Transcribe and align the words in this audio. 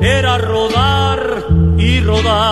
Era 0.00 0.36
rodar 0.38 1.46
y 1.78 2.00
rodar. 2.00 2.51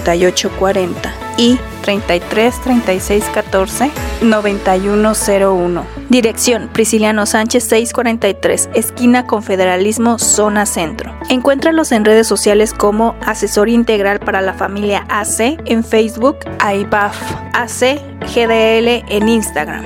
40 0.59 1.13
y 1.37 1.59
33 1.83 2.61
36 2.61 3.23
14 3.33 3.91
9101. 4.21 5.85
Dirección 6.09 6.69
Prisciliano 6.71 7.25
Sánchez 7.25 7.63
643, 7.63 8.69
esquina 8.73 9.25
Confederalismo, 9.25 10.19
zona 10.19 10.65
centro. 10.65 11.15
Encuéntralos 11.29 11.91
en 11.91 12.05
redes 12.05 12.27
sociales 12.27 12.73
como 12.73 13.15
Asesor 13.25 13.69
Integral 13.69 14.19
para 14.19 14.41
la 14.41 14.53
Familia 14.53 15.05
AC 15.09 15.57
en 15.65 15.83
Facebook, 15.83 16.37
AIBAF 16.59 17.17
AC 17.53 17.99
GDL 18.33 19.03
en 19.09 19.29
Instagram. 19.29 19.85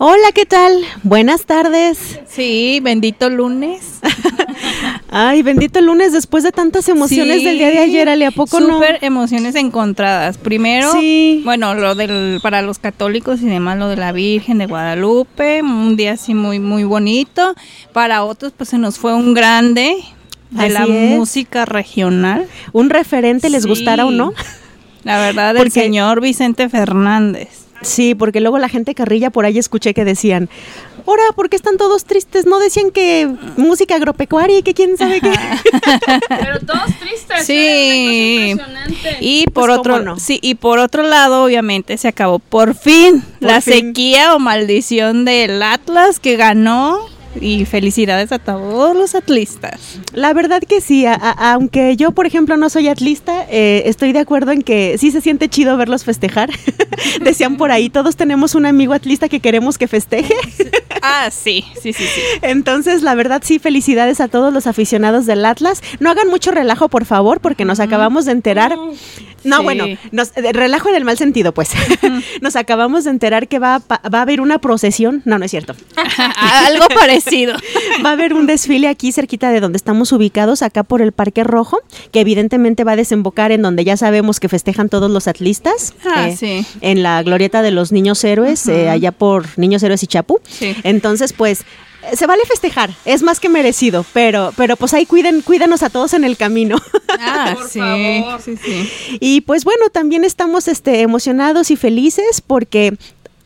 Hola, 0.00 0.30
¿qué 0.32 0.46
tal? 0.46 0.84
Buenas 1.02 1.44
tardes. 1.44 2.20
Sí, 2.28 2.78
bendito 2.80 3.28
lunes. 3.30 3.98
Ay, 5.10 5.42
bendito 5.42 5.80
lunes 5.80 6.12
después 6.12 6.44
de 6.44 6.52
tantas 6.52 6.88
emociones 6.88 7.42
del 7.42 7.56
día 7.56 7.70
de 7.70 7.78
ayer, 7.78 8.08
¿ale 8.08 8.26
a 8.26 8.30
poco 8.30 8.60
no? 8.60 8.74
Súper 8.74 8.98
emociones 9.00 9.54
encontradas. 9.54 10.36
Primero, 10.36 10.92
bueno, 11.44 11.74
lo 11.74 11.94
del 11.94 12.40
para 12.42 12.60
los 12.60 12.78
católicos 12.78 13.40
y 13.40 13.46
demás, 13.46 13.78
lo 13.78 13.88
de 13.88 13.96
la 13.96 14.12
Virgen 14.12 14.58
de 14.58 14.66
Guadalupe, 14.66 15.62
un 15.62 15.96
día 15.96 16.12
así 16.12 16.34
muy 16.34 16.60
muy 16.60 16.84
bonito. 16.84 17.54
Para 17.92 18.22
otros 18.24 18.52
pues 18.54 18.68
se 18.68 18.78
nos 18.78 18.98
fue 18.98 19.14
un 19.14 19.32
grande 19.32 19.96
de 20.50 20.68
la 20.68 20.86
música 20.86 21.64
regional. 21.64 22.46
Un 22.72 22.90
referente 22.90 23.48
les 23.48 23.64
gustara 23.64 24.04
o 24.04 24.10
no. 24.10 24.34
La 25.04 25.18
verdad, 25.18 25.56
el 25.56 25.70
señor 25.70 26.20
Vicente 26.20 26.68
Fernández. 26.68 27.48
Sí, 27.80 28.14
porque 28.14 28.40
luego 28.40 28.58
la 28.58 28.68
gente 28.68 28.94
carrilla 28.94 29.30
por 29.30 29.44
ahí 29.44 29.58
escuché 29.58 29.94
que 29.94 30.04
decían, 30.04 30.48
ahora, 31.08 31.22
¿por 31.34 31.48
qué 31.48 31.56
están 31.56 31.76
todos 31.76 32.04
tristes? 32.04 32.46
No 32.46 32.58
decían 32.58 32.90
que 32.90 33.28
música 33.56 33.96
agropecuaria 33.96 34.58
y 34.58 34.62
que 34.62 34.74
quién 34.74 34.96
sabe 34.96 35.20
qué. 35.20 35.32
Pero 36.28 36.60
todos 36.60 36.94
tristes. 37.00 37.46
Sí. 37.46 38.56
Y 39.20 39.46
por 39.46 39.68
pues, 39.68 39.78
otro, 39.78 40.18
sí, 40.18 40.38
y 40.42 40.54
por 40.56 40.78
otro 40.78 41.02
lado, 41.02 41.44
obviamente 41.44 41.96
se 41.96 42.08
acabó 42.08 42.38
por 42.38 42.74
fin 42.74 43.24
la 43.40 43.60
sequía 43.60 44.34
o 44.34 44.38
maldición 44.38 45.24
del 45.24 45.62
Atlas 45.62 46.20
que 46.20 46.36
ganó 46.36 47.00
y 47.40 47.64
felicidades 47.64 48.32
a 48.32 48.38
todos 48.38 48.96
los 48.96 49.14
atlistas. 49.14 49.98
La 50.12 50.32
verdad 50.32 50.62
que 50.62 50.80
sí, 50.80 51.06
aunque 51.06 51.96
yo, 51.96 52.12
por 52.12 52.26
ejemplo, 52.26 52.56
no 52.56 52.70
soy 52.70 52.88
atlista, 52.88 53.46
eh, 53.50 53.82
estoy 53.86 54.12
de 54.12 54.20
acuerdo 54.20 54.52
en 54.52 54.62
que 54.62 54.96
sí 54.98 55.10
se 55.10 55.20
siente 55.20 55.48
chido 55.48 55.76
verlos 55.76 56.04
festejar. 56.04 56.50
Decían 57.22 57.56
por 57.56 57.70
ahí, 57.70 57.90
todos 57.90 58.16
tenemos 58.16 58.54
un 58.54 58.66
amigo 58.66 58.92
atlista 58.92 59.28
que 59.28 59.40
queremos 59.40 59.78
que 59.78 59.88
festeje. 59.88 60.34
ah, 61.02 61.30
sí, 61.30 61.64
sí, 61.80 61.92
sí, 61.92 62.04
sí. 62.04 62.20
Entonces, 62.42 63.02
la 63.02 63.14
verdad, 63.14 63.42
sí, 63.44 63.58
felicidades 63.58 64.20
a 64.20 64.28
todos 64.28 64.52
los 64.52 64.66
aficionados 64.66 65.26
del 65.26 65.44
Atlas. 65.44 65.82
No 66.00 66.10
hagan 66.10 66.28
mucho 66.28 66.50
relajo, 66.50 66.88
por 66.88 67.04
favor, 67.04 67.40
porque 67.40 67.64
nos 67.64 67.80
acabamos 67.80 68.24
de 68.24 68.32
enterar. 68.32 68.76
No, 69.44 69.62
bueno, 69.62 69.84
nos, 70.10 70.32
relajo 70.34 70.88
en 70.88 70.96
el 70.96 71.04
mal 71.04 71.16
sentido, 71.16 71.52
pues. 71.52 71.70
nos 72.40 72.56
acabamos 72.56 73.04
de 73.04 73.10
enterar 73.10 73.48
que 73.48 73.58
va, 73.58 73.78
va 73.78 74.18
a 74.18 74.22
haber 74.22 74.40
una 74.40 74.58
procesión. 74.58 75.22
No, 75.24 75.38
no 75.38 75.44
es 75.44 75.50
cierto. 75.50 75.74
Algo 76.66 76.88
parecido. 76.88 77.18
va 78.04 78.10
a 78.10 78.12
haber 78.12 78.34
un 78.34 78.46
desfile 78.46 78.88
aquí 78.88 79.12
cerquita 79.12 79.50
de 79.50 79.60
donde 79.60 79.76
estamos 79.76 80.12
ubicados, 80.12 80.62
acá 80.62 80.82
por 80.82 81.02
el 81.02 81.12
Parque 81.12 81.44
Rojo, 81.44 81.80
que 82.12 82.20
evidentemente 82.20 82.84
va 82.84 82.92
a 82.92 82.96
desembocar 82.96 83.52
en 83.52 83.62
donde 83.62 83.84
ya 83.84 83.96
sabemos 83.96 84.40
que 84.40 84.48
festejan 84.48 84.88
todos 84.88 85.10
los 85.10 85.28
atlistas. 85.28 85.94
Ah, 86.04 86.30
sí. 86.36 86.64
En 86.80 87.02
la 87.02 87.22
glorieta 87.22 87.62
de 87.62 87.70
los 87.70 87.92
niños 87.92 88.22
héroes, 88.24 88.66
eh, 88.68 88.88
allá 88.88 89.12
por 89.12 89.46
Niños 89.58 89.82
Héroes 89.82 90.02
y 90.02 90.06
Chapu. 90.06 90.40
Sí. 90.48 90.74
Entonces, 90.82 91.32
pues 91.32 91.64
se 92.14 92.26
vale 92.26 92.44
festejar, 92.46 92.90
es 93.04 93.22
más 93.22 93.40
que 93.40 93.48
merecido, 93.48 94.04
pero, 94.12 94.52
pero 94.56 94.76
pues 94.76 94.94
ahí 94.94 95.04
cuiden, 95.04 95.42
cuídanos 95.42 95.82
a 95.82 95.90
todos 95.90 96.14
en 96.14 96.24
el 96.24 96.36
camino. 96.36 96.78
Ah, 97.20 97.56
sí, 97.68 97.80
sí, 98.44 98.56
sí. 98.62 99.18
Y 99.18 99.40
pues 99.40 99.64
bueno, 99.64 99.88
también 99.90 100.24
estamos 100.24 100.68
este, 100.68 101.00
emocionados 101.00 101.70
y 101.72 101.76
felices 101.76 102.40
porque 102.46 102.96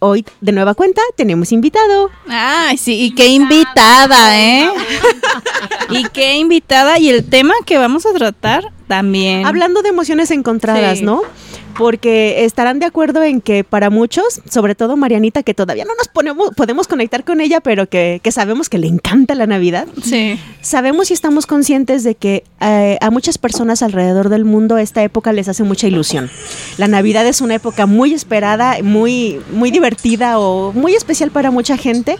hoy 0.02 0.24
de 0.40 0.52
nueva 0.52 0.74
cuenta 0.74 1.00
tenemos 1.16 1.52
invitado. 1.52 2.10
Ay, 2.28 2.76
sí, 2.76 3.00
y 3.04 3.14
qué 3.14 3.28
invitada, 3.28 4.38
¿eh? 4.40 4.68
y 5.90 6.04
qué 6.08 6.36
invitada 6.36 6.98
y 6.98 7.08
el 7.08 7.24
tema 7.28 7.54
que 7.64 7.78
vamos 7.78 8.04
a 8.04 8.12
tratar 8.12 8.72
también. 8.88 9.46
Hablando 9.46 9.80
de 9.82 9.88
emociones 9.90 10.30
encontradas, 10.30 10.98
Sí. 10.98 11.04
¿no? 11.04 11.22
Porque 11.78 12.44
estarán 12.44 12.78
de 12.78 12.86
acuerdo 12.86 13.22
en 13.22 13.40
que 13.40 13.64
para 13.64 13.90
muchos, 13.90 14.42
sobre 14.48 14.74
todo 14.74 14.96
Marianita, 14.96 15.42
que 15.42 15.54
todavía 15.54 15.84
no 15.84 15.94
nos 15.96 16.08
ponemos, 16.08 16.50
podemos 16.54 16.86
conectar 16.86 17.24
con 17.24 17.40
ella, 17.40 17.60
pero 17.60 17.88
que, 17.88 18.20
que 18.22 18.30
sabemos 18.32 18.68
que 18.68 18.78
le 18.78 18.86
encanta 18.88 19.34
la 19.34 19.46
Navidad, 19.46 19.86
Sí. 20.02 20.38
sabemos 20.60 21.10
y 21.10 21.14
estamos 21.14 21.46
conscientes 21.46 22.04
de 22.04 22.14
que 22.14 22.44
eh, 22.60 22.98
a 23.00 23.10
muchas 23.10 23.38
personas 23.38 23.82
alrededor 23.82 24.28
del 24.28 24.44
mundo 24.44 24.76
esta 24.78 25.02
época 25.02 25.32
les 25.32 25.48
hace 25.48 25.62
mucha 25.62 25.86
ilusión. 25.86 26.30
La 26.78 26.88
Navidad 26.88 27.26
es 27.26 27.40
una 27.40 27.54
época 27.54 27.86
muy 27.86 28.12
esperada, 28.12 28.76
muy, 28.82 29.40
muy 29.52 29.70
divertida 29.70 30.38
o 30.38 30.72
muy 30.72 30.94
especial 30.94 31.30
para 31.30 31.50
mucha 31.50 31.76
gente, 31.76 32.16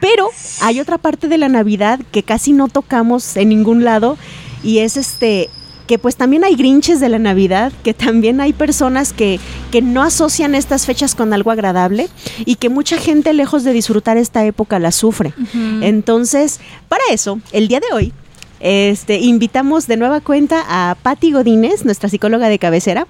pero 0.00 0.28
hay 0.62 0.80
otra 0.80 0.98
parte 0.98 1.28
de 1.28 1.38
la 1.38 1.48
Navidad 1.48 2.00
que 2.10 2.22
casi 2.22 2.52
no 2.52 2.68
tocamos 2.68 3.36
en 3.36 3.50
ningún 3.50 3.84
lado 3.84 4.16
y 4.62 4.78
es 4.78 4.96
este 4.96 5.50
que 5.86 5.98
pues 5.98 6.16
también 6.16 6.44
hay 6.44 6.56
grinches 6.56 7.00
de 7.00 7.08
la 7.08 7.18
Navidad, 7.18 7.72
que 7.82 7.94
también 7.94 8.40
hay 8.40 8.52
personas 8.52 9.12
que, 9.12 9.38
que 9.70 9.82
no 9.82 10.02
asocian 10.02 10.54
estas 10.54 10.86
fechas 10.86 11.14
con 11.14 11.32
algo 11.32 11.50
agradable 11.50 12.08
y 12.44 12.56
que 12.56 12.68
mucha 12.68 12.96
gente 12.96 13.32
lejos 13.32 13.64
de 13.64 13.72
disfrutar 13.72 14.16
esta 14.16 14.44
época 14.44 14.78
la 14.78 14.92
sufre. 14.92 15.34
Entonces, 15.82 16.60
para 16.88 17.02
eso, 17.10 17.38
el 17.52 17.68
día 17.68 17.80
de 17.80 17.94
hoy, 17.94 18.12
este, 18.60 19.18
invitamos 19.18 19.86
de 19.86 19.96
nueva 19.96 20.20
cuenta 20.20 20.64
a 20.66 20.94
Patti 20.94 21.32
Godínez, 21.32 21.84
nuestra 21.84 22.08
psicóloga 22.08 22.48
de 22.48 22.58
cabecera, 22.58 23.06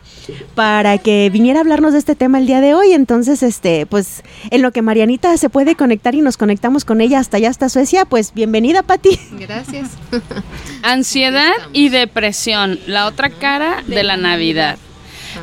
para 0.55 0.99
que 0.99 1.31
viniera 1.31 1.61
a 1.61 1.62
hablarnos 1.62 1.93
de 1.93 1.99
este 1.99 2.14
tema 2.14 2.38
el 2.38 2.46
día 2.46 2.61
de 2.61 2.75
hoy. 2.75 2.93
Entonces, 2.93 3.43
este, 3.43 3.87
pues, 3.87 4.23
en 4.50 4.62
lo 4.62 4.73
que 4.73 4.82
Marianita 4.82 5.37
se 5.37 5.50
puede 5.50 5.76
conectar 5.76 6.14
y 6.14 6.20
nos 6.20 6.37
conectamos 6.37 6.85
con 6.85 7.00
ella 7.00 7.19
hasta 7.19 7.37
allá, 7.37 7.50
hasta 7.50 7.69
Suecia, 7.69 8.05
pues 8.05 8.35
bienvenida, 8.35 8.82
Patti. 8.82 9.19
Gracias. 9.38 9.91
Ansiedad 10.82 11.52
y 11.73 11.88
depresión, 11.88 12.79
la 12.87 13.06
otra 13.06 13.31
cara 13.31 13.82
de 13.87 14.02
la 14.02 14.17
Navidad. 14.17 14.79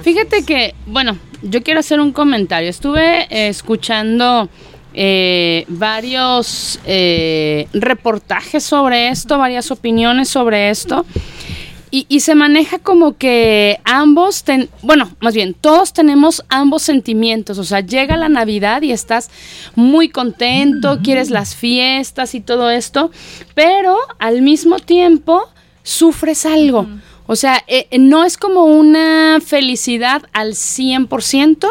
Fíjate 0.04 0.44
que, 0.44 0.74
bueno, 0.86 1.18
yo 1.42 1.64
quiero 1.64 1.80
hacer 1.80 2.00
un 2.00 2.12
comentario. 2.12 2.70
Estuve 2.70 3.24
eh, 3.30 3.48
escuchando 3.50 4.50
eh, 4.94 5.66
varios 5.68 6.80
eh, 6.86 7.68
reportajes 7.74 8.64
sobre 8.64 9.10
esto, 9.10 9.38
varias 9.38 9.72
opiniones 9.72 10.30
sobre 10.30 10.70
esto. 10.70 11.06
Y, 11.94 12.06
y 12.08 12.22
se 12.22 12.36
maneja 12.36 12.80
como 12.80 13.18
que 13.18 13.78
ambos, 13.84 14.46
ten- 14.46 14.70
bueno, 14.82 15.12
más 15.20 15.34
bien, 15.34 15.54
todos 15.54 15.92
tenemos 15.92 16.42
ambos 16.48 16.84
sentimientos. 16.84 17.58
O 17.58 17.66
sea, 17.66 17.82
llega 17.82 18.16
la 18.16 18.30
Navidad 18.30 18.82
y 18.82 18.94
estás 18.94 19.30
muy 19.76 20.08
contento, 20.08 21.00
quieres 21.04 21.30
las 21.30 21.54
fiestas 21.54 22.34
y 22.34 22.40
todo 22.40 22.70
esto, 22.70 23.12
pero 23.56 23.98
al 24.20 24.42
mismo 24.42 24.80
tiempo 24.80 25.50
sufres 25.84 26.46
algo. 26.46 26.88
O 27.28 27.36
sea, 27.36 27.64
eh, 27.68 27.88
eh, 27.92 28.00
no 28.00 28.24
es 28.24 28.38
como 28.38 28.66
una 28.66 29.40
felicidad 29.46 30.24
al 30.34 30.54
100%, 30.54 31.68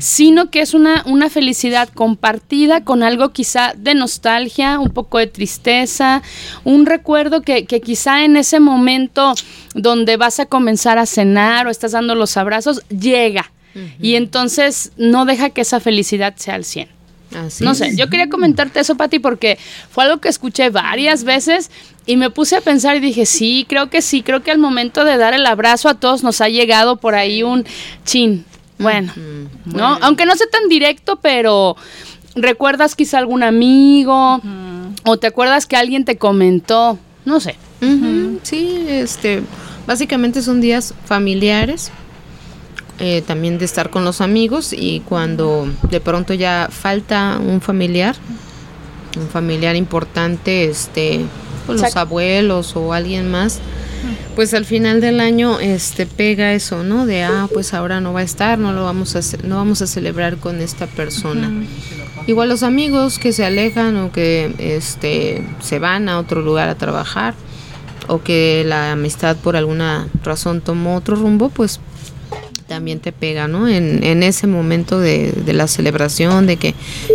sino 0.00 0.50
que 0.50 0.60
es 0.60 0.74
una, 0.74 1.02
una 1.06 1.30
felicidad 1.30 1.88
compartida 1.88 2.84
con 2.84 3.02
algo 3.02 3.30
quizá 3.30 3.72
de 3.76 3.94
nostalgia, 3.94 4.78
un 4.78 4.90
poco 4.90 5.18
de 5.18 5.26
tristeza, 5.26 6.22
un 6.64 6.84
recuerdo 6.84 7.42
que, 7.42 7.64
que 7.64 7.80
quizá 7.80 8.24
en 8.24 8.36
ese 8.36 8.60
momento 8.60 9.34
donde 9.74 10.16
vas 10.16 10.40
a 10.40 10.46
comenzar 10.46 10.98
a 10.98 11.06
cenar 11.06 11.66
o 11.66 11.70
estás 11.70 11.92
dando 11.92 12.14
los 12.14 12.36
abrazos, 12.36 12.82
llega. 12.88 13.52
Y 14.00 14.16
entonces 14.16 14.90
no 14.96 15.24
deja 15.24 15.50
que 15.50 15.60
esa 15.60 15.78
felicidad 15.78 16.34
sea 16.36 16.56
al 16.56 16.64
100. 16.64 16.97
Así 17.34 17.64
No 17.64 17.72
es. 17.72 17.78
sé, 17.78 17.96
yo 17.96 18.08
quería 18.08 18.28
comentarte 18.28 18.80
eso, 18.80 18.96
Pati, 18.96 19.18
porque 19.18 19.58
fue 19.90 20.04
algo 20.04 20.18
que 20.18 20.28
escuché 20.28 20.70
varias 20.70 21.24
veces 21.24 21.70
y 22.06 22.16
me 22.16 22.30
puse 22.30 22.56
a 22.56 22.60
pensar 22.60 22.96
y 22.96 23.00
dije, 23.00 23.26
sí, 23.26 23.66
creo 23.68 23.90
que 23.90 24.00
sí, 24.00 24.22
creo 24.22 24.42
que 24.42 24.50
al 24.50 24.58
momento 24.58 25.04
de 25.04 25.16
dar 25.18 25.34
el 25.34 25.44
abrazo 25.44 25.88
a 25.88 25.94
todos 25.94 26.22
nos 26.22 26.40
ha 26.40 26.48
llegado 26.48 26.96
por 26.96 27.14
ahí 27.14 27.42
un 27.42 27.64
chin. 28.04 28.44
Bueno, 28.78 29.12
¿no? 29.64 29.98
Aunque 30.02 30.24
no 30.24 30.34
sea 30.36 30.46
tan 30.50 30.68
directo, 30.68 31.16
pero 31.20 31.76
recuerdas 32.36 32.94
quizá 32.94 33.18
algún 33.18 33.42
amigo 33.42 34.40
o 35.04 35.16
te 35.18 35.26
acuerdas 35.26 35.66
que 35.66 35.76
alguien 35.76 36.04
te 36.04 36.16
comentó, 36.16 36.98
no 37.24 37.40
sé. 37.40 37.56
Sí, 38.42 38.86
este, 38.88 39.42
básicamente 39.86 40.42
son 40.42 40.60
días 40.60 40.94
familiares, 41.04 41.90
eh, 42.98 43.22
también 43.22 43.58
de 43.58 43.64
estar 43.64 43.90
con 43.90 44.04
los 44.04 44.20
amigos 44.20 44.72
y 44.72 45.00
cuando 45.00 45.68
de 45.90 46.00
pronto 46.00 46.34
ya 46.34 46.68
falta 46.70 47.38
un 47.40 47.60
familiar, 47.60 48.16
un 49.16 49.28
familiar 49.28 49.76
importante, 49.76 50.64
este, 50.64 51.24
pues 51.66 51.80
los 51.80 51.96
abuelos 51.96 52.74
o 52.76 52.92
alguien 52.92 53.30
más, 53.30 53.60
pues 54.34 54.54
al 54.54 54.64
final 54.64 55.00
del 55.00 55.20
año, 55.20 55.60
este, 55.60 56.06
pega 56.06 56.54
eso, 56.54 56.82
¿no? 56.82 57.06
De 57.06 57.24
ah, 57.24 57.48
pues 57.52 57.74
ahora 57.74 58.00
no 58.00 58.12
va 58.12 58.20
a 58.20 58.24
estar, 58.24 58.58
no 58.58 58.72
lo 58.72 58.84
vamos 58.84 59.16
a, 59.16 59.20
no 59.46 59.56
vamos 59.56 59.82
a 59.82 59.86
celebrar 59.86 60.36
con 60.36 60.60
esta 60.60 60.86
persona. 60.86 61.50
Igual 62.26 62.48
los 62.48 62.62
amigos 62.62 63.18
que 63.18 63.32
se 63.32 63.44
alejan 63.44 63.96
o 63.96 64.12
que 64.12 64.54
este 64.58 65.44
se 65.60 65.78
van 65.78 66.08
a 66.08 66.18
otro 66.18 66.42
lugar 66.42 66.68
a 66.68 66.74
trabajar 66.74 67.34
o 68.08 68.22
que 68.22 68.64
la 68.66 68.92
amistad 68.92 69.36
por 69.36 69.56
alguna 69.56 70.08
razón 70.24 70.60
tomó 70.60 70.96
otro 70.96 71.16
rumbo, 71.16 71.48
pues 71.48 71.80
también 72.68 73.00
te 73.00 73.12
pega, 73.12 73.48
¿no? 73.48 73.66
En, 73.66 74.04
en 74.04 74.22
ese 74.22 74.46
momento 74.46 75.00
de, 75.00 75.32
de 75.32 75.52
la 75.54 75.66
celebración, 75.66 76.46
de 76.46 76.56
que 76.56 76.74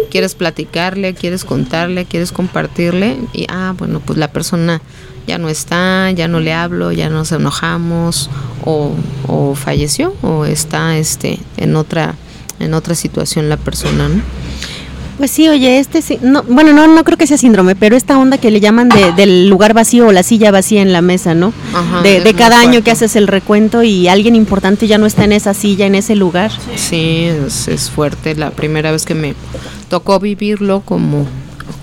quieres 0.09 0.35
platicarle, 0.35 1.13
quieres 1.13 1.45
contarle, 1.45 2.05
quieres 2.05 2.31
compartirle 2.31 3.17
y, 3.31 3.45
ah, 3.49 3.73
bueno, 3.77 4.01
pues 4.01 4.17
la 4.17 4.31
persona 4.31 4.81
ya 5.27 5.37
no 5.37 5.47
está, 5.47 6.11
ya 6.11 6.27
no 6.27 6.39
le 6.39 6.53
hablo, 6.53 6.91
ya 6.91 7.09
nos 7.09 7.31
enojamos 7.31 8.29
o, 8.65 8.93
o 9.27 9.55
falleció 9.55 10.15
o 10.21 10.45
está 10.45 10.97
este 10.97 11.39
en 11.57 11.75
otra 11.75 12.15
en 12.59 12.73
otra 12.73 12.95
situación 12.95 13.49
la 13.49 13.57
persona, 13.57 14.09
¿no? 14.09 14.21
Pues 15.23 15.31
sí, 15.31 15.47
oye, 15.47 15.79
este 15.79 16.01
sí, 16.01 16.19
no, 16.21 16.43
bueno, 16.43 16.73
no, 16.73 16.85
no 16.85 17.05
creo 17.05 17.17
que 17.17 17.27
sea 17.27 17.37
síndrome, 17.37 17.77
pero 17.77 17.95
esta 17.95 18.19
onda 18.19 18.37
que 18.37 18.51
le 18.51 18.59
llaman 18.59 18.89
de, 18.89 19.13
del 19.13 19.47
lugar 19.47 19.73
vacío 19.73 20.07
o 20.07 20.11
la 20.11 20.21
silla 20.21 20.51
vacía 20.51 20.81
en 20.81 20.91
la 20.91 21.01
mesa, 21.01 21.33
¿no? 21.33 21.53
Ajá, 21.73 22.01
de 22.01 22.19
de 22.19 22.33
cada 22.33 22.59
año 22.59 22.71
fuerte. 22.71 22.83
que 22.83 22.91
haces 22.91 23.15
el 23.15 23.27
recuento 23.27 23.83
y 23.83 24.09
alguien 24.09 24.35
importante 24.35 24.85
ya 24.85 24.97
no 24.97 25.05
está 25.05 25.23
en 25.23 25.31
esa 25.31 25.53
silla, 25.53 25.85
en 25.85 25.95
ese 25.95 26.17
lugar. 26.17 26.51
Sí, 26.75 27.29
es, 27.47 27.69
es 27.69 27.89
fuerte. 27.89 28.35
La 28.35 28.51
primera 28.51 28.91
vez 28.91 29.05
que 29.05 29.15
me 29.15 29.33
tocó 29.87 30.19
vivirlo 30.19 30.81
como, 30.81 31.25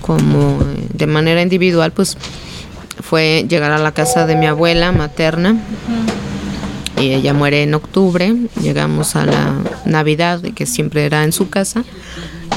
como 0.01 0.59
de 0.93 1.07
manera 1.07 1.41
individual, 1.41 1.91
pues 1.93 2.19
fue 3.01 3.47
llegar 3.49 3.71
a 3.71 3.79
la 3.79 3.91
casa 3.91 4.27
de 4.27 4.35
mi 4.35 4.45
abuela 4.45 4.91
materna. 4.91 5.55
Y 6.99 7.13
ella 7.13 7.33
muere 7.33 7.63
en 7.63 7.73
octubre. 7.73 8.35
Llegamos 8.61 9.15
a 9.15 9.25
la 9.25 9.55
Navidad, 9.85 10.43
que 10.53 10.67
siempre 10.67 11.07
era 11.07 11.23
en 11.23 11.31
su 11.31 11.49
casa. 11.49 11.83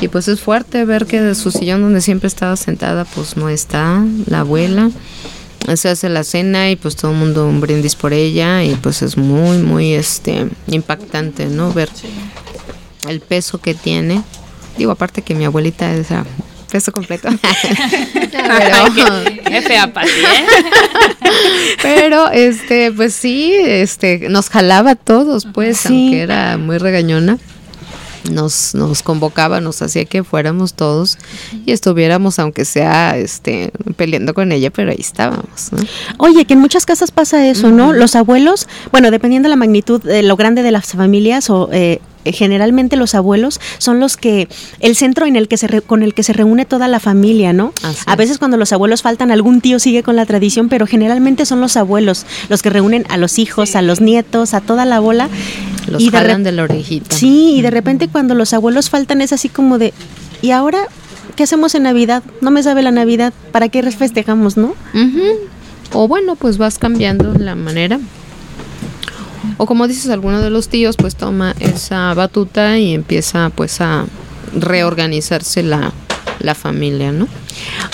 Y 0.00 0.08
pues 0.08 0.28
es 0.28 0.40
fuerte 0.40 0.84
ver 0.84 1.06
que 1.06 1.20
de 1.20 1.34
su 1.34 1.50
sillón 1.50 1.80
donde 1.82 2.00
siempre 2.00 2.26
estaba 2.28 2.56
sentada, 2.56 3.04
pues 3.04 3.36
no 3.36 3.48
está 3.48 4.04
la 4.26 4.40
abuela. 4.40 4.90
Se 5.76 5.88
hace 5.88 6.10
la 6.10 6.24
cena 6.24 6.70
y 6.70 6.76
pues 6.76 6.94
todo 6.94 7.12
el 7.12 7.16
mundo 7.16 7.46
un 7.48 7.60
brindis 7.60 7.94
por 7.94 8.12
ella 8.12 8.62
y 8.64 8.74
pues 8.74 9.00
es 9.00 9.16
muy, 9.16 9.58
muy 9.58 9.94
este 9.94 10.48
impactante, 10.66 11.46
¿no? 11.46 11.72
Ver 11.72 11.88
el 13.08 13.20
peso 13.20 13.58
que 13.58 13.72
tiene. 13.72 14.20
Digo, 14.76 14.92
aparte 14.92 15.22
que 15.22 15.34
mi 15.34 15.44
abuelita 15.46 15.94
es 15.94 16.10
a 16.10 16.26
peso 16.70 16.92
completo. 16.92 17.28
Qué 19.46 19.62
fea, 19.62 19.92
Pati, 19.92 20.10
¿eh? 20.10 20.46
Pero 21.82 22.30
este, 22.30 22.92
pues 22.92 23.14
sí, 23.14 23.54
este, 23.54 24.28
nos 24.28 24.50
jalaba 24.50 24.90
a 24.90 24.94
todos, 24.96 25.46
pues, 25.54 25.78
Sí. 25.78 25.88
aunque 25.88 26.20
era 26.22 26.58
muy 26.58 26.76
regañona. 26.78 27.38
Nos, 28.30 28.74
nos 28.74 29.02
convocaba, 29.02 29.60
nos 29.60 29.82
hacía 29.82 30.04
que 30.04 30.24
fuéramos 30.24 30.74
todos 30.74 31.18
y 31.66 31.72
estuviéramos, 31.72 32.38
aunque 32.38 32.64
sea 32.64 33.16
este 33.16 33.72
peleando 33.96 34.34
con 34.34 34.52
ella, 34.52 34.70
pero 34.70 34.90
ahí 34.90 35.00
estábamos. 35.00 35.70
Oye, 36.18 36.44
que 36.44 36.54
en 36.54 36.60
muchas 36.60 36.86
casas 36.86 37.10
pasa 37.10 37.46
eso, 37.46 37.70
¿no? 37.70 37.92
Los 37.92 38.14
abuelos, 38.14 38.68
bueno, 38.92 39.10
dependiendo 39.10 39.46
de 39.46 39.50
la 39.50 39.56
magnitud, 39.56 40.02
de 40.02 40.22
lo 40.22 40.36
grande 40.36 40.62
de 40.62 40.70
las 40.70 40.92
familias 40.92 41.50
o 41.50 41.68
eh, 41.72 42.00
generalmente 42.32 42.96
los 42.96 43.14
abuelos 43.14 43.60
son 43.78 44.00
los 44.00 44.16
que 44.16 44.48
el 44.80 44.96
centro 44.96 45.26
en 45.26 45.36
el 45.36 45.48
que 45.48 45.56
se 45.56 45.82
con 45.82 46.02
el 46.02 46.14
que 46.14 46.22
se 46.22 46.32
reúne 46.32 46.64
toda 46.64 46.88
la 46.88 47.00
familia, 47.00 47.52
¿no? 47.52 47.72
a 48.06 48.16
veces 48.16 48.38
cuando 48.38 48.56
los 48.56 48.72
abuelos 48.72 49.02
faltan 49.02 49.30
algún 49.30 49.60
tío 49.60 49.78
sigue 49.78 50.02
con 50.02 50.16
la 50.16 50.26
tradición, 50.26 50.68
pero 50.68 50.86
generalmente 50.86 51.46
son 51.46 51.60
los 51.60 51.76
abuelos 51.76 52.26
los 52.48 52.62
que 52.62 52.70
reúnen 52.70 53.04
a 53.08 53.16
los 53.16 53.38
hijos, 53.38 53.76
a 53.76 53.82
los 53.82 54.00
nietos, 54.00 54.54
a 54.54 54.60
toda 54.60 54.84
la 54.84 55.00
bola. 55.00 55.28
Los 55.88 56.02
y 56.02 56.10
jalan 56.10 56.42
de, 56.42 56.52
la 56.52 56.62
orejita. 56.62 57.14
Sí, 57.14 57.54
y 57.56 57.62
de 57.62 57.70
repente 57.70 58.08
cuando 58.08 58.34
los 58.34 58.52
abuelos 58.52 58.90
faltan 58.90 59.20
es 59.20 59.32
así 59.32 59.48
como 59.48 59.78
de 59.78 59.92
¿y 60.42 60.50
ahora 60.50 60.88
qué 61.36 61.42
hacemos 61.42 61.74
en 61.74 61.84
Navidad? 61.84 62.22
No 62.40 62.50
me 62.50 62.62
sabe 62.62 62.82
la 62.82 62.90
Navidad, 62.90 63.32
¿para 63.52 63.68
qué 63.68 63.82
festejamos, 63.92 64.56
no? 64.56 64.74
O 65.92 66.08
bueno, 66.08 66.36
pues 66.36 66.58
vas 66.58 66.78
cambiando 66.78 67.34
la 67.34 67.54
manera 67.54 68.00
o 69.56 69.66
como 69.66 69.88
dices, 69.88 70.10
alguno 70.10 70.40
de 70.40 70.50
los 70.50 70.68
tíos 70.68 70.96
pues 70.96 71.16
toma 71.16 71.54
esa 71.60 72.14
batuta 72.14 72.78
y 72.78 72.94
empieza 72.94 73.50
pues 73.54 73.80
a 73.80 74.06
reorganizarse 74.58 75.62
la, 75.62 75.92
la 76.40 76.54
familia, 76.54 77.12
¿no? 77.12 77.28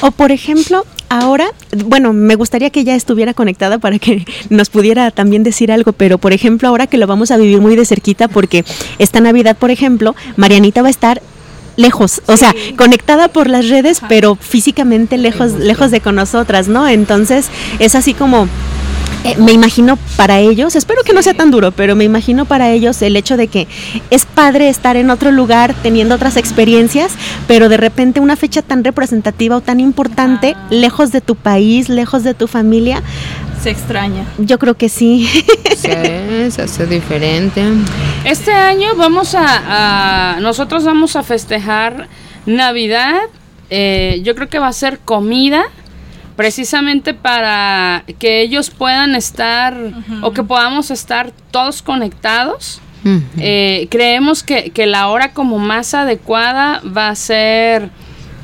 O 0.02 0.10
por 0.10 0.32
ejemplo, 0.32 0.84
ahora, 1.08 1.52
bueno, 1.84 2.12
me 2.12 2.34
gustaría 2.36 2.70
que 2.70 2.84
ya 2.84 2.94
estuviera 2.94 3.34
conectada 3.34 3.78
para 3.78 3.98
que 3.98 4.24
nos 4.48 4.70
pudiera 4.70 5.10
también 5.10 5.42
decir 5.42 5.70
algo, 5.70 5.92
pero 5.92 6.18
por 6.18 6.32
ejemplo, 6.32 6.68
ahora 6.68 6.86
que 6.86 6.96
lo 6.96 7.06
vamos 7.06 7.30
a 7.30 7.36
vivir 7.36 7.60
muy 7.60 7.76
de 7.76 7.84
cerquita, 7.84 8.28
porque 8.28 8.64
esta 8.98 9.20
Navidad, 9.20 9.56
por 9.56 9.70
ejemplo, 9.70 10.14
Marianita 10.36 10.82
va 10.82 10.88
a 10.88 10.90
estar 10.90 11.20
lejos, 11.76 12.22
o 12.26 12.36
sea, 12.36 12.54
conectada 12.76 13.28
por 13.28 13.48
las 13.48 13.68
redes, 13.68 14.00
pero 14.08 14.36
físicamente 14.36 15.16
lejos, 15.18 15.52
lejos 15.52 15.90
de 15.90 16.00
con 16.00 16.14
nosotras, 16.14 16.68
¿no? 16.68 16.86
Entonces, 16.88 17.46
es 17.78 17.94
así 17.94 18.14
como 18.14 18.48
eh, 19.24 19.36
me 19.36 19.52
imagino 19.52 19.98
para 20.16 20.38
ellos, 20.38 20.76
espero 20.76 21.02
que 21.02 21.12
no 21.12 21.22
sea 21.22 21.34
tan 21.34 21.50
duro, 21.50 21.72
pero 21.72 21.94
me 21.94 22.04
imagino 22.04 22.46
para 22.46 22.70
ellos 22.70 23.02
el 23.02 23.16
hecho 23.16 23.36
de 23.36 23.48
que 23.48 23.68
es 24.10 24.24
padre 24.24 24.68
estar 24.70 24.96
en 24.96 25.10
otro 25.10 25.30
lugar 25.30 25.74
teniendo 25.82 26.14
otras 26.14 26.38
experiencias, 26.38 27.12
pero 27.46 27.68
de 27.68 27.76
repente 27.76 28.20
una 28.20 28.36
fecha 28.36 28.62
tan 28.62 28.82
representativa 28.82 29.56
o 29.56 29.60
tan 29.60 29.78
importante, 29.78 30.56
lejos 30.70 31.12
de 31.12 31.20
tu 31.20 31.36
país, 31.36 31.88
lejos 31.88 32.24
de 32.24 32.32
tu 32.32 32.46
familia. 32.46 33.02
Se 33.62 33.68
extraña. 33.70 34.24
Yo 34.38 34.58
creo 34.58 34.74
que 34.74 34.88
sí. 34.88 35.28
Sí, 35.76 36.50
se 36.50 36.62
hace 36.62 36.86
diferente. 36.86 37.62
Este 38.24 38.52
año 38.52 38.94
vamos 38.96 39.34
a, 39.36 40.38
nosotros 40.40 40.84
vamos 40.84 41.16
a 41.16 41.22
festejar 41.22 42.08
Navidad. 42.46 43.16
Eh, 43.70 44.20
yo 44.24 44.34
creo 44.34 44.48
que 44.48 44.58
va 44.58 44.68
a 44.68 44.72
ser 44.72 44.98
comida 44.98 45.64
precisamente 46.40 47.12
para 47.12 48.02
que 48.18 48.40
ellos 48.40 48.70
puedan 48.70 49.14
estar 49.14 49.76
o 50.22 50.32
que 50.32 50.42
podamos 50.42 50.90
estar 50.90 51.32
todos 51.50 51.82
conectados. 51.82 52.80
Eh, 53.36 53.88
creemos 53.90 54.42
que, 54.42 54.72
la 54.86 55.08
hora 55.08 55.34
como 55.34 55.58
más 55.58 55.92
adecuada 55.92 56.80
va 56.80 57.10
a 57.10 57.14
ser 57.14 57.90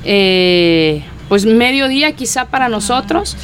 eh, 0.04 1.04
pues 1.30 1.46
mediodía 1.46 2.12
quizá 2.12 2.44
para 2.44 2.68
nosotros. 2.68 3.34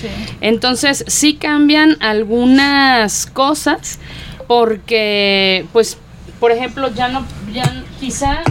Entonces 0.43 1.07
sí 1.07 1.37
cambian 1.37 1.97
algunas 2.01 3.25
cosas 3.25 4.01
porque 4.49 5.65
pues 5.73 5.97
por 6.39 6.53
ejemplo 6.53 6.93
ya 6.95 7.09
no 7.09 7.25
ya 7.55 7.85
quizá 7.99 8.43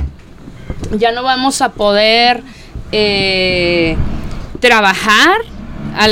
ya 0.98 1.12
no 1.12 1.22
vamos 1.22 1.62
a 1.62 1.74
poder 1.74 2.42
eh, 2.92 3.96
trabajar 4.60 5.42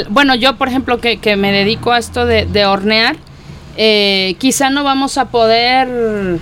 bueno, 0.10 0.36
yo 0.36 0.58
por 0.58 0.68
ejemplo 0.68 1.00
que, 1.00 1.18
que, 1.18 1.36
me 1.36 1.52
dedico 1.52 1.92
a 1.92 1.98
esto 1.98 2.26
de, 2.26 2.66
hornear, 2.66 3.16
eh, 3.78 4.36
quizá 4.40 4.70
no 4.70 4.84
vamos 4.84 5.18
a 5.18 5.26
poder 5.26 6.40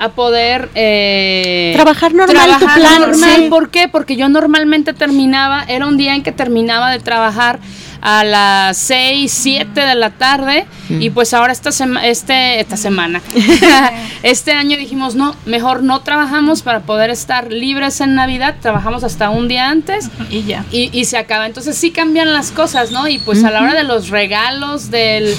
a 0.00 0.08
poder 0.08 0.70
eh, 0.74 1.72
trabajar 1.74 2.14
normal 2.14 2.58
tu 2.58 2.66
plan 2.66 3.00
normal. 3.02 3.46
¿Por 3.50 3.70
qué? 3.70 3.86
Porque 3.86 4.16
yo 4.16 4.30
normalmente 4.30 4.94
terminaba, 4.94 5.62
era 5.68 5.86
un 5.86 5.98
día 5.98 6.14
en 6.14 6.22
que 6.22 6.32
terminaba 6.32 6.90
de 6.90 7.00
trabajar 7.00 7.60
a 8.00 8.24
las 8.24 8.78
6, 8.78 9.30
7 9.30 9.78
de 9.78 9.94
la 9.94 10.08
tarde 10.08 10.66
y 10.88 11.10
pues 11.10 11.34
ahora 11.34 11.52
esta, 11.52 11.68
este, 12.02 12.60
esta 12.60 12.78
semana, 12.78 13.20
este 14.22 14.52
año 14.52 14.78
dijimos, 14.78 15.16
no, 15.16 15.36
mejor 15.44 15.82
no 15.82 16.00
trabajamos 16.00 16.62
para 16.62 16.80
poder 16.80 17.10
estar 17.10 17.52
libres 17.52 18.00
en 18.00 18.14
Navidad, 18.14 18.56
trabajamos 18.62 19.04
hasta 19.04 19.28
un 19.28 19.48
día 19.48 19.68
antes 19.68 20.08
y 20.30 20.44
ya. 20.44 20.64
Y, 20.70 21.04
se 21.04 21.18
acaba. 21.18 21.46
Entonces 21.46 21.76
sí 21.76 21.90
cambian 21.90 22.32
las 22.32 22.52
cosas, 22.52 22.90
¿no? 22.90 23.06
Y 23.06 23.18
pues 23.18 23.44
a 23.44 23.50
la 23.50 23.62
hora 23.62 23.74
de 23.74 23.84
los 23.84 24.08
regalos, 24.08 24.90
del, 24.90 25.36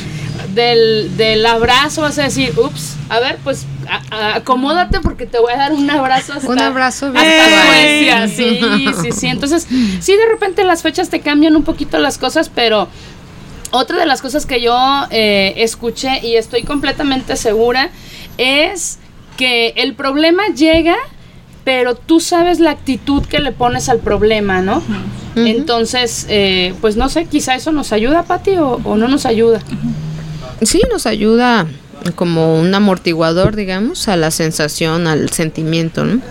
del, 0.54 1.16
del 1.18 1.46
abrazo, 1.46 2.02
vas 2.02 2.18
a 2.20 2.24
decir, 2.24 2.54
ups, 2.58 2.96
a 3.10 3.20
ver, 3.20 3.38
pues 3.44 3.66
acomódate 4.10 5.00
porque 5.02 5.26
te 5.26 5.40
voy 5.40 5.54
a 5.54 5.58
dar 5.58 5.74
un 5.74 5.90
abrazo 5.90 6.34
hasta, 6.34 6.48
un 6.50 6.60
abrazo 6.60 7.08
hasta 7.08 8.28
sí, 8.28 8.60
sí, 9.02 9.12
sí. 9.12 9.28
Entonces, 9.28 9.68
sí, 10.00 10.16
de 10.16 10.26
repente 10.32 10.64
las 10.64 10.82
fechas 10.82 11.10
te 11.10 11.20
cambian 11.20 11.56
un 11.56 11.64
poquito 11.64 11.98
las 12.00 12.18
cosas, 12.18 12.50
pero 12.54 12.88
otra 13.72 13.98
de 13.98 14.06
las 14.06 14.22
cosas 14.22 14.46
que 14.46 14.62
yo 14.62 14.78
eh, 15.10 15.54
escuché 15.58 16.20
y 16.26 16.36
estoy 16.36 16.64
completamente 16.64 17.36
segura 17.36 17.90
es 18.38 19.00
que 19.38 19.70
el 19.78 19.96
problema 19.96 20.44
llega, 20.56 20.96
pero 21.64 21.96
tú 21.96 22.20
sabes 22.20 22.60
la 22.60 22.72
actitud 22.72 23.26
que 23.26 23.40
le 23.40 23.52
pones 23.52 23.90
al 23.90 24.00
problema, 24.00 24.62
¿no? 24.62 24.82
Entonces, 25.36 26.26
eh, 26.30 26.74
pues 26.82 26.98
no 26.98 27.08
sé, 27.08 27.26
quizá 27.26 27.56
eso 27.56 27.72
nos 27.72 27.94
ayuda, 27.94 28.24
Pati, 28.24 28.58
o, 28.58 28.82
o 28.84 28.98
no 28.98 29.08
nos 29.08 29.26
ayuda. 29.26 29.62
Sí, 30.62 30.82
nos 30.92 31.08
ayuda 31.08 31.66
como 32.16 32.60
un 32.60 32.74
amortiguador, 32.74 33.56
digamos, 33.56 34.08
a 34.08 34.16
la 34.16 34.32
sensación, 34.32 35.08
al 35.08 35.30
sentimiento, 35.32 36.06
¿no? 36.06 36.22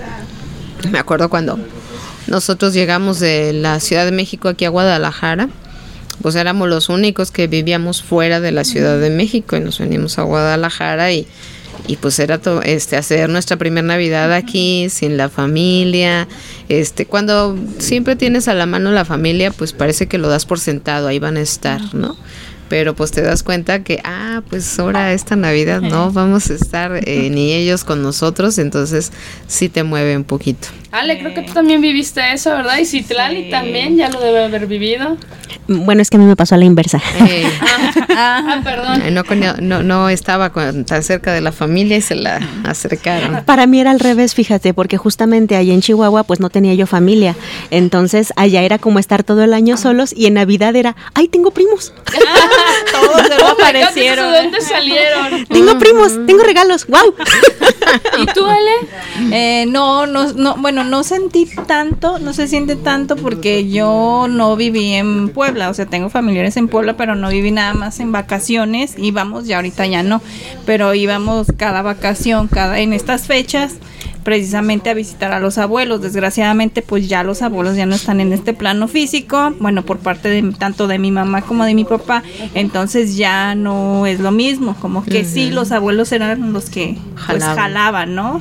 Me 0.91 0.99
acuerdo 0.99 1.29
cuando 1.29 1.59
nosotros 2.27 2.73
llegamos 2.73 3.19
de 3.19 3.53
la 3.53 3.81
Ciudad 3.81 4.05
de 4.05 4.13
México 4.13 4.49
aquí 4.49 4.65
a 4.65 4.69
Guadalajara, 4.69 5.49
pues 6.23 6.37
éramos 6.37 6.69
los 6.69 6.89
únicos 6.89 7.31
que 7.31 7.49
vivíamos 7.49 8.03
fuera 8.03 8.41
de 8.41 8.53
la 8.53 8.65
Ciudad 8.65 9.01
de 9.01 9.11
México 9.11 9.57
y 9.57 9.61
nos 9.61 9.79
venimos 9.79 10.19
a 10.19 10.23
Guadalajara 10.23 11.13
y, 11.13 11.27
y 11.89 11.97
pues 11.97 12.19
era 12.21 12.41
este 12.65 12.97
hacer 12.97 13.29
nuestra 13.31 13.57
primera 13.57 13.87
Navidad 13.87 14.33
aquí 14.33 14.89
sin 14.91 15.17
la 15.17 15.29
familia, 15.29 16.29
este 16.69 17.05
cuando 17.05 17.59
siempre 17.79 18.17
tienes 18.17 18.47
a 18.49 18.55
la 18.55 18.67
mano 18.67 18.93
la 18.93 19.05
familia, 19.05 19.51
pues 19.51 19.73
parece 19.73 20.07
que 20.07 20.19
lo 20.19 20.29
das 20.29 20.47
por 20.47 20.61
sentado, 20.61 21.09
ahí 21.09 21.19
van 21.19 21.37
a 21.37 21.41
estar, 21.41 21.95
¿no? 21.95 22.17
Pero 22.71 22.95
pues 22.95 23.11
te 23.11 23.21
das 23.21 23.43
cuenta 23.43 23.83
que, 23.83 24.01
ah, 24.05 24.43
pues 24.49 24.79
ahora 24.79 25.13
esta 25.13 25.35
Navidad 25.35 25.83
no 25.83 26.13
vamos 26.13 26.51
a 26.51 26.55
estar 26.55 27.01
eh, 27.05 27.29
ni 27.33 27.53
ellos 27.53 27.85
con 27.85 28.01
nosotros, 28.01 28.57
entonces 28.59 29.13
sí 29.49 29.69
te 29.69 29.83
mueve 29.83 30.17
un 30.17 30.25
poquito. 30.25 30.69
Ale, 30.93 31.19
creo 31.19 31.35
que 31.35 31.43
tú 31.43 31.53
también 31.53 31.81
viviste 31.81 32.21
eso, 32.33 32.51
¿verdad? 32.51 32.79
Y 32.79 32.85
Citlali 32.85 33.49
también 33.49 33.97
ya 33.97 34.09
lo 34.09 34.21
debe 34.21 34.45
haber 34.45 34.67
vivido. 34.67 35.17
Bueno, 35.69 36.03
es 36.03 36.11
que 36.11 36.17
a 36.17 36.21
mí 36.21 36.27
me 36.27 36.35
pasó 36.35 36.57
a 36.57 36.59
la 36.59 36.65
inversa. 36.65 37.01
ah, 38.17 38.61
perdón. 38.65 39.01
No, 39.69 39.83
no, 39.85 40.09
estaba 40.09 40.51
tan 40.51 41.03
cerca 41.05 41.33
de 41.33 41.41
la 41.41 41.53
familia 41.53 41.97
y 41.97 42.01
se 42.01 42.17
la 42.17 42.41
acercaron. 42.65 43.45
Para 43.45 43.69
mí 43.69 43.81
era 43.81 43.93
al 43.93 44.01
revés, 44.01 44.35
fíjate, 44.35 44.75
porque 44.75 44.97
justamente 44.97 45.55
allá 45.55 45.73
en 45.73 45.81
Chihuahua 45.81 46.25
pues 46.25 46.41
no 46.41 46.51
tenía 46.51 46.75
yo 46.75 46.89
familia. 46.89 47.37
Entonces 47.71 48.33
allá 48.35 48.63
era 48.63 48.79
como 48.79 48.99
estar 48.99 49.23
todo 49.23 49.45
el 49.45 49.55
año 49.55 49.77
solos 49.77 50.13
y 50.17 50.27
en 50.27 50.35
Navidad 50.35 50.75
era, 50.75 50.97
ay, 51.15 51.29
tengo 51.29 51.53
primos. 51.53 51.93
Todos 52.93 53.27
se 53.27 53.43
oh 53.43 53.49
aparecieron. 53.49 54.33
¿De 54.33 54.43
dónde 54.43 54.61
salieron? 54.61 55.47
Tengo 55.47 55.79
primos, 55.79 56.13
tengo 56.27 56.43
regalos, 56.43 56.87
wow. 56.87 57.15
¿Y 58.19 58.27
tú, 58.27 58.45
Ale? 58.47 58.71
Eh, 59.33 59.67
no, 59.67 60.07
no, 60.07 60.33
no, 60.33 60.57
bueno, 60.57 60.85
no 60.85 61.03
sentí 61.03 61.47
tanto, 61.67 62.19
no 62.19 62.33
se 62.33 62.49
siente 62.49 62.77
tanto 62.77 63.17
porque 63.17 63.69
yo 63.69 64.27
no 64.29 64.57
viví 64.57 64.95
en 64.95 65.29
Puebla, 65.31 65.71
o 65.71 65.75
sea, 65.75 65.87
tengo 65.87 66.09
familiares 66.11 66.57
en 66.57 66.69
Puebla, 66.69 66.97
pero 66.97 67.15
no 67.15 67.29
viví 67.29 67.51
nada 67.51 67.75
más 67.75 68.01
en 68.01 68.13
vacaciones, 68.13 68.95
íbamos, 68.97 69.47
ya 69.47 69.57
ahorita 69.57 69.87
ya 69.87 70.03
no, 70.03 70.23
pero 70.67 70.95
íbamos 70.95 71.49
cada 71.57 71.83
vacación, 71.83 72.49
cada 72.49 72.79
en 72.81 72.93
estas 72.93 73.27
fechas 73.27 73.75
precisamente 74.23 74.91
a 74.91 74.95
visitar 74.95 75.33
a 75.33 75.41
los 75.41 75.59
abuelos. 75.59 76.03
Desgraciadamente, 76.03 76.83
pues 76.83 77.09
ya 77.09 77.23
los 77.23 77.43
abuelos 77.43 77.77
ya 77.77 77.87
no 77.87 77.95
están 77.95 78.21
en 78.21 78.33
este 78.33 78.53
plano 78.53 78.89
físico, 78.89 79.55
bueno, 79.61 79.83
por 79.83 79.99
parte 79.99 80.29
de 80.29 80.43
tanto 80.53 80.87
de 80.87 80.99
mi 80.99 81.11
mamá 81.11 81.43
como 81.43 81.65
de 81.65 81.75
mi 81.75 81.85
papá, 81.85 82.23
entonces 82.55 83.17
ya 83.17 83.55
no 83.55 84.07
es 84.07 84.21
lo 84.21 84.31
mismo, 84.31 84.77
como 84.81 85.05
que 85.05 85.25
sí, 85.25 85.51
los 85.51 85.73
abuelos 85.73 86.13
eran 86.13 86.53
los 86.53 86.71
que 86.71 86.97
pues, 87.27 87.43
jalaban, 87.45 88.15
¿no? 88.15 88.41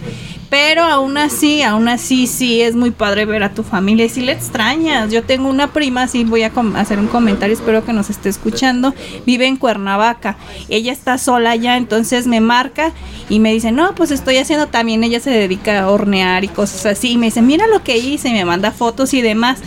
Pero 0.50 0.84
aún 0.84 1.18
así, 1.18 1.62
aún 1.62 1.88
así, 1.88 2.26
sí 2.26 2.62
es 2.62 2.76
muy 2.76 2.92
padre 2.92 3.26
ver 3.26 3.44
a 3.44 3.54
tu 3.54 3.64
familia 3.64 4.06
y 4.06 4.10
si 4.10 4.22
le 4.22 4.32
extrañas. 4.32 5.12
Yo 5.12 5.24
tengo 5.24 5.48
una 5.48 5.72
prima, 5.72 6.08
sí 6.08 6.24
voy 6.24 6.42
a 6.42 6.52
hacer 6.76 6.98
un 6.98 7.08
comentario, 7.08 7.56
espero 7.56 7.86
que 7.86 7.94
nos 7.94 8.10
esté 8.10 8.30
escuchando. 8.30 8.94
Vive 9.26 9.46
en 9.46 9.58
Cuernavaca. 9.58 10.38
Ella 10.68 10.92
está 10.92 11.18
sola 11.18 11.56
ya, 11.56 11.78
entonces 11.78 12.26
me 12.26 12.42
marca 12.42 12.94
y 13.30 13.40
me 13.40 13.54
dice, 13.54 13.72
no, 13.72 13.94
pues 13.94 14.10
estoy 14.10 14.38
haciendo 14.38 14.68
también. 14.68 15.04
Ella 15.04 15.20
se 15.20 15.30
dedica 15.30 15.82
a 15.82 15.90
hornear 15.90 16.44
y 16.44 16.48
cosas 16.48 16.86
así. 16.86 17.12
Y 17.12 17.18
me 17.18 17.28
dice, 17.28 17.42
mira 17.42 17.68
lo 17.68 17.84
que 17.84 17.98
hice, 17.98 18.30
y 18.30 18.34
me 18.34 18.46
manda 18.46 18.72
fotos 18.72 19.14
y 19.14 19.22
demás. 19.22 19.60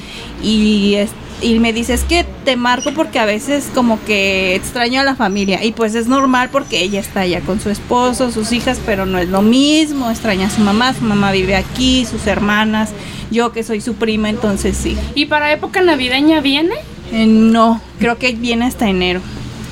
Y 0.42 0.94
este 0.94 1.21
y 1.42 1.58
me 1.58 1.72
dice, 1.72 1.94
es 1.94 2.04
que 2.04 2.24
te 2.44 2.56
marco 2.56 2.92
porque 2.94 3.18
a 3.18 3.24
veces 3.24 3.68
como 3.74 4.02
que 4.04 4.54
extraño 4.54 5.00
a 5.00 5.04
la 5.04 5.16
familia. 5.16 5.64
Y 5.64 5.72
pues 5.72 5.94
es 5.94 6.06
normal 6.06 6.50
porque 6.50 6.80
ella 6.80 7.00
está 7.00 7.20
allá 7.20 7.40
con 7.40 7.60
su 7.60 7.70
esposo, 7.70 8.30
sus 8.30 8.52
hijas, 8.52 8.80
pero 8.84 9.06
no 9.06 9.18
es 9.18 9.28
lo 9.28 9.42
mismo. 9.42 10.10
Extraña 10.10 10.46
a 10.46 10.50
su 10.50 10.60
mamá, 10.60 10.94
su 10.94 11.04
mamá 11.04 11.32
vive 11.32 11.56
aquí, 11.56 12.06
sus 12.06 12.26
hermanas, 12.26 12.90
yo 13.30 13.52
que 13.52 13.62
soy 13.62 13.80
su 13.80 13.94
prima, 13.94 14.30
entonces 14.30 14.76
sí. 14.76 14.96
¿Y 15.14 15.26
para 15.26 15.52
época 15.52 15.82
navideña 15.82 16.40
viene? 16.40 16.74
Eh, 17.12 17.26
no, 17.26 17.80
creo 17.98 18.18
que 18.18 18.32
viene 18.32 18.66
hasta 18.66 18.88
enero. 18.88 19.20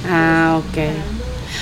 Ah, 0.08 0.58
ok. 0.58 0.78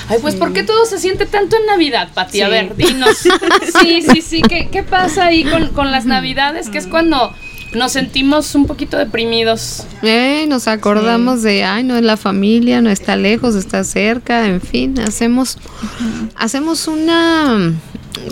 Ay, 0.09 0.19
pues 0.21 0.37
¿por 0.37 0.53
qué 0.53 0.62
todo 0.62 0.87
se 0.87 0.99
siente 0.99 1.27
tanto 1.27 1.57
en 1.57 1.67
Navidad, 1.67 2.11
Pati? 2.15 2.41
A 2.41 2.49
ver, 2.49 2.77
dinos. 2.77 3.17
sí, 3.81 4.03
sí, 4.03 4.23
sí. 4.23 4.43
¿Qué, 4.43 4.69
¿Qué, 4.69 4.83
pasa 4.83 5.27
ahí 5.27 5.45
con, 5.45 5.69
con 5.69 5.91
las 5.91 6.07
Navidades? 6.07 6.71
Que 6.71 6.79
es 6.79 6.87
cuando 6.87 7.33
nos 7.75 7.92
sentimos 7.92 8.54
un 8.54 8.66
poquito 8.66 8.96
deprimidos. 8.96 9.84
Eh, 10.02 10.46
nos 10.48 10.68
acordamos 10.68 11.42
de, 11.42 11.64
ay, 11.64 11.84
no 11.84 11.96
es 11.96 12.02
la 12.02 12.16
familia, 12.16 12.80
no 12.80 12.90
está 12.90 13.16
lejos, 13.16 13.54
está 13.54 13.84
cerca, 13.84 14.46
en 14.46 14.60
fin, 14.60 14.98
hacemos, 15.00 15.58
hacemos 16.34 16.88
una 16.88 17.72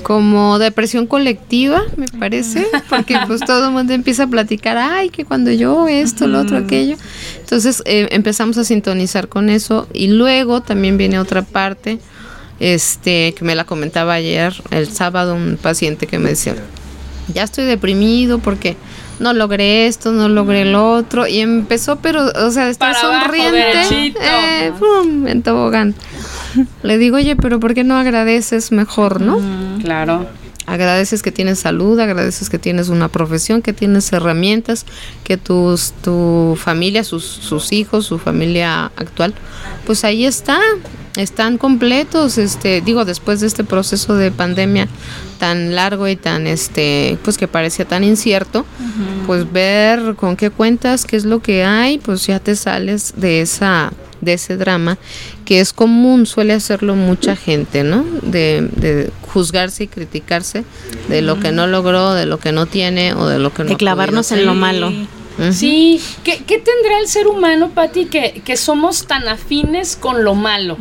como 0.02 0.58
depresión 0.58 1.06
colectiva, 1.06 1.82
me 1.96 2.06
parece, 2.06 2.66
porque 2.88 3.16
pues 3.26 3.40
todo 3.40 3.66
el 3.66 3.72
mundo 3.72 3.92
empieza 3.92 4.24
a 4.24 4.26
platicar, 4.26 4.76
ay, 4.76 5.10
que 5.10 5.24
cuando 5.24 5.52
yo 5.52 5.86
esto, 5.88 6.26
lo 6.26 6.40
otro, 6.40 6.56
aquello. 6.56 6.96
Entonces 7.40 7.82
eh, 7.84 8.08
empezamos 8.10 8.58
a 8.58 8.64
sintonizar 8.64 9.28
con 9.28 9.48
eso 9.48 9.88
y 9.92 10.08
luego 10.08 10.62
también 10.62 10.96
viene 10.96 11.18
otra 11.18 11.42
parte, 11.42 11.98
este, 12.58 13.34
que 13.34 13.44
me 13.44 13.54
la 13.54 13.64
comentaba 13.64 14.14
ayer, 14.14 14.54
el 14.70 14.90
sábado, 14.90 15.34
un 15.34 15.58
paciente 15.60 16.06
que 16.06 16.18
me 16.18 16.30
decía, 16.30 16.54
ya 17.32 17.42
estoy 17.42 17.64
deprimido 17.64 18.38
porque 18.38 18.76
no 19.18 19.32
logré 19.32 19.86
esto, 19.86 20.12
no 20.12 20.28
logré 20.28 20.64
lo 20.64 20.92
otro. 20.92 21.26
Y 21.26 21.40
empezó, 21.40 21.96
pero, 21.96 22.24
o 22.24 22.50
sea, 22.50 22.68
estar 22.68 22.94
sonriente. 22.94 24.14
Eh, 24.20 24.72
en 25.26 25.42
tobogán. 25.42 25.94
Le 26.82 26.98
digo, 26.98 27.16
oye, 27.16 27.36
pero 27.36 27.60
¿por 27.60 27.74
qué 27.74 27.84
no 27.84 27.96
agradeces 27.96 28.72
mejor, 28.72 29.20
no? 29.20 29.40
claro. 29.82 30.26
Agradeces 30.66 31.22
que 31.22 31.30
tienes 31.30 31.60
salud, 31.60 31.98
agradeces 32.00 32.50
que 32.50 32.58
tienes 32.58 32.88
una 32.88 33.08
profesión, 33.08 33.62
que 33.62 33.72
tienes 33.72 34.12
herramientas, 34.12 34.84
que 35.22 35.36
tus, 35.36 35.92
tu 36.02 36.58
familia, 36.60 37.04
sus, 37.04 37.24
sus 37.24 37.72
hijos, 37.72 38.06
su 38.06 38.18
familia 38.18 38.86
actual, 38.96 39.32
pues 39.86 40.02
ahí 40.04 40.26
está, 40.26 40.58
están 41.16 41.56
completos, 41.56 42.36
este, 42.36 42.80
digo, 42.80 43.04
después 43.04 43.40
de 43.40 43.46
este 43.46 43.62
proceso 43.62 44.16
de 44.16 44.30
pandemia 44.32 44.88
tan 45.38 45.74
largo 45.74 46.08
y 46.08 46.16
tan, 46.16 46.46
este, 46.46 47.16
pues 47.22 47.38
que 47.38 47.46
parecía 47.46 47.84
tan 47.84 48.02
incierto, 48.02 48.66
pues 49.26 49.50
ver 49.50 50.14
con 50.16 50.36
qué 50.36 50.50
cuentas, 50.50 51.04
qué 51.04 51.16
es 51.16 51.24
lo 51.24 51.40
que 51.40 51.64
hay, 51.64 51.98
pues 51.98 52.26
ya 52.26 52.40
te 52.40 52.56
sales 52.56 53.14
de 53.16 53.40
esa, 53.40 53.92
de 54.20 54.34
ese 54.34 54.56
drama, 54.56 54.98
que 55.44 55.60
es 55.60 55.72
común, 55.72 56.26
suele 56.26 56.54
hacerlo 56.54 56.96
mucha 56.96 57.36
gente, 57.36 57.84
¿no? 57.84 58.04
De, 58.22 58.68
de 58.76 59.10
juzgarse 59.36 59.84
y 59.84 59.88
criticarse 59.88 60.64
de 61.10 61.20
lo 61.20 61.38
que 61.38 61.52
no 61.52 61.66
logró, 61.66 62.14
de 62.14 62.24
lo 62.24 62.38
que 62.38 62.52
no 62.52 62.64
tiene 62.64 63.12
o 63.12 63.26
de 63.26 63.38
lo 63.38 63.52
que 63.52 63.64
no. 63.64 63.68
De 63.68 63.76
clavarnos 63.76 64.32
en 64.32 64.46
lo 64.46 64.54
malo. 64.54 64.90
Sí, 65.52 66.00
¿Qué, 66.24 66.38
tendrá 66.38 66.98
el 67.00 67.08
ser 67.08 67.26
humano, 67.26 67.70
Patti, 67.70 68.06
que, 68.06 68.42
que 68.44 68.56
somos 68.56 69.06
tan 69.06 69.28
afines 69.28 69.96
con 69.96 70.24
lo 70.24 70.34
malo? 70.34 70.78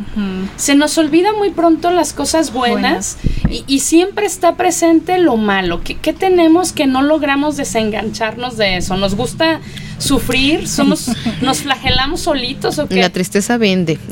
Se 0.56 0.74
nos 0.74 0.96
olvida 0.98 1.32
muy 1.34 1.50
pronto 1.50 1.90
las 1.90 2.12
cosas 2.12 2.52
buenas 2.52 3.18
y, 3.66 3.80
siempre 3.80 4.26
está 4.26 4.56
presente 4.56 5.18
lo 5.18 5.36
malo. 5.36 5.82
¿Qué, 5.84 5.96
¿Qué, 5.96 6.12
tenemos 6.12 6.72
que 6.72 6.86
no 6.86 7.02
logramos 7.02 7.56
desengancharnos 7.56 8.56
de 8.56 8.78
eso? 8.78 8.96
¿Nos 8.96 9.14
gusta 9.14 9.60
sufrir? 9.98 10.66
¿Somos, 10.66 11.10
¿Nos 11.42 11.58
flagelamos 11.58 12.22
solitos 12.22 12.78
o 12.78 12.88
qué? 12.88 12.96
La 12.96 13.10
tristeza 13.10 13.58
vende. 13.58 13.98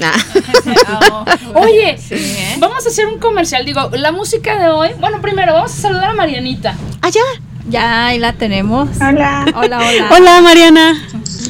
Ah. 0.87 1.25
Oye, 1.55 1.97
¿eh? 2.11 2.57
vamos 2.59 2.85
a 2.87 2.89
hacer 2.89 3.07
un 3.07 3.19
comercial. 3.19 3.65
Digo, 3.65 3.91
la 3.93 4.13
música 4.13 4.59
de 4.59 4.69
hoy. 4.69 4.91
Bueno, 4.99 5.21
primero 5.21 5.53
vamos 5.53 5.73
a 5.73 5.77
saludar 5.77 6.11
a 6.11 6.15
Marianita. 6.15 6.77
Allá. 7.01 7.21
Ya, 7.69 8.07
ahí 8.07 8.19
la 8.19 8.33
tenemos. 8.33 8.89
Hola. 8.97 9.47
Hola, 9.55 9.79
hola. 9.79 10.11
Hola, 10.17 10.41
Mariana. 10.43 11.03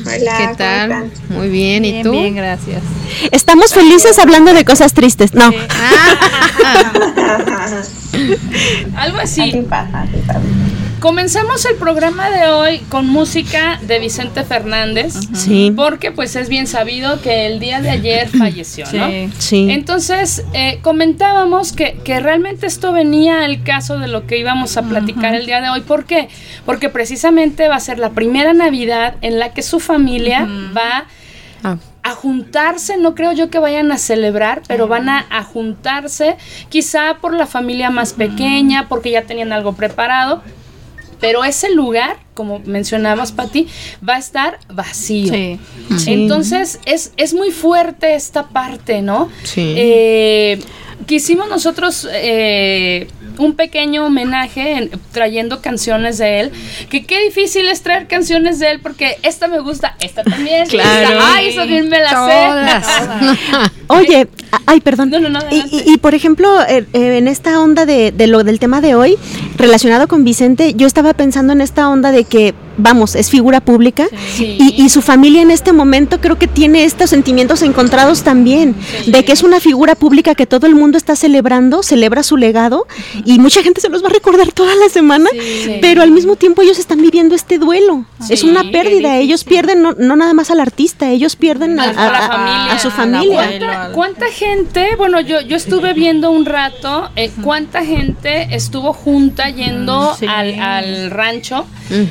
Hola. 0.06 0.38
¿Qué 0.38 0.54
tal? 0.56 1.10
Muy 1.28 1.48
bien, 1.48 1.84
¿y 1.84 2.02
tú? 2.02 2.12
Bien, 2.12 2.36
gracias. 2.36 2.82
Estamos 3.32 3.72
felices 3.72 4.18
hablando 4.18 4.54
de 4.54 4.64
cosas 4.64 4.94
tristes. 4.94 5.34
No. 5.34 5.50
Algo 8.96 9.18
así. 9.18 9.52
Comenzamos 11.00 11.66
el 11.66 11.76
programa 11.76 12.30
de 12.30 12.48
hoy 12.48 12.78
con 12.88 13.06
música 13.06 13.78
de 13.82 13.98
Vicente 13.98 14.42
Fernández. 14.42 15.14
Sí. 15.34 15.70
Porque 15.76 16.12
pues 16.12 16.34
es 16.34 16.48
bien 16.48 16.66
sabido 16.66 17.20
que 17.20 17.46
el 17.46 17.60
día 17.60 17.82
de 17.82 17.90
ayer 17.90 18.28
falleció, 18.38 18.86
¿no? 18.92 19.30
Sí. 19.38 19.68
Entonces 19.70 20.44
eh, 20.54 20.78
comentábamos 20.80 21.72
que, 21.72 21.94
realmente 22.06 22.66
esto 22.66 22.92
venía 22.92 23.44
al 23.44 23.62
caso 23.62 23.98
de 23.98 24.08
lo 24.08 24.26
que 24.26 24.38
íbamos 24.38 24.76
a 24.78 24.82
platicar 24.82 25.34
el 25.34 25.44
día 25.46 25.60
de 25.60 25.68
hoy. 25.68 25.82
¿Por 25.82 26.06
qué? 26.06 26.28
Porque 26.64 26.88
precisamente 26.88 27.68
va 27.68 27.76
a 27.76 27.80
ser 27.80 27.98
la 27.98 28.10
primera 28.10 28.54
Navidad 28.54 29.16
en 29.20 29.38
la 29.38 29.52
que 29.52 29.62
su 29.62 29.80
familia 29.80 30.48
va 30.74 31.06
ah. 31.64 31.76
A 32.04 32.10
juntarse, 32.10 32.98
no 32.98 33.14
creo 33.14 33.32
yo 33.32 33.48
que 33.48 33.58
vayan 33.58 33.90
a 33.90 33.96
celebrar, 33.96 34.60
pero 34.68 34.86
van 34.86 35.08
a, 35.08 35.42
juntarse, 35.42 36.36
quizá 36.68 37.16
por 37.20 37.32
la 37.32 37.46
familia 37.46 37.88
más 37.88 38.12
pequeña, 38.12 38.88
porque 38.88 39.10
ya 39.10 39.22
tenían 39.22 39.54
algo 39.54 39.72
preparado, 39.72 40.42
pero 41.18 41.44
ese 41.44 41.72
lugar, 41.72 42.18
como 42.34 42.58
mencionabas, 42.58 43.32
Pati, 43.32 43.68
va 44.06 44.16
a 44.16 44.18
estar 44.18 44.58
vacío. 44.68 45.32
Sí. 45.32 45.58
Entonces, 46.06 46.78
es, 46.84 47.12
es 47.16 47.32
muy 47.32 47.50
fuerte 47.50 48.14
esta 48.14 48.48
parte, 48.48 49.00
¿no? 49.00 49.30
Sí. 49.42 49.74
Eh, 49.74 50.60
quisimos 51.06 51.48
nosotros 51.48 52.06
eh, 52.12 53.08
un 53.38 53.54
pequeño 53.54 54.06
homenaje 54.06 54.90
trayendo 55.12 55.60
canciones 55.60 56.18
de 56.18 56.40
él. 56.40 56.52
Que 56.90 57.04
qué 57.04 57.20
difícil 57.22 57.68
es 57.68 57.82
traer 57.82 58.06
canciones 58.06 58.58
de 58.58 58.70
él 58.70 58.80
porque 58.80 59.18
esta 59.22 59.48
me 59.48 59.60
gusta, 59.60 59.96
esta 60.00 60.22
también. 60.22 60.66
Claro. 60.68 61.18
ay, 61.22 61.48
eso 61.48 61.66
bien 61.66 61.88
me 61.88 61.98
la 61.98 62.82
sé. 62.82 63.70
Oye, 63.88 64.28
ay, 64.66 64.80
perdón. 64.80 65.12
y, 65.50 65.96
por 65.98 66.14
ejemplo, 66.14 66.48
eh, 66.62 66.86
eh, 66.92 67.18
en 67.18 67.28
esta 67.28 67.60
onda 67.60 67.86
de, 67.86 68.12
de, 68.12 68.26
lo 68.26 68.44
del 68.44 68.58
tema 68.58 68.80
de 68.80 68.94
hoy, 68.94 69.16
relacionado 69.56 70.08
con 70.08 70.24
Vicente, 70.24 70.74
yo 70.74 70.86
estaba 70.86 71.14
pensando 71.14 71.52
en 71.52 71.60
esta 71.60 71.88
onda 71.88 72.12
de 72.12 72.24
que 72.24 72.54
vamos, 72.76 73.14
es 73.14 73.30
figura 73.30 73.60
pública. 73.60 74.06
Y, 74.38 74.88
su 74.94 75.02
familia 75.02 75.42
en 75.42 75.50
este 75.50 75.72
momento 75.72 76.20
creo 76.20 76.38
que 76.38 76.46
tiene 76.46 76.84
estos 76.84 77.10
sentimientos 77.10 77.62
encontrados 77.62 78.22
también, 78.22 78.76
de 79.06 79.24
que 79.24 79.32
es 79.32 79.42
una 79.42 79.58
figura 79.58 79.94
pública 79.94 80.34
que 80.34 80.46
todo 80.46 80.66
el 80.66 80.74
mundo 80.74 80.98
está 80.98 81.16
celebrando, 81.16 81.82
celebra 81.82 82.22
su 82.22 82.36
legado 82.36 82.86
y 83.24 83.38
mucha 83.38 83.62
gente 83.62 83.80
se 83.80 83.88
los 83.88 84.04
va 84.04 84.08
a 84.08 84.12
recordar 84.12 84.52
toda 84.52 84.74
la 84.76 84.88
semana, 84.88 85.30
pero 85.80 86.02
al 86.02 86.10
mismo 86.10 86.36
tiempo 86.36 86.62
ellos 86.62 86.78
están 86.78 87.00
viviendo 87.00 87.34
este 87.34 87.58
duelo. 87.58 88.04
es 88.28 88.44
una 88.44 88.70
pérdida, 88.70 89.16
ellos 89.18 89.42
pierden 89.44 89.82
no, 89.82 90.16
nada 90.16 90.34
más 90.34 90.50
al 90.50 90.60
artista, 90.60 91.10
ellos 91.10 91.34
pierden 91.34 91.80
a, 91.80 92.78
su 92.78 92.90
familia. 92.90 93.90
¿Cuánta, 93.94 94.26
gente, 94.26 94.96
bueno, 94.96 95.20
yo, 95.20 95.40
yo 95.40 95.56
estuve 95.56 95.92
viendo 95.94 96.30
un 96.30 96.44
rato, 96.44 97.10
eh, 97.16 97.30
cuánta 97.42 97.84
gente 97.84 98.48
estuvo 98.50 98.92
junta 98.92 99.48
yendo 99.48 100.16
al, 100.28 100.60
al, 100.60 101.10
rancho? 101.10 101.66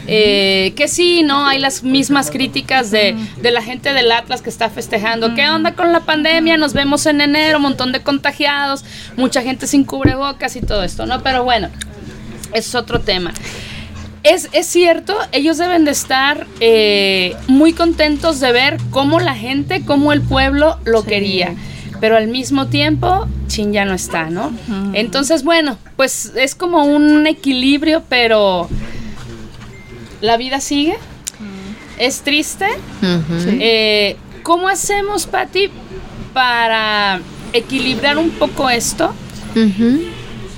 Eh, 0.08 0.53
que 0.76 0.88
sí, 0.88 1.24
¿no? 1.24 1.48
Hay 1.48 1.60
las 1.60 1.84
mismas 1.84 2.30
críticas 2.32 2.92
de, 2.92 3.16
la 3.42 3.62
gente 3.62 3.94
del 3.94 4.12
Atlas 4.12 4.42
que 4.42 4.50
está 4.50 4.70
festejando. 4.70 5.36
¿Qué 5.36 5.48
onda 5.50 5.74
con 5.74 5.92
la 5.92 6.02
pandemia? 6.02 6.58
Nos 6.58 6.74
vemos 6.74 7.06
en 7.06 7.22
enero, 7.22 7.58
un 7.58 7.64
montón 7.64 7.92
de 7.92 8.02
contagiados, 8.02 8.84
mucha 9.16 9.42
gente 9.42 9.68
sin 9.68 9.84
cubrebocas 9.84 10.56
y 10.56 10.62
todo 10.62 10.84
esto, 10.84 11.06
¿no? 11.06 11.22
Pero 11.24 11.44
bueno, 11.44 11.70
es 12.54 12.76
otro 12.76 13.00
tema. 13.00 13.34
Es, 14.24 14.50
cierto, 14.66 15.18
ellos 15.34 15.58
deben 15.58 15.84
de 15.84 15.92
estar 15.92 16.48
eh, 16.62 17.36
muy 17.48 17.74
contentos 17.74 18.40
de 18.40 18.54
ver 18.54 18.78
cómo 18.90 19.20
la 19.20 19.36
gente, 19.36 19.84
cómo 19.86 20.14
el 20.14 20.22
pueblo 20.22 20.80
lo 20.86 21.04
quería 21.04 21.56
pero 22.04 22.18
al 22.18 22.28
mismo 22.28 22.68
tiempo, 22.68 23.30
Chin 23.48 23.72
ya 23.72 23.86
no 23.86 23.94
está, 23.94 24.30
¿no? 24.30 24.52
Entonces, 24.92 25.46
bueno, 25.46 25.78
pues 25.96 26.34
es 26.36 26.54
como 26.54 26.84
un 26.84 27.26
equilibrio, 27.28 28.04
pero 28.10 28.68
la 30.24 30.38
vida 30.38 30.62
sigue, 30.62 30.96
es 32.00 32.22
triste. 32.22 32.66
Eh, 33.60 34.16
¿Cómo 34.42 34.70
hacemos, 34.70 35.26
Patti, 35.26 35.70
para 36.34 37.20
equilibrar 37.52 38.18
un 38.18 38.30
poco 38.32 38.70
esto? 38.70 39.14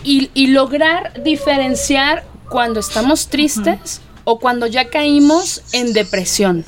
y, 0.04 0.47
lograr 0.47 1.23
diferenciar 1.23 2.23
cuando 2.47 2.80
estamos 2.80 3.28
tristes 3.28 4.01
o 4.23 4.39
cuando 4.39 4.67
ya 4.67 4.89
caímos 4.89 5.63
en 5.71 5.93
depresión. 5.93 6.63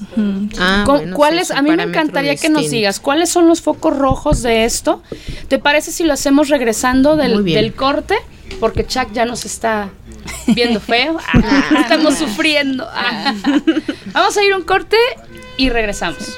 Ah, 0.58 0.84
¿Cuáles? 1.14 1.52
a 1.52 1.62
mí 1.62 1.70
me 1.70 1.84
encantaría 1.84 2.36
que 2.36 2.50
nos 2.50 2.72
digas 2.72 3.00
cuáles 3.00 3.30
son 3.30 3.48
los 3.48 3.62
focos 3.62 3.96
rojos 3.96 4.42
de 4.42 4.66
esto. 4.66 5.04
¿Te 5.48 5.60
parece 5.60 5.92
si 5.92 6.04
lo 6.04 6.14
hacemos 6.14 6.50
regresando 6.50 7.16
del, 7.16 7.46
del 7.46 7.76
corte? 7.76 8.16
Porque 8.60 8.88
Chuck 8.88 9.12
ya 9.14 9.26
nos 9.26 9.46
está 9.46 9.92
viendo 10.48 10.80
feo. 10.80 11.18
Ah, 11.34 11.70
estamos 11.82 12.16
sufriendo. 12.16 12.88
Ah. 12.90 13.34
Vamos 14.12 14.38
a 14.38 14.44
ir 14.44 14.54
un 14.56 14.64
corte 14.64 14.98
y 15.58 15.70
regresamos. 15.70 16.38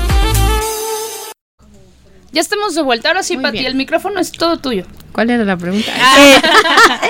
Ya 2.31 2.39
estamos 2.39 2.75
de 2.75 2.81
vuelta. 2.81 3.09
Ahora 3.09 3.23
sí, 3.23 3.37
Pati, 3.37 3.65
el 3.65 3.75
micrófono 3.75 4.19
es 4.19 4.31
todo 4.31 4.57
tuyo. 4.57 4.85
¿Cuál 5.11 5.29
era 5.29 5.43
la 5.43 5.57
pregunta? 5.57 5.91
Eh, 5.91 6.41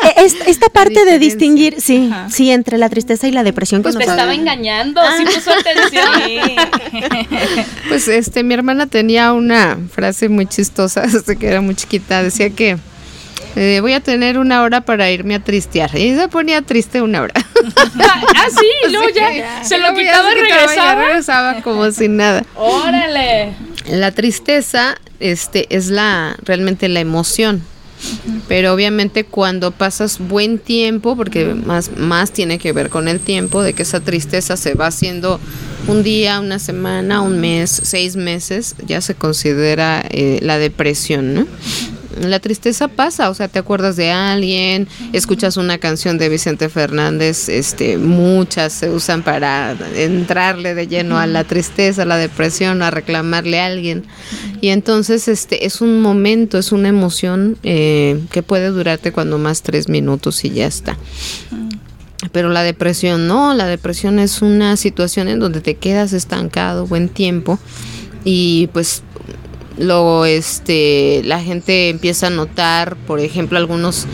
eh, 0.18 0.32
esta, 0.48 0.70
parte 0.70 1.06
de 1.06 1.20
distinguir, 1.20 1.80
sí, 1.80 2.12
sí, 2.30 2.50
entre 2.50 2.80
la 2.80 2.90
tristeza 2.90 3.28
y 3.28 3.32
la 3.32 3.44
depresión. 3.44 3.84
Pues 3.84 3.96
me 3.96 4.04
estaba 4.04 4.34
engañando, 4.34 5.00
sí 5.18 5.26
puso 5.26 5.52
atención. 5.52 6.10
pues 7.90 8.08
este, 8.08 8.44
mi 8.44 8.56
hermana 8.56 8.88
tenía 8.88 9.34
una 9.34 9.78
frase 9.92 10.30
muy 10.30 10.48
chistosa 10.48 11.02
desde 11.02 11.38
que 11.38 11.48
era 11.48 11.62
muy 11.62 11.76
chiquita. 11.76 12.24
Decía 12.24 12.50
que 12.50 12.78
eh, 13.56 13.80
voy 13.82 13.94
a 13.94 14.00
tener 14.00 14.40
una 14.40 14.64
hora 14.64 14.82
para 14.82 15.12
irme 15.12 15.36
a 15.36 15.40
tristear. 15.40 15.96
Y 15.96 16.16
se 16.16 16.28
ponía 16.30 16.64
triste 16.64 17.04
una 17.04 17.22
hora. 17.22 17.34
ah, 17.36 18.48
sí, 18.50 18.92
luego 18.92 19.10
ya 19.10 19.64
se 19.64 19.78
lo 19.78 19.94
quitaba 19.94 20.32
y 20.32 20.36
regresaba. 20.42 20.96
regresaba 20.96 21.62
como 21.62 21.92
sin 21.92 22.18
nada. 22.18 22.44
Órale. 22.56 23.54
La 23.90 24.12
tristeza 24.12 24.98
este, 25.20 25.68
es 25.76 25.90
la 25.90 26.38
realmente 26.44 26.88
la 26.90 27.00
emoción. 27.00 27.62
Pero 28.48 28.74
obviamente 28.74 29.26
cuando 29.26 29.72
pasas 29.72 30.18
buen 30.20 30.58
tiempo, 30.58 31.16
porque 31.16 31.54
más, 31.54 31.98
más 31.98 32.32
tiene 32.32 32.58
que 32.58 32.74
ver 32.74 32.90
con 32.90 33.08
el 33.08 33.20
tiempo, 33.20 33.62
de 33.62 33.74
que 33.74 33.84
esa 33.84 34.00
tristeza 34.00 34.58
se 34.58 34.74
va 34.74 34.88
haciendo 34.88 35.40
un 35.88 36.04
día, 36.04 36.40
una 36.40 36.60
semana, 36.60 37.22
un 37.22 37.40
mes, 37.40 37.70
seis 37.70 38.16
meses, 38.16 38.76
ya 38.86 39.02
se 39.02 39.14
considera 39.16 40.04
eh, 40.10 40.40
la 40.42 40.58
depresión, 40.58 41.34
¿no? 41.34 41.48
La 42.20 42.40
tristeza 42.40 42.88
pasa, 42.88 43.30
o 43.30 43.34
sea, 43.34 43.48
te 43.48 43.60
acuerdas 43.60 43.96
de 43.96 44.12
alguien, 44.12 44.88
escuchas 45.14 45.58
una 45.58 45.78
canción 45.78 46.18
de 46.18 46.30
Vicente 46.30 46.70
Fernández, 46.70 47.50
este, 47.50 47.98
muchas 47.98 48.74
se 48.74 48.90
usan 48.90 49.24
para 49.24 49.76
entrarle 49.96 50.74
de 50.74 50.88
lleno 50.88 51.18
a 51.18 51.28
la 51.28 51.44
tristeza, 51.44 52.04
a 52.04 52.06
la 52.06 52.18
depresión, 52.18 52.82
a 52.82 52.92
reclamarle 52.92 53.60
a 53.60 53.68
alguien. 53.68 54.04
Y 54.60 54.70
entonces 54.70 55.28
este 55.28 55.66
es 55.66 55.82
un 55.82 56.02
momento, 56.02 56.58
es 56.58 56.72
una 56.72 56.90
emoción 56.90 57.58
eh, 57.64 58.20
que 58.32 58.44
puede 58.44 58.68
durarte 58.68 59.12
cuando 59.12 59.38
más 59.38 59.62
tres 59.62 59.90
minutos 59.90 60.44
y 60.46 60.52
ya 60.52 60.68
está. 60.68 60.98
Pero 62.32 62.50
la 62.50 62.64
depresión 62.64 63.28
no, 63.28 63.54
la 63.54 63.66
depresión 63.66 64.20
es 64.20 64.42
una 64.42 64.78
situación 64.78 65.28
en 65.28 65.40
donde 65.40 65.62
te 65.62 65.76
quedas 65.76 66.14
estancado 66.14 66.86
buen 66.86 67.10
tiempo 67.10 67.60
y 68.24 68.68
pues 68.74 69.04
Luego, 69.82 70.26
este, 70.26 71.22
la 71.26 71.42
gente 71.42 71.90
empieza 71.90 72.28
a 72.28 72.30
notar, 72.30 72.96
por 73.08 73.20
ejemplo, 73.20 73.58
algunos 73.58 74.06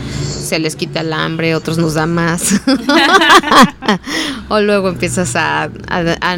se 0.48 0.58
les 0.58 0.76
quita 0.76 1.00
el 1.00 1.12
hambre, 1.12 1.54
otros 1.54 1.76
nos 1.76 1.94
da 1.94 2.06
más. 2.06 2.60
o 4.48 4.60
luego 4.60 4.88
empiezas 4.88 5.36
a, 5.36 5.68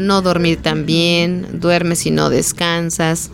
no 0.00 0.20
dormir 0.20 0.60
tan 0.60 0.84
bien, 0.84 1.60
duermes 1.60 2.06
y 2.06 2.10
no 2.10 2.28
descansas. 2.28 3.30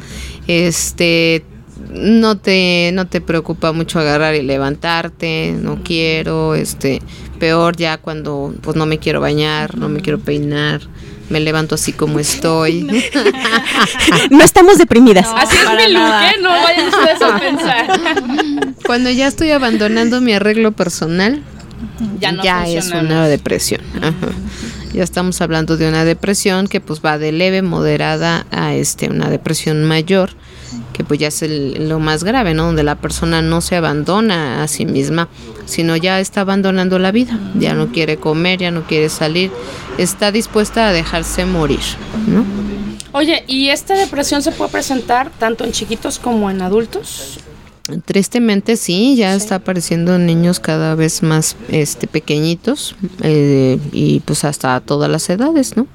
Este, 0.47 1.45
no 1.91 2.37
te, 2.37 2.91
no 2.93 3.07
te 3.07 3.23
preocupa 3.23 3.73
mucho 3.73 3.99
agarrar 3.99 4.35
y 4.35 4.43
levantarte, 4.43 5.57
no 5.59 5.83
quiero, 5.83 6.55
este, 6.55 7.01
peor 7.39 7.77
ya 7.77 7.97
cuando 7.97 8.55
pues 8.61 8.77
no 8.77 8.85
me 8.85 8.99
quiero 8.99 9.21
bañar, 9.21 9.79
no 9.79 9.89
me 9.89 10.01
quiero 10.01 10.19
peinar 10.19 10.83
me 11.29 11.41
levanto 11.41 11.75
así 11.75 11.93
como 11.93 12.19
estoy. 12.19 12.83
no 14.31 14.43
estamos 14.43 14.79
deprimidas. 14.79 15.27
así 15.37 15.57
es 15.57 15.89
mi 15.89 15.93
look, 15.93 16.03
¿eh? 16.03 16.37
No 16.41 16.51
vayan 16.51 16.89
ustedes 16.89 17.23
a 17.23 17.39
pensar. 17.39 18.75
Cuando 18.87 19.11
ya 19.11 19.27
estoy 19.27 19.51
abandonando 19.51 20.21
mi 20.21 20.33
arreglo 20.33 20.73
personal, 20.73 21.43
ya, 22.21 22.67
es 22.67 22.91
una 22.91 23.29
depresión. 23.29 23.81
Ya 24.93 25.03
estamos 25.03 25.41
hablando 25.41 25.77
de 25.77 25.89
una 25.89 26.05
depresión 26.05 26.69
que 26.69 26.81
pues 26.81 27.01
va 27.05 27.19
de 27.19 27.33
leve, 27.33 27.63
moderada 27.63 28.47
a 28.51 28.75
este 28.75 29.11
una 29.11 29.29
depresión 29.29 29.85
mayor 29.85 30.31
que 30.97 31.05
pues 31.05 31.21
ya 31.21 31.29
es 31.29 31.43
lo 31.79 31.99
más 31.99 32.25
grave, 32.25 32.55
¿no? 32.55 32.65
Donde 32.65 32.83
la 32.83 32.95
persona 32.95 33.43
no 33.43 33.61
se 33.61 33.77
abandona 33.77 34.63
a 34.63 34.69
sí 34.69 34.87
misma, 34.87 35.29
sino 35.67 35.95
ya 35.95 36.21
está 36.21 36.41
abandonando 36.41 36.99
la 36.99 37.13
vida, 37.13 37.39
ya 37.55 37.75
no 37.75 37.93
quiere 37.93 38.17
comer, 38.17 38.61
ya 38.61 38.71
no 38.71 38.85
quiere 38.85 39.11
salir, 39.11 39.51
está 39.99 40.33
dispuesta 40.33 40.89
a 40.89 40.93
dejarse 40.95 41.45
morir, 41.45 41.83
¿no? 42.27 42.47
Oye, 43.13 43.45
¿y 43.47 43.69
esta 43.69 43.95
depresión 43.95 44.43
se 44.43 44.53
puede 44.53 44.71
presentar 44.71 45.31
tanto 45.39 45.65
en 45.65 45.73
chiquitos 45.73 46.19
como 46.19 46.51
en 46.51 46.63
adultos? 46.63 47.41
Tristemente 48.07 48.77
sí, 48.77 49.17
ya 49.17 49.35
está 49.35 49.57
apareciendo 49.57 50.17
en 50.17 50.25
niños 50.25 50.61
cada 50.61 50.95
vez 50.95 51.23
más 51.23 51.57
este, 51.69 52.07
pequeñitos 52.07 52.97
eh, 53.23 53.79
y 53.93 54.21
pues 54.21 54.45
hasta 54.45 54.81
todas 54.81 55.11
las 55.11 55.29
edades, 55.29 55.77
¿no? 55.77 55.87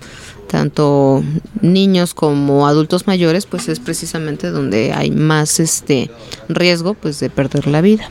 Tanto 0.51 1.23
niños 1.61 2.13
como 2.13 2.67
adultos 2.67 3.07
mayores, 3.07 3.45
pues 3.45 3.69
es 3.69 3.79
precisamente 3.79 4.49
donde 4.51 4.91
hay 4.91 5.09
más 5.09 5.61
este 5.61 6.11
riesgo 6.49 6.93
pues 6.93 7.21
de 7.21 7.29
perder 7.29 7.67
la 7.67 7.79
vida. 7.79 8.09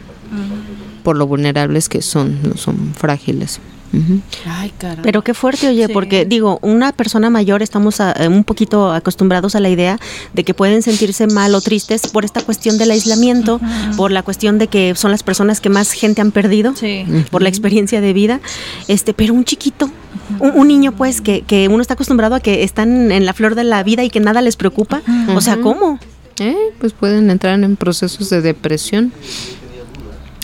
Por 1.02 1.16
lo 1.16 1.26
vulnerables 1.26 1.90
que 1.90 2.00
son, 2.00 2.38
son 2.56 2.94
frágiles. 2.94 3.60
Ay, 4.46 4.72
Pero 5.02 5.22
qué 5.22 5.34
fuerte, 5.34 5.68
oye, 5.68 5.88
porque 5.88 6.24
digo, 6.24 6.58
una 6.62 6.92
persona 6.92 7.28
mayor 7.28 7.60
estamos 7.62 7.98
eh, 7.98 8.28
un 8.28 8.44
poquito 8.44 8.92
acostumbrados 8.92 9.56
a 9.56 9.60
la 9.60 9.68
idea 9.68 9.98
de 10.32 10.44
que 10.44 10.54
pueden 10.54 10.82
sentirse 10.82 11.26
mal 11.26 11.54
o 11.54 11.60
tristes 11.60 12.06
por 12.06 12.24
esta 12.24 12.40
cuestión 12.40 12.78
del 12.78 12.92
aislamiento, 12.92 13.60
por 13.96 14.12
la 14.12 14.22
cuestión 14.22 14.58
de 14.58 14.68
que 14.68 14.94
son 14.94 15.10
las 15.10 15.22
personas 15.22 15.60
que 15.60 15.70
más 15.70 15.92
gente 15.92 16.20
han 16.20 16.30
perdido, 16.30 16.72
por 17.30 17.42
la 17.42 17.48
experiencia 17.48 18.00
de 18.00 18.12
vida. 18.12 18.40
Este, 18.86 19.12
pero 19.12 19.34
un 19.34 19.44
chiquito, 19.44 19.90
un, 20.38 20.68
niño, 20.68 20.92
pues, 20.92 21.20
que, 21.20 21.42
que, 21.42 21.68
uno 21.68 21.82
está 21.82 21.94
acostumbrado 21.94 22.34
a 22.34 22.40
que 22.40 22.62
están 22.62 23.10
en 23.12 23.26
la 23.26 23.34
flor 23.34 23.54
de 23.54 23.64
la 23.64 23.82
vida 23.82 24.04
y 24.04 24.10
que 24.10 24.20
nada 24.20 24.40
les 24.42 24.56
preocupa. 24.56 25.02
O 25.34 25.40
sea, 25.40 25.60
¿cómo? 25.60 25.98
Eh, 26.38 26.56
pues 26.78 26.92
pueden 26.92 27.30
entrar 27.30 27.62
en 27.62 27.76
procesos 27.76 28.30
de 28.30 28.40
depresión 28.40 29.12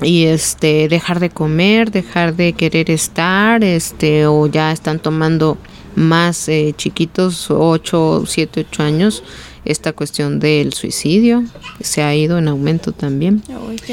y 0.02 0.24
este 0.24 0.88
dejar 0.88 1.20
de 1.20 1.30
comer, 1.30 1.90
dejar 1.90 2.36
de 2.36 2.52
querer 2.52 2.90
estar, 2.90 3.64
este 3.64 4.26
o 4.26 4.46
ya 4.46 4.72
están 4.72 4.98
tomando 4.98 5.56
más 5.94 6.48
eh, 6.50 6.74
chiquitos, 6.76 7.50
8, 7.50 8.24
7, 8.26 8.66
8 8.68 8.82
años, 8.82 9.22
esta 9.64 9.92
cuestión 9.92 10.38
del 10.38 10.74
suicidio 10.74 11.44
se 11.80 12.02
ha 12.02 12.14
ido 12.14 12.38
en 12.38 12.48
aumento 12.48 12.92
también. 12.92 13.42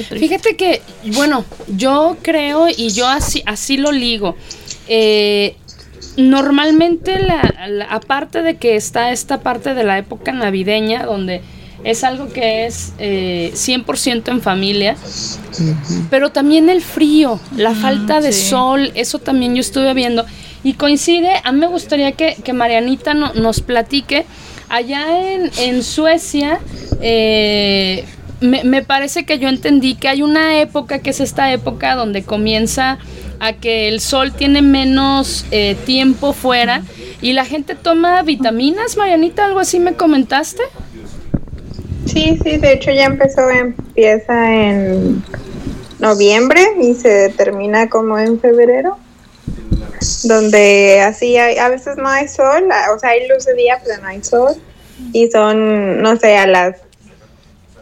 Fíjate 0.09 0.55
que, 0.55 0.81
bueno, 1.15 1.45
yo 1.67 2.17
creo 2.21 2.67
y 2.69 2.89
yo 2.89 3.07
así, 3.07 3.41
así 3.45 3.77
lo 3.77 3.91
ligo. 3.91 4.35
Eh, 4.87 5.55
normalmente, 6.17 7.19
la, 7.19 7.87
aparte 7.89 8.41
de 8.41 8.57
que 8.57 8.75
está 8.75 9.11
esta 9.11 9.41
parte 9.41 9.73
de 9.73 9.83
la 9.83 9.97
época 9.97 10.31
navideña, 10.31 11.05
donde 11.05 11.41
es 11.83 12.03
algo 12.03 12.29
que 12.29 12.65
es 12.65 12.93
eh, 12.97 13.51
100% 13.53 14.29
en 14.29 14.41
familia, 14.41 14.95
pero 16.09 16.31
también 16.31 16.69
el 16.69 16.81
frío, 16.81 17.39
la 17.57 17.75
falta 17.75 18.21
de 18.21 18.31
sol, 18.31 18.91
eso 18.95 19.19
también 19.19 19.55
yo 19.55 19.61
estuve 19.61 19.93
viendo. 19.93 20.25
Y 20.63 20.73
coincide, 20.73 21.41
a 21.43 21.51
mí 21.51 21.59
me 21.59 21.67
gustaría 21.67 22.13
que, 22.13 22.53
Marianita 22.53 23.13
nos 23.13 23.59
platique, 23.61 24.25
allá 24.69 25.33
en, 25.33 25.51
en 25.57 25.83
Suecia, 25.83 26.59
eh, 27.01 28.05
me, 28.43 28.81
parece 28.81 29.25
que 29.25 29.39
yo 29.39 29.47
entendí 29.47 29.95
que 29.95 30.09
hay 30.09 30.21
una 30.21 30.59
época, 30.59 30.99
que 30.99 31.11
es 31.11 31.19
esta 31.19 31.51
época 31.51 31.95
donde 31.95 32.23
comienza 32.23 32.97
a 33.45 33.53
que 33.53 33.87
el 33.87 33.99
sol 33.99 34.33
tiene 34.33 34.61
menos 34.61 35.45
eh, 35.51 35.75
tiempo 35.85 36.33
fuera 36.33 36.83
y 37.21 37.33
la 37.33 37.45
gente 37.45 37.75
toma 37.75 38.21
vitaminas, 38.23 38.97
Marianita, 38.97 39.45
algo 39.45 39.59
así 39.59 39.79
me 39.79 39.95
comentaste. 39.95 40.63
Sí, 42.05 42.37
sí, 42.43 42.57
de 42.57 42.73
hecho 42.73 42.91
ya 42.91 43.05
empezó, 43.05 43.49
empieza 43.49 44.53
en 44.53 45.23
noviembre 45.99 46.61
y 46.81 46.95
se 46.95 47.29
termina 47.29 47.89
como 47.89 48.17
en 48.17 48.39
febrero 48.39 48.97
donde 50.23 51.01
así 51.01 51.37
hay, 51.37 51.57
a 51.57 51.69
veces 51.69 51.97
no 51.97 52.07
hay 52.07 52.27
sol, 52.27 52.69
o 52.93 52.99
sea, 52.99 53.11
hay 53.11 53.27
luz 53.27 53.45
de 53.45 53.53
día, 53.55 53.81
pero 53.83 54.01
no 54.01 54.07
hay 54.07 54.23
sol, 54.23 54.55
y 55.11 55.29
son, 55.29 56.01
no 56.01 56.17
sé, 56.17 56.37
a 56.37 56.47
las 56.47 56.77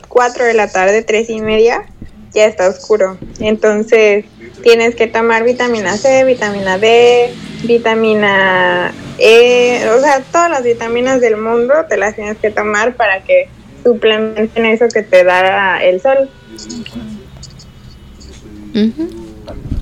4 0.08 0.46
de 0.46 0.54
la 0.54 0.68
tarde, 0.68 1.04
tres 1.04 1.30
y 1.30 1.42
media, 1.42 1.86
ya 2.34 2.46
está 2.46 2.70
oscuro. 2.70 3.18
Entonces, 3.40 4.26
tienes 4.64 4.96
que 4.96 5.08
tomar 5.08 5.44
vitamina 5.44 5.98
C, 5.98 6.24
vitamina 6.24 6.78
D, 6.78 7.34
vitamina 7.64 8.94
E, 9.18 9.90
o 9.96 10.00
sea, 10.00 10.22
todas 10.32 10.50
las 10.50 10.64
vitaminas 10.64 11.22
del 11.22 11.38
mundo 11.38 11.74
te 11.90 11.98
las 11.98 12.16
tienes 12.16 12.38
que 12.38 12.52
tomar 12.52 12.96
para 12.96 13.24
que 13.24 13.50
suplementen 13.84 14.66
eso 14.66 14.88
que 14.88 15.04
te 15.04 15.24
da 15.24 15.84
el 15.84 16.02
sol. 16.02 16.30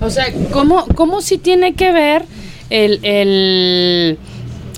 O 0.01 0.09
sea, 0.09 0.25
¿cómo, 0.51 0.87
cómo 0.95 1.21
si 1.21 1.37
tiene 1.37 1.75
que 1.75 1.91
ver 1.91 2.23
el, 2.69 2.99
el, 3.03 4.17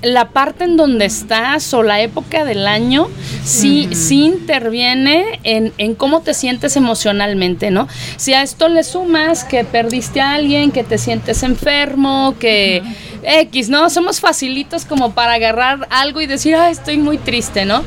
la 0.02 0.30
parte 0.30 0.64
en 0.64 0.78
donde 0.78 1.06
estás 1.06 1.74
o 1.74 1.84
la 1.84 2.02
época 2.02 2.44
del 2.44 2.68
año 2.68 3.08
sí, 3.44 3.90
interviene 4.10 5.40
en, 5.44 5.74
en, 5.78 5.96
cómo 5.96 6.22
te 6.22 6.34
sientes 6.34 6.76
emocionalmente, 6.76 7.72
¿no? 7.72 7.88
Si 8.18 8.34
a 8.34 8.42
esto 8.42 8.68
le 8.70 8.84
sumas 8.84 9.44
que 9.44 9.64
perdiste 9.64 10.22
a 10.22 10.34
alguien, 10.34 10.72
que 10.72 10.84
te 10.84 10.98
sientes 10.98 11.44
enfermo, 11.44 12.36
que 12.40 12.82
X, 13.24 13.70
¿no? 13.70 13.90
Somos 13.90 14.20
facilitos 14.20 14.86
como 14.86 15.12
para 15.14 15.34
agarrar 15.34 15.88
algo 15.92 16.22
y 16.22 16.28
decir, 16.28 16.56
ah, 16.56 16.70
estoy 16.70 16.98
muy 16.98 17.18
triste, 17.18 17.66
¿no? 17.66 17.84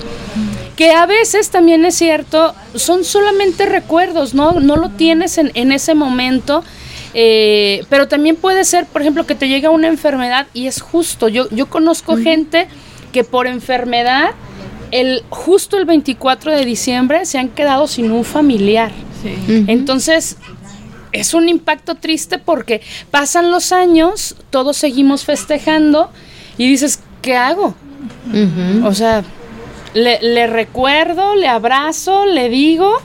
Que 0.77 0.92
a 0.92 1.07
veces 1.07 1.50
también 1.50 1.85
es 1.85 1.94
cierto, 1.96 2.55
son 2.74 3.05
solamente 3.05 3.66
recuerdos, 3.66 4.35
¿no? 4.35 4.61
No 4.61 4.77
lo 4.77 4.90
tienes 4.90 5.38
en, 5.38 5.50
en 5.55 5.72
ese 5.72 5.94
momento 5.94 6.64
eh, 7.14 7.85
pero 7.88 8.09
también 8.09 8.37
puede 8.37 8.64
ser, 8.64 8.87
por 8.87 9.00
ejemplo, 9.00 9.24
que 9.24 9.37
te 9.37 9.48
llega 9.48 9.70
una 9.70 9.87
enfermedad 9.87 10.48
y 10.53 10.66
es 10.66 10.81
justo. 10.81 11.29
Yo, 11.29 11.48
yo 11.50 11.66
conozco 11.66 12.16
gente 12.16 12.66
que 13.12 13.22
por 13.22 13.46
enfermedad, 13.46 14.33
el, 14.90 15.22
justo 15.31 15.79
el 15.79 15.85
24 15.85 16.53
de 16.53 16.64
diciembre 16.64 17.24
se 17.24 17.38
han 17.38 17.48
quedado 17.48 17.87
sin 17.87 18.11
un 18.11 18.24
familiar. 18.24 18.90
Entonces, 19.48 20.37
es 21.12 21.33
un 21.33 21.48
impacto 21.48 21.94
triste 21.94 22.38
porque 22.38 22.83
pasan 23.11 23.50
los 23.50 23.72
años, 23.72 24.37
todos 24.50 24.77
seguimos 24.77 25.24
festejando 25.24 26.11
y 26.59 26.68
dices, 26.68 27.00
¿qué 27.22 27.37
hago? 27.37 27.74
O 28.85 28.92
sea, 28.92 29.22
le, 29.94 30.20
le, 30.20 30.46
recuerdo, 30.48 31.37
le 31.37 31.46
abrazo, 31.46 32.27
le 32.27 32.48
digo, 32.48 33.00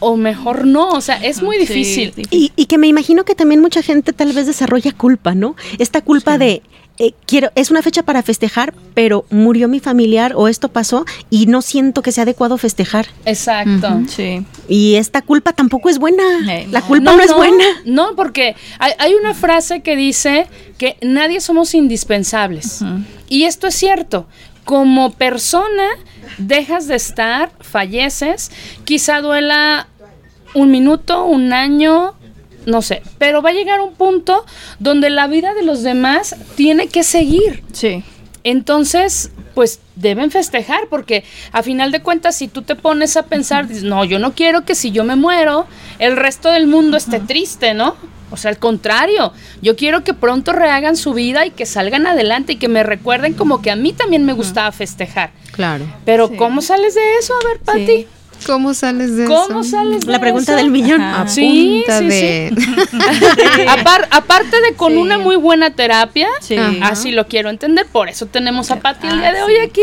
o 0.00 0.16
mejor 0.16 0.66
no, 0.66 0.90
o 0.90 1.00
sea, 1.00 1.16
es 1.16 1.42
muy 1.42 1.58
difícil. 1.58 2.12
Y, 2.30 2.50
que 2.66 2.78
me 2.78 2.86
imagino 2.86 3.24
que 3.24 3.34
también 3.34 3.60
mucha 3.60 3.82
gente 3.82 4.12
tal 4.12 4.32
vez 4.32 4.46
desarrolla 4.46 4.92
culpa, 4.92 5.34
¿no? 5.34 5.56
Esta 5.78 6.02
culpa 6.02 6.36
de, 6.36 6.62
eh, 6.98 7.12
quiero, 7.26 7.50
es 7.54 7.70
una 7.70 7.80
fecha 7.80 8.02
para 8.02 8.22
festejar, 8.22 8.74
pero 8.94 9.24
murió 9.30 9.68
mi 9.68 9.80
familiar 9.80 10.32
o 10.34 10.48
esto 10.48 10.68
pasó 10.68 11.04
y 11.30 11.46
no 11.46 11.62
siento 11.62 12.02
que 12.02 12.12
sea 12.12 12.22
adecuado 12.24 12.58
festejar. 12.58 13.06
Exacto, 13.24 14.02
sí. 14.08 14.44
Y 14.68 14.96
esta 14.96 15.22
culpa 15.22 15.52
tampoco 15.52 15.88
es 15.88 15.98
buena. 15.98 16.24
La 16.70 16.82
culpa 16.82 17.12
no, 17.12 17.22
es 17.22 17.34
buena. 17.34 17.64
No, 17.84 18.16
porque 18.16 18.56
hay, 18.78 19.14
una 19.14 19.32
frase 19.32 19.80
que 19.80 19.96
dice 19.96 20.46
que 20.76 20.96
nadie 21.00 21.40
somos 21.40 21.74
indispensables. 21.74 22.84
Y 23.28 23.44
esto 23.44 23.66
es 23.68 23.74
cierto. 23.74 24.26
Como 24.68 25.12
persona 25.12 25.88
dejas 26.36 26.88
de 26.88 26.96
estar, 26.96 27.50
falleces, 27.60 28.50
quizá 28.84 29.22
duela 29.22 29.88
un 30.52 30.70
minuto, 30.70 31.24
un 31.24 31.54
año, 31.54 32.12
no 32.66 32.82
sé, 32.82 33.02
pero 33.16 33.40
va 33.40 33.48
a 33.48 33.54
llegar 33.54 33.80
un 33.80 33.94
punto 33.94 34.44
donde 34.78 35.08
la 35.08 35.26
vida 35.26 35.54
de 35.54 35.62
los 35.62 35.82
demás 35.82 36.36
tiene 36.54 36.88
que 36.88 37.02
seguir. 37.02 37.64
Sí. 37.72 38.04
Entonces, 38.44 39.30
pues 39.54 39.80
deben 39.96 40.30
festejar, 40.30 40.88
porque 40.90 41.24
a 41.52 41.62
final 41.62 41.90
de 41.90 42.02
cuentas, 42.02 42.36
si 42.36 42.46
tú 42.46 42.60
te 42.60 42.76
pones 42.76 43.16
a 43.16 43.22
pensar, 43.22 43.68
dices, 43.68 43.84
no, 43.84 44.04
yo 44.04 44.18
no 44.18 44.34
quiero 44.34 44.66
que 44.66 44.74
si 44.74 44.90
yo 44.90 45.02
me 45.02 45.16
muero, 45.16 45.66
el 45.98 46.14
resto 46.14 46.50
del 46.50 46.66
mundo 46.66 46.98
esté 46.98 47.20
triste, 47.20 47.72
¿no? 47.72 47.96
O 48.30 48.36
sea, 48.36 48.50
al 48.50 48.58
contrario, 48.58 49.32
yo 49.62 49.76
quiero 49.76 50.04
que 50.04 50.14
pronto 50.14 50.52
rehagan 50.52 50.96
su 50.96 51.14
vida 51.14 51.46
y 51.46 51.50
que 51.50 51.66
salgan 51.66 52.06
adelante 52.06 52.54
y 52.54 52.56
que 52.56 52.68
me 52.68 52.82
recuerden 52.82 53.34
como 53.34 53.62
que 53.62 53.70
a 53.70 53.76
mí 53.76 53.92
también 53.92 54.24
me 54.24 54.32
gustaba 54.32 54.70
festejar. 54.72 55.30
Claro. 55.52 55.86
Pero 56.04 56.30
¿cómo 56.36 56.62
sales 56.62 56.94
de 56.94 57.16
eso? 57.18 57.34
A 57.42 57.48
ver, 57.48 57.58
Pati. 57.60 58.06
¿Cómo 58.46 58.72
sales 58.74 59.16
de 59.16 59.24
eso? 59.24 59.32
¿Cómo 59.48 59.64
sales 59.64 60.06
de 60.06 60.12
La 60.12 60.20
pregunta 60.20 60.54
del 60.54 60.70
millón. 60.70 61.02
sí, 61.26 61.84
sí, 61.86 62.48
aparte 64.10 64.60
de 64.60 64.74
con 64.76 64.96
una 64.96 65.18
muy 65.18 65.36
buena 65.36 65.70
terapia, 65.70 66.28
así 66.82 67.10
lo 67.10 67.26
quiero 67.26 67.50
entender, 67.50 67.86
por 67.86 68.08
eso 68.08 68.26
tenemos 68.26 68.70
a 68.70 68.76
Pati 68.80 69.08
el 69.08 69.18
día 69.18 69.32
de 69.32 69.42
hoy 69.42 69.56
aquí. 69.56 69.82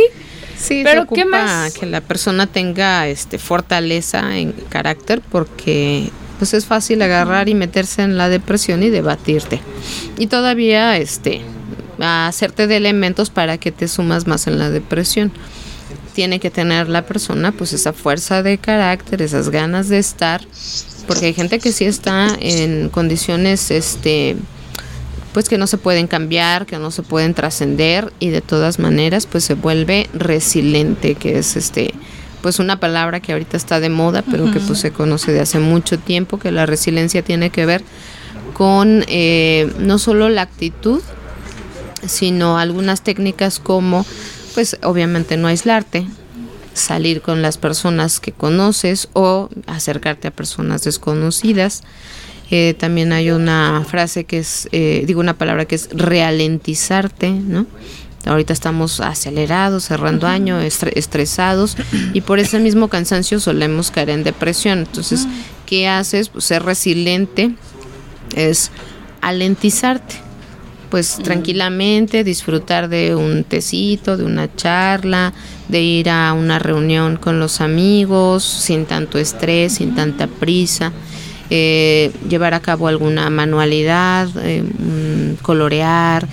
Sí, 0.57 0.81
pero 0.83 1.05
¿qué 1.05 1.25
más? 1.25 1.73
Que 1.73 1.85
la 1.85 2.01
persona 2.01 2.47
tenga 2.47 3.07
este 3.07 3.37
fortaleza 3.37 4.37
en 4.37 4.53
carácter 4.69 5.21
porque 5.21 6.09
pues 6.37 6.53
es 6.53 6.65
fácil 6.65 7.01
agarrar 7.01 7.49
y 7.49 7.55
meterse 7.55 8.01
en 8.01 8.17
la 8.17 8.29
depresión 8.29 8.83
y 8.83 8.89
debatirte. 8.89 9.61
Y 10.17 10.27
todavía 10.27 10.97
este 10.97 11.41
hacerte 11.99 12.67
de 12.67 12.77
elementos 12.77 13.29
para 13.29 13.57
que 13.57 13.71
te 13.71 13.87
sumas 13.87 14.27
más 14.27 14.47
en 14.47 14.59
la 14.59 14.69
depresión. 14.69 15.31
Tiene 16.13 16.39
que 16.39 16.49
tener 16.49 16.89
la 16.89 17.05
persona 17.05 17.51
pues 17.51 17.73
esa 17.73 17.93
fuerza 17.93 18.41
de 18.43 18.57
carácter, 18.57 19.21
esas 19.21 19.49
ganas 19.49 19.89
de 19.89 19.99
estar, 19.99 20.41
porque 21.07 21.27
hay 21.27 21.33
gente 21.33 21.59
que 21.59 21.71
sí 21.71 21.85
está 21.85 22.35
en 22.39 22.89
condiciones 22.89 23.71
este 23.71 24.35
pues 25.33 25.49
que 25.49 25.57
no 25.57 25.67
se 25.67 25.77
pueden 25.77 26.07
cambiar, 26.07 26.65
que 26.65 26.79
no 26.79 26.91
se 26.91 27.03
pueden 27.03 27.33
trascender 27.33 28.13
y 28.21 28.29
de 28.29 28.39
todas 28.39 28.79
maneras 28.79 29.25
pues 29.25 29.43
se 29.43 29.53
vuelve 29.53 30.09
resiliente, 30.13 31.15
que 31.15 31.37
es 31.37 31.57
este 31.57 31.93
pues 32.45 32.59
una 32.59 32.79
palabra 32.79 33.21
que 33.21 33.31
ahorita 33.31 33.57
está 33.57 33.79
de 33.79 33.89
moda, 33.89 34.21
pero 34.21 34.51
que 34.51 34.59
pues 34.59 34.77
se 34.77 34.91
conoce 34.91 35.31
de 35.31 35.39
hace 35.39 35.57
mucho 35.57 35.97
tiempo, 35.97 36.37
que 36.37 36.51
la 36.51 36.67
resiliencia 36.67 37.23
tiene 37.23 37.49
que 37.49 37.65
ver 37.65 37.83
con 38.53 39.03
eh, 39.07 39.73
no 39.79 39.97
solo 39.97 40.29
la 40.29 40.43
actitud, 40.43 41.01
sino 42.05 42.59
algunas 42.59 43.01
técnicas 43.01 43.57
como, 43.57 44.05
pues 44.53 44.77
obviamente 44.83 45.37
no 45.37 45.47
aislarte, 45.47 46.05
salir 46.75 47.23
con 47.23 47.41
las 47.41 47.57
personas 47.57 48.19
que 48.19 48.31
conoces 48.31 49.09
o 49.13 49.49
acercarte 49.65 50.27
a 50.27 50.31
personas 50.31 50.83
desconocidas. 50.83 51.81
Eh, 52.51 52.75
también 52.77 53.11
hay 53.11 53.31
una 53.31 53.83
frase 53.89 54.25
que 54.25 54.37
es, 54.37 54.69
eh, 54.71 55.03
digo 55.07 55.19
una 55.19 55.35
palabra 55.35 55.65
que 55.65 55.73
es 55.73 55.89
realentizarte, 55.91 57.31
¿no? 57.31 57.65
Ahorita 58.25 58.53
estamos 58.53 58.99
acelerados, 58.99 59.85
cerrando 59.85 60.27
año, 60.27 60.59
estresados 60.59 61.77
y 62.13 62.21
por 62.21 62.39
ese 62.39 62.59
mismo 62.59 62.87
cansancio 62.87 63.39
solemos 63.39 63.91
caer 63.91 64.09
en 64.09 64.23
depresión. 64.23 64.79
Entonces, 64.79 65.27
¿qué 65.65 65.87
haces? 65.87 66.29
Pues 66.29 66.45
ser 66.45 66.63
resiliente 66.63 67.51
es 68.35 68.71
alentizarte. 69.21 70.15
Pues 70.89 71.17
tranquilamente 71.21 72.23
disfrutar 72.23 72.87
de 72.89 73.15
un 73.15 73.43
tecito, 73.43 74.17
de 74.17 74.23
una 74.23 74.53
charla, 74.55 75.33
de 75.67 75.81
ir 75.81 76.09
a 76.09 76.31
una 76.33 76.57
reunión 76.59 77.17
con 77.17 77.39
los 77.39 77.59
amigos, 77.59 78.43
sin 78.43 78.85
tanto 78.85 79.17
estrés, 79.17 79.73
sin 79.73 79.95
tanta 79.95 80.27
prisa. 80.27 80.93
Eh, 81.49 82.11
llevar 82.29 82.53
a 82.53 82.59
cabo 82.59 82.87
alguna 82.87 83.29
manualidad, 83.29 84.29
eh, 84.37 84.63
colorear, 85.41 86.27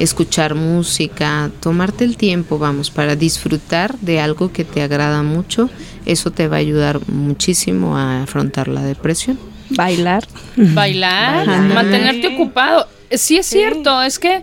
escuchar 0.00 0.54
música, 0.54 1.50
tomarte 1.60 2.04
el 2.04 2.16
tiempo, 2.16 2.58
vamos, 2.58 2.90
para 2.90 3.16
disfrutar 3.16 3.96
de 3.98 4.18
algo 4.18 4.50
que 4.50 4.64
te 4.64 4.82
agrada 4.82 5.22
mucho, 5.22 5.68
eso 6.06 6.30
te 6.30 6.48
va 6.48 6.56
a 6.56 6.60
ayudar 6.60 7.00
muchísimo 7.08 7.96
a 7.96 8.22
afrontar 8.22 8.68
la 8.68 8.82
depresión. 8.82 9.38
Bailar. 9.68 10.26
Bailar, 10.56 11.46
mantenerte 11.46 12.28
ocupado. 12.28 12.88
Sí 13.10 13.36
es 13.36 13.46
cierto, 13.46 14.02
es 14.02 14.18
que 14.18 14.42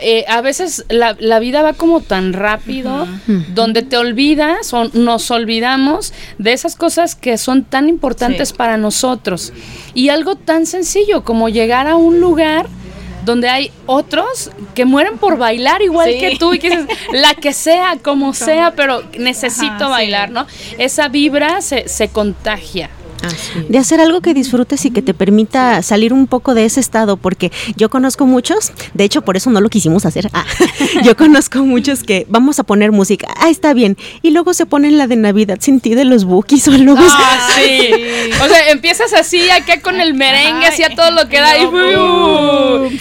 eh, 0.00 0.24
a 0.28 0.40
veces 0.40 0.84
la, 0.88 1.16
la, 1.18 1.38
vida 1.40 1.62
va 1.62 1.72
como 1.72 2.00
tan 2.00 2.32
rápido, 2.32 3.06
donde 3.54 3.82
te 3.82 3.96
olvidas 3.96 4.72
o 4.74 4.90
nos 4.92 5.30
olvidamos 5.30 6.12
de 6.38 6.52
esas 6.52 6.76
cosas 6.76 7.14
que 7.14 7.36
son 7.36 7.64
tan 7.64 7.88
importantes 7.88 8.52
para 8.52 8.76
nosotros. 8.76 9.52
Y 9.92 10.10
algo 10.10 10.36
tan 10.36 10.66
sencillo 10.66 11.24
como 11.24 11.48
llegar 11.48 11.88
a 11.88 11.96
un 11.96 12.20
lugar 12.20 12.66
donde 13.24 13.48
hay 13.48 13.70
otros 13.86 14.50
que 14.74 14.84
mueren 14.84 15.18
por 15.18 15.36
bailar 15.38 15.82
igual 15.82 16.10
que 16.10 16.36
tú 16.38 16.54
y 16.54 16.58
que 16.58 16.70
dices, 16.70 16.86
la 17.12 17.34
que 17.34 17.52
sea, 17.52 17.96
como 18.02 18.34
sea, 18.34 18.72
pero 18.76 19.02
necesito 19.18 19.88
bailar, 19.88 20.30
¿no? 20.30 20.46
Esa 20.78 21.08
vibra 21.08 21.60
se, 21.60 21.88
se 21.88 22.08
contagia. 22.08 22.90
De 23.68 23.78
hacer 23.78 24.00
algo 24.00 24.20
que 24.20 24.34
disfrutes 24.34 24.84
y 24.84 24.90
que 24.90 25.02
te 25.02 25.14
permita 25.14 25.82
salir 25.82 26.12
un 26.12 26.26
poco 26.26 26.54
de 26.54 26.64
ese 26.64 26.80
estado, 26.80 27.16
porque 27.16 27.50
yo 27.76 27.90
conozco 27.90 28.26
muchos, 28.26 28.72
de 28.94 29.04
hecho 29.04 29.22
por 29.22 29.36
eso 29.36 29.50
no 29.50 29.60
lo 29.60 29.68
quisimos 29.68 30.06
hacer, 30.06 30.28
ah, 30.32 30.44
yo 31.04 31.16
conozco 31.16 31.58
muchos 31.64 32.02
que 32.02 32.26
vamos 32.28 32.58
a 32.58 32.64
poner 32.64 32.92
música, 32.92 33.26
ah, 33.38 33.50
está 33.50 33.74
bien, 33.74 33.96
y 34.22 34.30
luego 34.30 34.54
se 34.54 34.66
ponen 34.66 34.98
la 34.98 35.06
de 35.06 35.16
Navidad 35.16 35.58
sin 35.60 35.80
ti 35.80 35.94
de 35.94 36.04
los 36.04 36.24
bookies 36.24 36.68
o 36.68 36.72
luego... 36.72 37.02
Ah, 37.06 37.48
sí. 37.56 37.90
o 38.42 38.48
sea, 38.48 38.70
empiezas 38.70 39.12
así 39.12 39.48
acá 39.50 39.80
con 39.80 40.00
el 40.00 40.14
merengue, 40.14 40.66
así 40.66 40.82
a 40.82 40.94
todo 40.94 41.10
lo 41.10 41.28
que 41.28 41.40
da 41.40 41.58
y, 41.58 41.64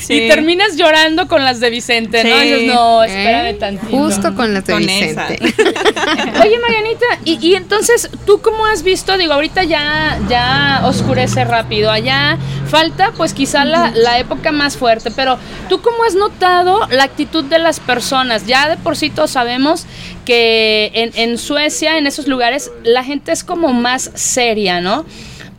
y 0.10 0.28
terminas 0.28 0.76
llorando 0.76 1.28
con 1.28 1.44
las 1.44 1.60
de 1.60 1.70
Vicente, 1.70 2.24
¿no? 2.24 2.44
Y 2.44 2.52
dices, 2.52 2.74
no, 2.74 3.04
espérame 3.04 3.48
¿Eh? 3.48 3.54
tantito. 3.60 3.98
Justo 3.98 4.36
con 4.36 4.54
las 4.54 4.66
de 4.66 4.78
Vicente. 4.78 5.40
Oye, 6.42 6.60
Marianita, 6.60 7.06
y, 7.26 7.40
y 7.46 7.56
entonces, 7.56 8.10
¿tú 8.26 8.42
cómo 8.42 8.66
has 8.66 8.84
visto? 8.84 9.18
Digo, 9.18 9.34
ahorita 9.34 9.64
ya, 9.64 10.13
ya 10.30 10.82
oscurece 10.86 11.44
rápido. 11.44 11.92
Allá 11.92 12.38
falta, 12.68 13.12
pues 13.16 13.34
quizá 13.34 13.66
la, 13.66 13.92
la, 13.92 14.20
época 14.20 14.52
más 14.52 14.78
fuerte. 14.78 15.12
Pero 15.12 15.38
tú 15.70 15.82
cómo 15.82 16.04
has 16.04 16.16
notado 16.16 16.88
la 16.90 17.04
actitud 17.04 17.44
de 17.44 17.60
las 17.60 17.80
personas? 17.80 18.46
Ya 18.46 18.70
de 18.70 18.78
por 18.78 18.98
sí 18.98 19.10
todos 19.10 19.32
sabemos 19.32 19.86
que 20.26 20.92
en, 20.94 21.12
en 21.16 21.38
Suecia, 21.38 21.98
en 21.98 22.08
esos 22.08 22.28
lugares, 22.28 22.72
la 22.84 23.04
gente 23.04 23.32
es 23.32 23.44
como 23.44 23.74
más 23.74 24.12
seria, 24.16 24.82
¿no? 24.82 25.06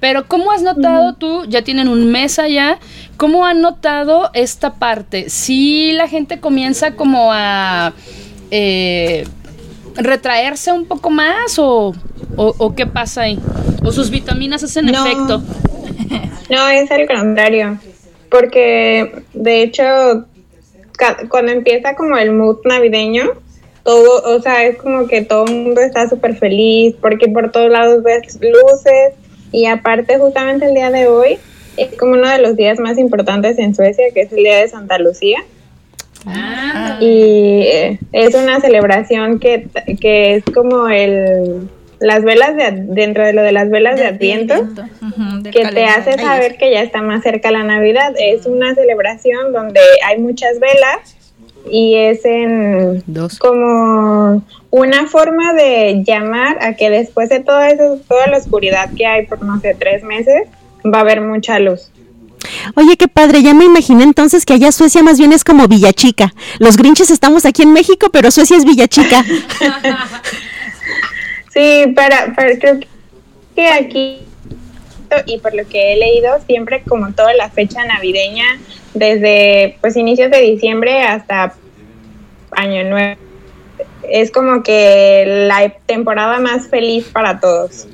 Pero 0.01 0.27
¿cómo 0.29 0.51
has 0.53 0.63
notado 0.63 1.15
tú, 1.15 1.45
ya 1.49 1.63
tienen 1.63 1.89
un 1.89 2.11
mes 2.11 2.39
allá, 2.39 2.79
cómo 3.17 3.47
han 3.47 3.63
notado 3.63 4.31
esta 4.35 4.75
parte? 4.75 5.31
Si 5.31 5.93
la 5.93 6.09
gente 6.09 6.41
comienza 6.41 6.95
como 6.95 7.31
a... 7.33 7.93
Eh, 8.51 9.25
retraerse 9.97 10.73
un 10.73 10.87
poco 10.87 11.11
más 11.11 11.59
o, 11.59 11.95
o, 12.37 12.75
qué 12.75 12.87
pasa 12.87 13.23
ahí? 13.23 13.39
¿O 13.83 13.93
sus 13.93 14.11
vitaminas 14.11 14.63
hacen 14.63 14.89
efecto? 14.89 15.43
No, 16.51 16.69
es 16.69 16.91
al 16.91 17.07
contrario. 17.07 17.79
Porque 18.31 19.23
de 19.33 19.63
hecho, 19.63 19.83
cuando 21.29 21.53
empieza 21.53 21.95
como 21.95 22.17
el 22.17 22.33
mood 22.33 22.59
navideño, 22.65 23.31
todo, 23.83 24.37
o 24.37 24.41
sea, 24.41 24.65
es 24.65 24.77
como 24.79 25.07
que 25.07 25.23
todo 25.23 25.45
el 25.47 25.53
mundo 25.53 25.81
está 25.81 26.09
súper 26.09 26.37
feliz 26.37 26.97
porque 27.01 27.29
por 27.29 27.53
todos 27.53 27.71
lados 27.71 28.03
ves 28.03 28.39
luces 28.41 29.15
y 29.53 29.67
aparte 29.67 30.19
justamente 30.19 30.67
el 30.67 30.75
día 30.75 30.91
de 30.91 31.07
hoy 31.07 31.39
es 31.77 31.97
como 31.97 32.15
uno 32.15 32.29
de 32.29 32.39
los 32.39 32.57
días 32.57 32.79
más 32.81 32.99
importantes 32.99 33.59
en 33.59 33.75
Suecia, 33.75 34.07
que 34.13 34.23
es 34.23 34.33
el 34.33 34.39
día 34.39 34.59
de 34.59 34.69
Santa 34.69 34.99
Lucía. 34.99 35.39
Ah. 36.27 36.99
Y 37.01 37.63
eh, 37.63 37.99
es 38.13 38.35
una 38.35 38.61
celebración 38.61 39.39
que, 39.39 39.69
que 40.01 40.37
es 40.37 40.45
como 40.55 40.89
el 40.89 41.69
las 42.05 42.23
velas 42.23 42.55
de, 42.55 42.71
dentro 42.71 43.25
de 43.25 43.33
lo 43.33 43.43
de 43.43 43.53
las 43.53 43.71
velas 43.71 43.97
de, 43.97 44.07
Adviento, 44.07 44.55
que 45.51 45.65
te 45.67 45.87
hace 45.87 46.19
saber 46.19 46.57
que 46.59 46.71
ya 46.71 46.83
está 46.83 47.01
más 47.01 47.23
cerca 47.23 47.51
la 47.51 47.63
Navidad. 47.63 48.15
Es 48.19 48.45
una 48.45 48.75
celebración 48.75 49.53
donde 49.53 49.81
hay 50.07 50.19
muchas 50.19 50.61
velas 50.61 51.17
y 51.71 51.97
es 51.97 52.25
en 52.27 53.03
como 53.39 54.45
una 54.71 55.07
forma 55.07 55.55
de 55.55 56.03
llamar 56.07 56.63
a 56.63 56.75
que 56.75 56.91
después 56.91 57.31
de 57.31 57.41
todo 57.41 57.61
eso, 57.63 57.99
toda 58.07 58.27
la 58.27 58.37
oscuridad 58.37 58.91
que 58.95 59.07
hay 59.07 59.27
por 59.27 59.43
no 59.43 59.59
sé 59.61 59.75
tres 59.75 60.05
meses, 60.05 60.49
va 60.85 60.99
a 60.99 61.01
haber 61.01 61.23
mucha 61.23 61.59
luz. 61.59 61.91
Oye, 62.75 62.99
qué 62.99 63.09
padre, 63.09 63.43
ya 63.43 63.55
me 63.55 63.65
imaginé 63.65 64.05
entonces 64.05 64.45
que 64.45 64.53
allá 64.53 64.73
Suecia 64.73 65.03
más 65.03 65.19
bien 65.19 65.33
es 65.33 65.43
como 65.43 65.67
Villachica. 65.69 66.35
Los 66.59 66.77
Grinches 66.77 67.11
estamos 67.11 67.47
aquí 67.47 67.63
en 67.63 67.73
México, 67.73 68.09
pero 68.13 68.31
Suecia 68.31 68.59
es 68.59 68.67
Villachica. 68.67 69.25
sí, 71.55 71.93
para, 71.95 72.35
creo 72.35 72.81
que 73.55 73.69
aquí 73.69 74.19
y 75.27 75.39
por 75.39 75.55
lo 75.55 75.67
que 75.69 75.93
he 75.93 75.97
leído, 75.97 76.41
siempre 76.47 76.83
como 76.83 77.13
toda 77.13 77.33
la 77.35 77.49
fecha 77.49 77.85
navideña, 77.85 78.45
desde 78.95 79.79
pues 79.81 79.97
inicios 79.97 80.31
de 80.31 80.41
diciembre 80.41 81.03
hasta 81.03 81.55
Año 82.51 82.85
Nuevo, 82.85 83.21
es 84.03 84.31
como 84.31 84.63
que 84.63 85.47
la 85.49 85.71
temporada 85.87 86.39
más 86.41 86.69
feliz 86.69 87.07
para 87.07 87.41
todos. 87.41 87.87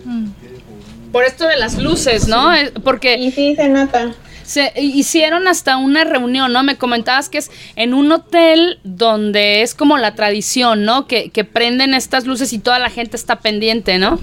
Por 1.12 1.24
esto 1.24 1.46
de 1.46 1.56
las 1.56 1.76
luces, 1.78 2.28
¿no? 2.28 2.50
Porque... 2.84 3.16
Y 3.16 3.32
sí, 3.32 3.54
se 3.54 3.68
nota 3.68 4.14
se 4.50 4.72
hicieron 4.74 5.46
hasta 5.46 5.76
una 5.76 6.02
reunión, 6.02 6.52
¿no? 6.52 6.64
Me 6.64 6.76
comentabas 6.76 7.28
que 7.28 7.38
es 7.38 7.52
en 7.76 7.94
un 7.94 8.10
hotel 8.10 8.80
donde 8.82 9.62
es 9.62 9.76
como 9.76 9.96
la 9.96 10.16
tradición, 10.16 10.84
¿no? 10.84 11.06
Que, 11.06 11.30
que 11.30 11.44
prenden 11.44 11.94
estas 11.94 12.26
luces 12.26 12.52
y 12.52 12.58
toda 12.58 12.80
la 12.80 12.90
gente 12.90 13.16
está 13.16 13.36
pendiente, 13.36 13.98
¿no? 13.98 14.18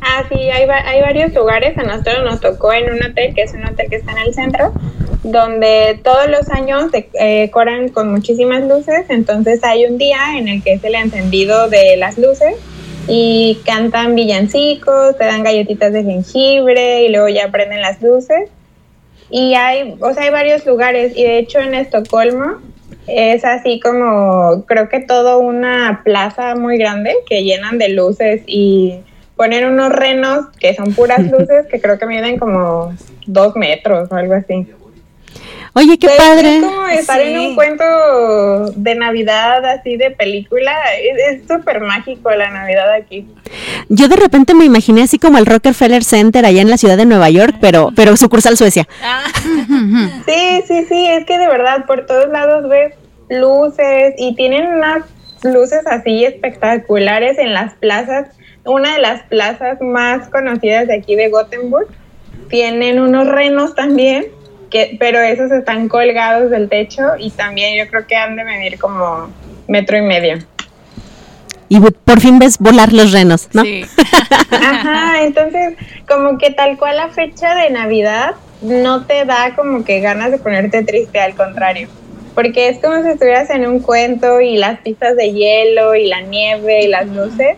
Ah, 0.00 0.22
sí, 0.28 0.38
hay, 0.38 0.68
hay 0.68 1.00
varios 1.00 1.34
lugares. 1.34 1.76
A 1.78 1.82
nosotros 1.82 2.22
nos 2.22 2.40
tocó 2.40 2.72
en 2.72 2.92
un 2.92 3.02
hotel, 3.02 3.34
que 3.34 3.42
es 3.42 3.52
un 3.54 3.64
hotel 3.64 3.88
que 3.90 3.96
está 3.96 4.12
en 4.12 4.18
el 4.18 4.34
centro, 4.34 4.72
donde 5.24 6.00
todos 6.04 6.30
los 6.30 6.48
años 6.50 6.92
decoran 6.92 7.88
con 7.88 8.12
muchísimas 8.12 8.62
luces. 8.62 9.06
Entonces 9.08 9.64
hay 9.64 9.84
un 9.84 9.98
día 9.98 10.38
en 10.38 10.46
el 10.46 10.62
que 10.62 10.74
es 10.74 10.84
el 10.84 10.94
encendido 10.94 11.68
de 11.68 11.96
las 11.96 12.18
luces 12.18 12.54
y 13.08 13.58
cantan 13.66 14.14
villancicos, 14.14 15.18
te 15.18 15.24
dan 15.24 15.42
galletitas 15.42 15.92
de 15.92 16.04
jengibre 16.04 17.02
y 17.02 17.08
luego 17.08 17.28
ya 17.28 17.50
prenden 17.50 17.80
las 17.80 18.00
luces. 18.00 18.48
Y 19.30 19.54
hay, 19.54 19.96
o 20.00 20.12
sea, 20.12 20.24
hay 20.24 20.30
varios 20.30 20.66
lugares 20.66 21.16
y 21.16 21.22
de 21.22 21.38
hecho 21.38 21.60
en 21.60 21.74
Estocolmo 21.74 22.58
es 23.06 23.44
así 23.44 23.80
como, 23.80 24.64
creo 24.66 24.88
que 24.88 25.00
todo 25.00 25.38
una 25.38 26.02
plaza 26.04 26.54
muy 26.54 26.78
grande 26.78 27.14
que 27.26 27.42
llenan 27.42 27.78
de 27.78 27.90
luces 27.90 28.42
y 28.46 29.00
ponen 29.36 29.66
unos 29.66 29.90
renos 29.90 30.46
que 30.58 30.74
son 30.74 30.92
puras 30.94 31.20
luces 31.30 31.66
que 31.70 31.80
creo 31.80 31.98
que 31.98 32.06
miden 32.06 32.38
como 32.38 32.92
dos 33.26 33.56
metros 33.56 34.10
o 34.10 34.14
algo 34.14 34.34
así. 34.34 34.66
Oye, 35.72 35.98
qué 35.98 36.08
padre. 36.08 36.56
Es 36.56 36.64
como 36.64 36.86
estar 36.86 37.20
en 37.20 37.38
un 37.38 37.54
cuento 37.54 37.84
de 38.74 38.94
Navidad 38.96 39.64
así 39.64 39.96
de 39.96 40.10
película. 40.10 40.72
Es 41.28 41.42
súper 41.46 41.80
mágico 41.80 42.30
la 42.30 42.50
Navidad 42.50 42.92
aquí. 42.92 43.26
Yo 43.88 44.08
de 44.08 44.16
repente 44.16 44.54
me 44.54 44.64
imaginé 44.64 45.02
así 45.02 45.18
como 45.18 45.38
el 45.38 45.46
Rockefeller 45.46 46.02
Center 46.02 46.44
allá 46.44 46.60
en 46.60 46.70
la 46.70 46.76
ciudad 46.76 46.96
de 46.96 47.06
Nueva 47.06 47.30
York, 47.30 47.56
pero, 47.60 47.92
pero 47.94 48.16
sucursal 48.16 48.56
Suecia. 48.56 48.86
Ah. 49.02 49.24
Sí, 50.26 50.62
sí, 50.66 50.84
sí, 50.88 51.06
es 51.06 51.24
que 51.26 51.38
de 51.38 51.46
verdad 51.46 51.86
por 51.86 52.06
todos 52.06 52.28
lados 52.30 52.68
ves 52.68 52.94
luces 53.28 54.14
y 54.18 54.34
tienen 54.34 54.66
unas 54.66 55.04
luces 55.42 55.86
así 55.86 56.24
espectaculares 56.24 57.38
en 57.38 57.52
las 57.52 57.74
plazas. 57.74 58.28
Una 58.64 58.94
de 58.94 59.00
las 59.00 59.22
plazas 59.24 59.80
más 59.80 60.28
conocidas 60.28 60.86
de 60.86 60.94
aquí 60.94 61.16
de 61.16 61.28
Gothenburg. 61.28 61.88
Tienen 62.48 63.00
unos 63.00 63.28
renos 63.28 63.74
también 63.74 64.26
pero 64.98 65.20
esos 65.20 65.50
están 65.50 65.88
colgados 65.88 66.50
del 66.50 66.68
techo 66.68 67.02
y 67.18 67.30
también 67.30 67.76
yo 67.76 67.90
creo 67.90 68.06
que 68.06 68.16
han 68.16 68.36
de 68.36 68.44
medir 68.44 68.78
como 68.78 69.30
metro 69.68 69.96
y 69.96 70.02
medio. 70.02 70.38
Y 71.68 71.78
por 71.80 72.20
fin 72.20 72.38
ves 72.38 72.58
volar 72.58 72.92
los 72.92 73.12
renos, 73.12 73.48
¿no? 73.52 73.62
Sí. 73.62 73.84
Ajá, 74.50 75.22
entonces 75.22 75.74
como 76.08 76.36
que 76.36 76.50
tal 76.50 76.76
cual 76.76 76.96
la 76.96 77.08
fecha 77.10 77.54
de 77.54 77.70
Navidad 77.70 78.34
no 78.60 79.06
te 79.06 79.24
da 79.24 79.54
como 79.54 79.84
que 79.84 80.00
ganas 80.00 80.32
de 80.32 80.38
ponerte 80.38 80.82
triste, 80.82 81.20
al 81.20 81.34
contrario. 81.34 81.88
Porque 82.34 82.68
es 82.68 82.78
como 82.78 83.02
si 83.02 83.10
estuvieras 83.10 83.50
en 83.50 83.66
un 83.66 83.80
cuento 83.80 84.40
y 84.40 84.56
las 84.56 84.80
pistas 84.80 85.16
de 85.16 85.32
hielo 85.32 85.94
y 85.94 86.06
la 86.06 86.20
nieve 86.22 86.84
y 86.84 86.88
las 86.88 87.06
luces. 87.08 87.56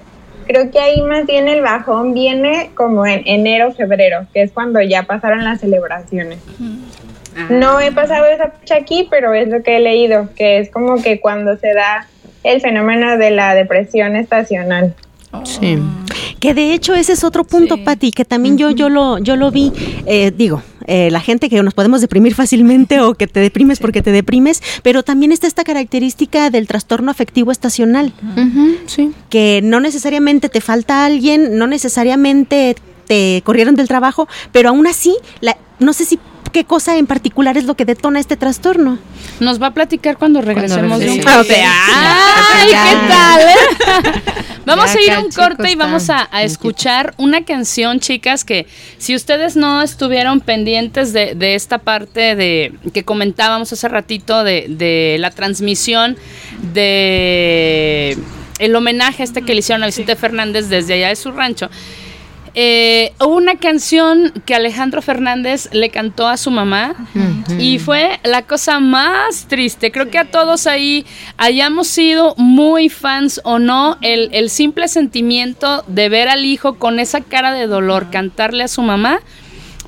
Creo 0.53 0.71
que 0.71 0.79
ahí 0.79 1.01
más 1.01 1.25
bien 1.25 1.49
el 1.49 1.63
bajón 1.63 2.13
viene 2.13 2.73
como 2.75 3.07
en 3.07 3.23
enero, 3.25 3.73
febrero, 3.73 4.27
que 4.35 4.43
es 4.43 4.53
cuando 4.53 4.83
ya 4.83 5.05
pasaron 5.05 5.45
las 5.45 5.61
celebraciones. 5.61 6.41
No 7.49 7.81
he 7.81 7.91
pasado 7.91 8.27
esa 8.27 8.51
fecha 8.51 8.77
aquí, 8.77 9.09
pero 9.11 9.33
es 9.33 9.49
lo 9.49 9.63
que 9.63 9.79
he 9.79 9.81
leído, 9.81 10.29
que 10.37 10.59
es 10.59 10.71
como 10.71 11.03
que 11.03 11.21
cuando 11.21 11.57
se 11.57 11.73
da 11.73 12.07
el 12.45 12.61
fenómeno 12.61 13.17
de 13.17 13.31
la 13.31 13.55
depresión 13.55 14.15
estacional. 14.15 14.95
Sí. 15.45 15.79
Que 16.39 16.53
de 16.53 16.75
hecho 16.75 16.95
ese 16.95 17.15
es 17.15 17.25
otro 17.25 17.45
punto, 17.45 17.77
sí. 17.77 17.83
Patti, 17.83 18.11
que 18.11 18.27
también 18.27 18.59
yo, 18.59 18.73
yo, 18.73 18.91
lo, 18.91 19.17
yo 19.17 19.37
lo 19.37 19.51
vi, 19.51 19.73
eh, 20.05 20.33
digo, 20.37 20.63
eh, 20.87 21.11
la 21.11 21.21
gente 21.21 21.49
que 21.49 21.63
nos 21.63 21.75
podemos 21.75 22.01
deprimir 22.01 22.35
fácilmente 22.35 23.01
o 23.01 23.15
que 23.15 23.27
te 23.27 23.41
deprimes 23.41 23.79
porque 23.79 24.03
te 24.03 24.13
deprimes, 24.13 24.63
pero 24.83 25.03
también 25.03 25.33
está 25.33 25.47
esta 25.47 25.65
característica 25.65 26.51
del 26.51 26.67
trastorno 26.67 27.11
afectivo 27.11 27.51
estacional, 27.53 28.13
sí. 28.87 29.13
que 29.29 29.61
no 29.63 29.81
necesariamente 29.81 30.49
te 30.49 30.61
falta 30.61 31.05
alguien, 31.05 31.59
no 31.59 31.67
necesariamente 31.67 32.77
te 33.07 33.43
corrieron 33.45 33.75
del 33.75 33.89
trabajo, 33.89 34.29
pero 34.53 34.71
aún 34.71 34.87
así, 34.87 35.17
la, 35.41 35.57
no 35.79 35.93
sé 35.93 36.05
si 36.05 36.19
qué 36.53 36.65
cosa 36.65 36.97
en 36.97 37.07
particular 37.07 37.57
es 37.57 37.65
lo 37.65 37.75
que 37.75 37.85
detona 37.85 38.21
este 38.21 38.37
trastorno. 38.37 38.99
Nos 39.41 39.61
va 39.61 39.69
a 39.69 39.75
platicar 39.75 40.19
cuando 40.19 40.41
regresemos 40.41 41.01
de 41.01 41.11
un 41.11 41.23
corte. 41.23 41.57
¡Ay, 41.65 42.69
qué 42.69 42.97
tal! 43.09 43.41
Eh? 43.41 44.23
vamos 44.67 44.95
a 44.95 45.01
ir 45.01 45.11
a 45.11 45.21
un 45.21 45.31
corte 45.31 45.71
y 45.71 45.75
vamos 45.75 46.11
a, 46.11 46.29
escuchar 46.43 47.15
una 47.17 47.45
canción, 47.45 48.01
chicas, 48.01 48.45
que 48.45 48.67
si 48.99 49.15
ustedes 49.15 49.57
no 49.57 49.83
estuvieron 49.83 50.41
pendientes 50.41 51.13
de, 51.13 51.55
esta 51.55 51.79
parte 51.79 52.37
de 52.37 52.73
que 52.93 53.05
comentábamos 53.05 53.73
hace 53.73 53.89
ratito 53.89 54.45
de, 54.45 54.67
de 54.69 55.17
la 55.19 55.31
transmisión 55.31 56.17
de 56.73 58.17
el 58.59 58.77
homenaje 58.77 59.23
este 59.23 59.43
que 59.43 59.55
le 59.55 59.61
hicieron 59.61 59.83
a 59.83 59.87
Vicente 59.87 60.15
Fernández 60.15 60.69
desde 60.69 60.95
allá 60.95 61.09
de 61.09 61.17
su 61.17 61.33
rancho 61.33 61.69
eh, 62.55 63.13
hubo 63.21 63.37
una 63.37 63.57
canción 63.57 64.33
que 64.45 64.55
Alejandro 64.55 65.01
Fernández 65.01 65.69
le 65.73 65.91
cantó 65.91 66.29
a 66.29 66.37
su 66.37 66.51
mamá 66.51 66.95
y 67.59 67.79
fue 67.79 68.21
la 68.25 68.43
cosa 68.43 68.81
más 68.81 69.47
triste. 69.49 69.91
Creo 69.91 70.11
que 70.11 70.19
a 70.19 70.31
todos 70.31 70.67
ahí 70.67 71.07
hayamos 71.39 71.89
sido 71.89 72.35
muy 72.37 72.89
fans 72.89 73.41
o 73.45 73.59
no, 73.59 73.97
el, 74.03 74.29
el 74.33 74.51
simple 74.51 74.89
sentimiento 74.89 75.85
de 75.87 76.09
ver 76.09 76.29
al 76.29 76.45
hijo 76.45 76.75
con 76.75 77.01
esa 77.01 77.21
cara 77.23 77.53
de 77.53 77.67
dolor 77.67 78.11
cantarle 78.11 78.65
a 78.65 78.69
su 78.69 78.83
mamá 78.83 79.21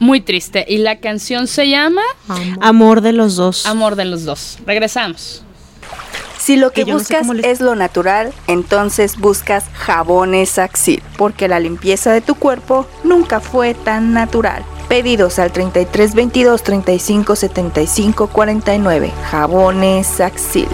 muy 0.01 0.21
triste. 0.21 0.65
Y 0.69 0.79
la 0.79 0.99
canción 1.01 1.47
se 1.47 1.69
llama 1.69 2.03
Amor 2.61 3.01
de 3.01 3.13
los 3.13 3.37
dos. 3.37 3.67
Amor 3.67 3.97
de 3.97 4.05
los 4.05 4.25
dos. 4.25 4.59
Regresamos. 4.67 5.44
Si 6.45 6.57
lo 6.57 6.73
que, 6.73 6.85
buscas 6.85 7.27
es 7.43 7.63
lo 7.63 7.75
natural, 7.75 8.35
entonces 8.49 9.17
buscas 9.17 9.65
jabones 9.73 10.59
Axil, 10.59 11.03
porque 11.17 11.49
la 11.49 11.59
limpieza 11.59 12.13
de 12.13 12.21
tu 12.21 12.35
cuerpo 12.35 12.87
nunca 13.03 13.41
fue 13.41 13.73
tan 13.73 14.13
natural. 14.13 14.63
Pedidos 14.87 15.39
al 15.39 15.53
33 15.53 16.15
22 16.15 16.63
35 16.63 17.37
75 17.37 18.27
49. 18.27 19.11
Jabones 19.31 20.21
Axil. 20.21 20.69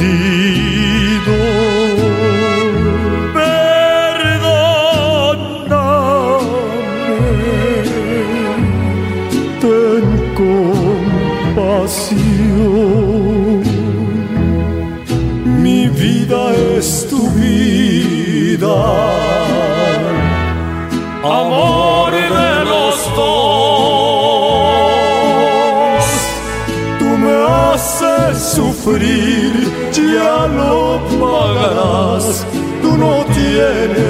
de 0.00 0.49
Amen. 33.80 34.09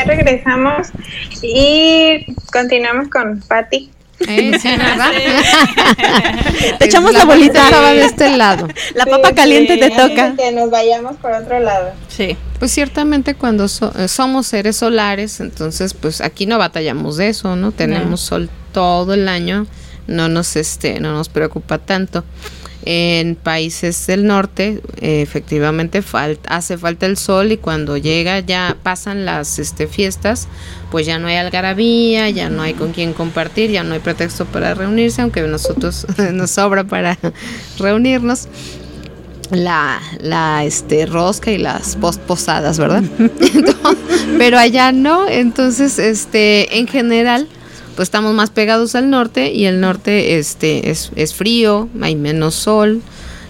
Ya 0.00 0.06
regresamos 0.06 0.88
y 1.42 2.24
continuamos 2.50 3.08
con 3.08 3.40
Patti. 3.40 3.90
Eh, 4.26 4.58
sí, 4.58 4.68
¿verdad? 4.78 5.10
te 6.78 6.84
echamos 6.86 7.12
la, 7.12 7.26
bolita. 7.26 7.64
Estaba 7.64 7.92
de 7.92 8.04
este 8.04 8.34
lado. 8.34 8.68
La 8.94 9.04
papa 9.04 9.34
caliente 9.34 9.76
te 9.76 9.90
toca. 9.90 10.36
Que 10.36 10.52
nos 10.52 10.70
vayamos 10.70 11.16
por 11.16 11.32
otro 11.32 11.60
lado. 11.60 11.92
Sí. 12.08 12.36
Pues 12.58 12.72
ciertamente 12.72 13.34
cuando 13.34 13.66
eh, 13.66 14.08
somos 14.08 14.46
seres 14.46 14.76
solares, 14.76 15.40
entonces 15.40 15.92
pues 15.92 16.22
aquí 16.22 16.46
no 16.46 16.56
batallamos 16.56 17.18
de 17.18 17.28
eso, 17.28 17.56
¿no? 17.56 17.72
Tenemos 17.72 18.20
sol 18.20 18.48
todo 18.72 19.12
el 19.12 19.28
año, 19.28 19.66
no 20.06 20.28
nos 20.28 20.56
este, 20.56 20.98
no 21.00 21.12
nos 21.12 21.28
preocupa 21.28 21.76
tanto 21.76 22.24
en 22.84 23.34
países 23.34 24.06
del 24.06 24.26
norte 24.26 24.80
efectivamente 25.00 26.02
hace 26.48 26.78
falta 26.78 27.06
el 27.06 27.16
sol 27.16 27.52
y 27.52 27.56
cuando 27.58 27.96
llega 27.96 28.40
ya 28.40 28.76
pasan 28.82 29.26
las 29.26 29.58
este, 29.58 29.86
fiestas 29.86 30.48
pues 30.90 31.06
ya 31.06 31.18
no 31.18 31.28
hay 31.28 31.36
algarabía 31.36 32.30
ya 32.30 32.48
no 32.48 32.62
hay 32.62 32.74
con 32.74 32.92
quién 32.92 33.12
compartir 33.12 33.70
ya 33.70 33.82
no 33.82 33.94
hay 33.94 34.00
pretexto 34.00 34.46
para 34.46 34.74
reunirse 34.74 35.20
aunque 35.20 35.42
nosotros 35.42 36.06
nos 36.32 36.50
sobra 36.50 36.84
para 36.84 37.18
reunirnos. 37.78 38.48
La, 39.50 40.00
la 40.20 40.64
este 40.64 41.06
rosca 41.06 41.50
y 41.50 41.58
las 41.58 41.96
posposadas 41.96 42.78
verdad 42.78 43.02
pero 44.38 44.56
allá 44.60 44.92
no 44.92 45.26
entonces 45.28 45.98
este 45.98 46.78
en 46.78 46.86
general 46.86 47.48
pues 48.00 48.06
estamos 48.06 48.32
más 48.32 48.48
pegados 48.48 48.94
al 48.94 49.10
norte 49.10 49.52
y 49.52 49.66
el 49.66 49.78
norte 49.78 50.38
este 50.38 50.90
es, 50.90 51.10
es 51.16 51.34
frío, 51.34 51.86
hay 52.00 52.16
menos 52.16 52.54
sol, 52.54 53.02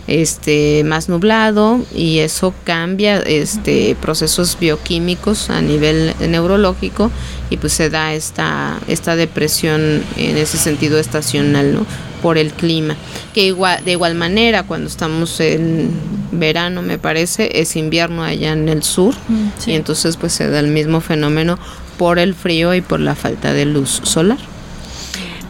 este 0.09 0.83
más 0.83 1.09
nublado 1.09 1.79
y 1.95 2.19
eso 2.19 2.53
cambia 2.65 3.21
este 3.21 3.97
procesos 4.01 4.59
bioquímicos 4.59 5.51
a 5.51 5.63
nivel 5.63 6.15
neurológico 6.19 7.13
y 7.49 7.59
pues 7.59 7.75
se 7.75 7.91
da 7.91 8.13
esta 8.13 8.81
esta 8.89 9.15
depresión 9.15 10.03
en 10.17 10.37
ese 10.37 10.59
sentido 10.59 10.99
estacional 10.99 11.73
no 11.73 11.87
por 12.21 12.37
el 12.37 12.53
clima 12.53 12.97
que 13.33 13.45
igual 13.45 13.85
de 13.85 13.93
igual 13.93 14.17
manera 14.17 14.65
cuando 14.65 14.89
estamos 14.89 15.39
en 15.39 15.93
verano 16.33 16.83
me 16.83 16.99
parece 16.99 17.61
es 17.61 17.77
invierno 17.77 18.25
allá 18.25 18.53
en 18.53 18.69
el 18.69 18.83
sur 18.83 19.15
y 19.65 19.75
entonces 19.75 20.17
pues 20.17 20.33
se 20.33 20.49
da 20.49 20.59
el 20.59 20.69
mismo 20.69 21.01
fenómeno 21.01 21.57
por 22.01 22.19
el 22.19 22.35
frío 22.35 22.73
y 22.73 22.81
por 22.81 22.99
la 22.99 23.15
falta 23.15 23.53
de 23.53 23.67
luz 23.67 24.01
solar 24.05 24.39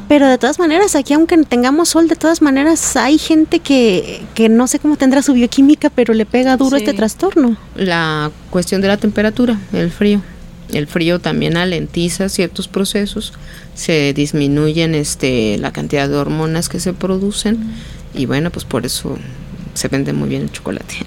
pero 0.08 0.26
de 0.26 0.38
todas 0.38 0.58
maneras, 0.58 0.96
aquí 0.96 1.14
aunque 1.14 1.38
tengamos 1.44 1.90
sol, 1.90 2.08
de 2.08 2.16
todas 2.16 2.42
maneras 2.42 2.96
hay 2.96 3.16
gente 3.16 3.60
que, 3.60 4.22
que 4.34 4.48
no 4.48 4.66
sé 4.66 4.80
cómo 4.80 4.96
tendrá 4.96 5.22
su 5.22 5.34
bioquímica, 5.34 5.88
pero 5.88 6.14
le 6.14 6.26
pega 6.26 6.56
duro 6.56 6.76
este 6.76 6.94
trastorno. 6.94 7.56
La 7.76 8.32
cuestión 8.50 8.80
de 8.80 8.88
la 8.88 8.96
temperatura, 8.96 9.56
el 9.72 9.92
frío. 9.92 10.20
El 10.72 10.88
frío 10.88 11.20
también 11.20 11.56
alentiza 11.56 12.28
ciertos 12.28 12.66
procesos, 12.66 13.34
se 13.76 14.12
disminuyen 14.12 14.96
este, 14.96 15.58
la 15.58 15.72
cantidad 15.72 16.08
de 16.08 16.16
hormonas 16.16 16.68
que 16.68 16.80
se 16.80 16.92
producen 16.92 17.72
y 18.12 18.26
bueno, 18.26 18.50
pues 18.50 18.64
por 18.64 18.84
eso 18.84 19.16
se 19.74 19.86
vende 19.86 20.12
muy 20.12 20.28
bien 20.28 20.42
el 20.42 20.50
chocolate. 20.50 20.96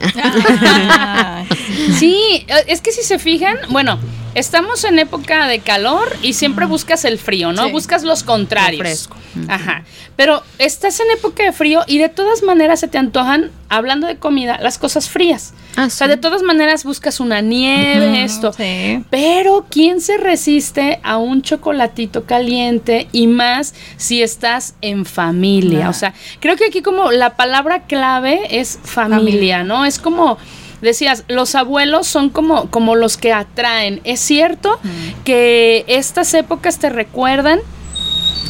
sí, 1.99 2.45
es 2.67 2.79
que 2.79 2.93
si 2.93 3.03
se 3.03 3.19
fijan, 3.19 3.57
bueno, 3.69 3.99
estamos 4.35 4.83
en 4.83 4.99
época 4.99 5.47
de 5.47 5.59
calor 5.59 6.15
y 6.21 6.33
siempre 6.33 6.65
buscas 6.65 7.05
el 7.05 7.17
frío, 7.19 7.51
¿no? 7.51 7.69
Buscas 7.69 8.03
los 8.03 8.23
contrarios. 8.23 8.79
fresco. 8.81 9.17
Ajá. 9.47 9.83
Pero 10.15 10.43
estás 10.59 10.99
en 10.99 11.09
época 11.11 11.43
de 11.43 11.51
frío 11.51 11.81
y 11.87 11.97
de 11.97 12.09
todas 12.09 12.43
maneras 12.43 12.79
se 12.79 12.87
te 12.87 12.97
antojan, 12.97 13.49
hablando 13.69 14.05
de 14.05 14.17
comida, 14.17 14.59
las 14.61 14.77
cosas 14.77 15.09
frías. 15.09 15.53
Ah, 15.75 15.85
O 15.85 15.89
sea, 15.89 16.07
de 16.07 16.17
todas 16.17 16.43
maneras 16.43 16.83
buscas 16.83 17.19
una 17.19 17.41
nieve, 17.41 18.23
esto. 18.23 18.53
Sí. 18.53 19.03
Pero 19.09 19.65
¿quién 19.71 20.01
se 20.01 20.17
resiste 20.17 20.99
a 21.03 21.17
un 21.17 21.41
chocolatito 21.41 22.25
caliente 22.25 23.07
y 23.11 23.25
más 23.25 23.73
si 23.97 24.21
estás 24.21 24.75
en 24.81 25.05
familia? 25.05 25.89
O 25.89 25.93
sea, 25.93 26.13
creo 26.39 26.55
que 26.55 26.65
aquí 26.65 26.81
como 26.83 27.11
la 27.11 27.35
palabra 27.35 27.83
clave 27.87 28.59
es 28.59 28.79
familia, 28.83 29.17
Familia. 29.17 29.63
¿no? 29.63 29.85
Es 29.85 29.97
como 29.97 30.37
decías, 30.83 31.23
los 31.27 31.55
abuelos 31.55 32.05
son 32.07 32.29
como 32.29 32.69
como 32.69 32.95
los 32.95 33.17
que 33.17 33.33
atraen. 33.33 34.01
Es 34.03 34.19
cierto 34.19 34.79
que 35.25 35.83
estas 35.87 36.33
épocas 36.35 36.77
te 36.79 36.89
recuerdan 36.89 37.59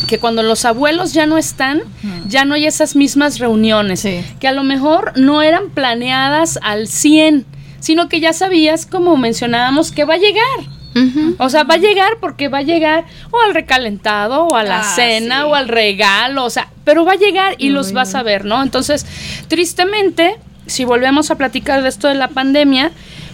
que 0.08 0.20
cuando 0.20 0.44
los 0.44 0.66
abuelos 0.66 1.14
ya 1.14 1.26
no 1.26 1.38
están, 1.38 1.82
ya 2.28 2.44
no 2.46 2.56
hay 2.56 2.66
esas 2.66 2.96
mismas 2.96 3.40
reuniones, 3.40 4.02
Sí. 4.02 4.22
que 4.40 4.48
a 4.48 4.52
lo 4.52 4.64
mejor 4.64 5.14
no 5.18 5.42
eran 5.42 5.70
planeadas 5.70 6.60
al 6.62 6.88
100, 6.88 7.46
sino 7.80 8.10
que 8.10 8.20
ya 8.20 8.34
sabías, 8.34 8.86
como 8.86 9.16
mencionábamos, 9.16 9.92
que 9.92 10.04
va 10.04 10.16
a 10.16 10.18
llegar. 10.18 10.74
O 11.40 11.50
sea, 11.50 11.64
va 11.64 11.74
a 11.76 11.78
llegar 11.78 12.18
porque 12.22 12.50
va 12.50 12.60
a 12.60 12.62
llegar 12.62 13.06
o 13.32 13.42
al 13.42 13.56
recalentado 13.56 14.44
o 14.44 14.56
a 14.56 14.62
la 14.64 14.82
Ah, 14.82 14.96
cena 14.96 15.38
sí. 15.40 15.44
o 15.48 15.56
al 15.56 15.68
regalo, 15.68 16.46
o 16.46 16.50
sea, 16.52 16.68
pero 16.84 17.04
va 17.04 17.14
a 17.14 17.16
llegar 17.16 17.56
y 17.58 17.70
los 17.70 17.94
vas 17.94 18.14
a 18.14 18.22
ver, 18.22 18.46
¿no? 18.46 18.62
Entonces, 18.62 19.08
tristemente, 19.48 20.36
si 20.74 20.86
volvemos 20.86 21.30
a 21.30 21.36
platicar 21.36 21.84
de 21.84 21.90
esto 21.90 22.08
de 22.08 22.16
la 22.16 22.30
pandemia, 22.30 22.92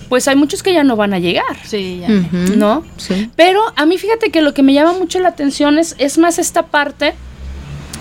pues 0.10 0.28
hay 0.28 0.36
muchos 0.36 0.62
que 0.62 0.74
ya 0.74 0.84
no 0.84 0.96
van 0.96 1.14
a 1.14 1.20
llegar. 1.20 1.58
Sí, 1.64 2.02
ya. 2.02 2.10
¿no? 2.58 2.84
Sí. 2.98 3.30
Pero 3.36 3.62
a 3.76 3.86
mí 3.86 3.98
fíjate 3.98 4.30
que 4.30 4.42
lo 4.42 4.54
que 4.54 4.62
me 4.62 4.74
llama 4.74 4.94
mucho 4.94 5.20
la 5.20 5.30
atención 5.30 5.78
es, 5.78 5.96
es 6.00 6.18
más 6.18 6.38
esta 6.38 6.64
parte, 6.68 7.14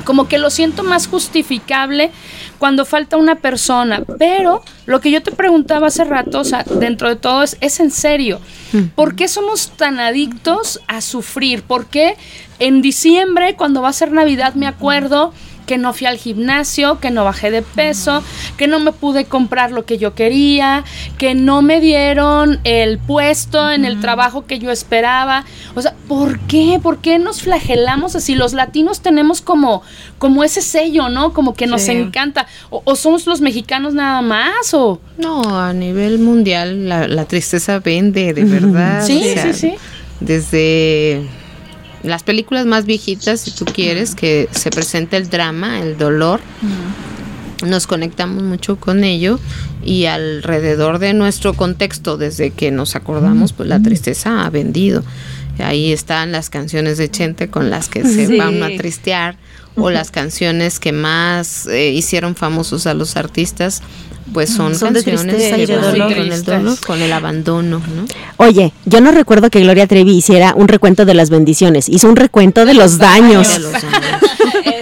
como 0.05 0.26
que 0.26 0.39
lo 0.39 0.51
siento 0.51 0.82
más 0.82 1.07
justificable 1.07 2.11
cuando 2.59 2.84
falta 2.84 3.16
una 3.16 3.36
persona. 3.36 4.03
Pero 4.18 4.62
lo 4.86 5.01
que 5.01 5.12
yo 5.12 5.22
te 5.22 5.30
preguntaba 5.30 5.86
hace 5.86 6.03
rato, 6.03 6.41
o 6.41 6.45
sea, 6.45 6.64
dentro 6.64 7.09
de 7.09 7.16
todo 7.16 7.45
es, 7.45 7.57
es 7.61 7.78
en 7.78 7.93
serio. 7.93 8.41
¿Por 8.97 9.14
qué 9.14 9.28
somos 9.28 9.70
tan 9.76 10.01
adictos 10.01 10.80
a 10.89 11.01
sufrir? 11.01 11.62
¿Por 11.62 11.86
qué 11.86 12.16
en 12.59 12.82
diciembre, 12.82 13.55
cuando 13.55 13.82
va 13.82 13.91
a 13.91 13.93
ser 13.93 14.11
Navidad, 14.11 14.55
me 14.55 14.66
acuerdo 14.66 15.32
que 15.69 15.79
no 15.79 15.93
fui 15.93 16.07
al 16.09 16.16
gimnasio, 16.16 16.99
que 16.99 17.12
no 17.12 17.23
bajé 17.23 17.53
de 17.53 17.62
peso, 17.62 18.25
que 18.57 18.66
no 18.66 18.81
me 18.81 18.91
pude 18.91 19.27
comprar 19.27 19.71
lo 19.71 19.85
que 19.85 19.99
yo 19.99 20.14
quería, 20.14 20.83
que 21.19 21.35
no 21.37 21.62
me 21.62 21.81
dieron 21.81 22.59
el 22.64 22.99
puesto 22.99 23.71
en 23.71 23.85
el 23.85 24.01
trabajo 24.01 24.47
que 24.47 24.59
yo 24.59 24.73
esperaba. 24.73 25.45
O 25.77 25.83
sea, 25.83 25.95
¿por 26.09 26.41
qué? 26.41 26.81
¿Por 26.83 26.99
qué 26.99 27.19
nos 27.21 27.43
flagelamos 27.43 28.16
así? 28.16 28.35
Los 28.35 28.55
latinos 28.55 29.01
tenemos 29.03 29.41
como, 29.43 29.83
como 30.19 30.43
ese 30.43 30.62
sello, 30.62 31.09
¿no? 31.11 31.33
Como 31.33 31.55
que 31.55 31.66
nos 31.69 31.83
Sí. 31.83 31.93
encanta. 31.93 32.47
O, 32.71 32.81
o 32.85 32.97
somos 32.97 33.27
los 33.27 33.41
mexicanos 33.43 33.93
nada 33.95 34.23
más, 34.23 34.73
o... 34.73 35.01
No, 35.19 35.43
a 35.61 35.73
nivel 35.75 36.19
mundial 36.19 36.89
la, 36.89 37.07
la 37.07 37.27
tristeza 37.27 37.79
vende, 37.79 38.33
de 38.33 38.45
verdad. 38.45 39.05
Sí, 39.05 39.21
o 39.21 39.33
sea, 39.35 39.53
sí, 39.53 39.61
sí. 39.71 39.75
Desde 40.21 41.23
las 42.09 42.23
películas 42.23 42.67
más 42.67 42.85
viejitas, 42.87 43.41
si 43.41 43.51
tú 43.53 43.65
quieres, 43.65 44.15
que 44.15 44.49
se 44.51 44.71
presenta 44.71 45.17
el 45.17 45.29
drama, 45.31 45.81
el 45.81 45.97
dolor, 45.99 46.41
nos 47.67 47.87
conectamos 47.87 48.43
mucho 48.43 48.77
con 48.77 49.05
ello 49.05 49.39
y 49.85 50.05
alrededor 50.07 50.99
de 50.99 51.13
nuestro 51.15 51.55
contexto, 51.55 52.17
desde 52.17 52.51
que 52.51 52.71
nos 52.71 52.95
acordamos, 52.97 53.53
pues 53.53 53.69
la 53.69 53.81
tristeza 53.83 54.45
ha 54.45 54.51
vendido. 54.51 55.03
Ahí 55.59 55.93
están 55.93 56.31
las 56.31 56.51
canciones 56.51 56.99
de 56.99 57.11
Chente 57.11 57.49
con 57.49 57.69
las 57.69 57.89
que 57.89 58.05
se 58.05 58.27
Sí. 58.29 58.37
van 58.37 58.63
a 58.63 58.69
tristear 58.77 59.37
o 59.81 59.91
las 59.91 60.11
canciones 60.11 60.79
que 60.81 60.93
más 60.93 61.66
eh, 61.66 61.91
hicieron 61.91 62.35
famosos 62.37 62.87
a 62.87 62.95
los 62.95 63.16
artistas, 63.16 63.83
pues 64.33 64.51
son, 64.51 64.74
Son 64.74 64.93
de 64.93 65.03
canciones 65.03 65.37
tristeza 65.37 65.57
que 65.57 65.66
de 65.66 65.76
dolor. 65.76 66.14
con 66.14 66.33
el 66.33 66.45
dolor, 66.45 66.79
con 66.87 67.03
el 67.03 67.12
abandono, 67.12 67.79
¿no? 67.79 68.07
Oye, 68.37 68.72
yo 68.85 69.01
no 69.01 69.11
recuerdo 69.11 69.49
que 69.51 69.61
Gloria 69.61 69.87
Trevi 69.87 70.16
hiciera 70.16 70.55
un 70.55 70.68
recuento 70.68 71.05
de 71.05 71.14
las 71.14 71.31
bendiciones, 71.31 71.89
hizo 71.89 72.09
un 72.09 72.16
recuento 72.16 72.66
de 72.66 72.74
los 72.74 72.99
daños. 72.99 73.49
De 73.55 73.59
los 73.61 73.74
años. 73.74 73.93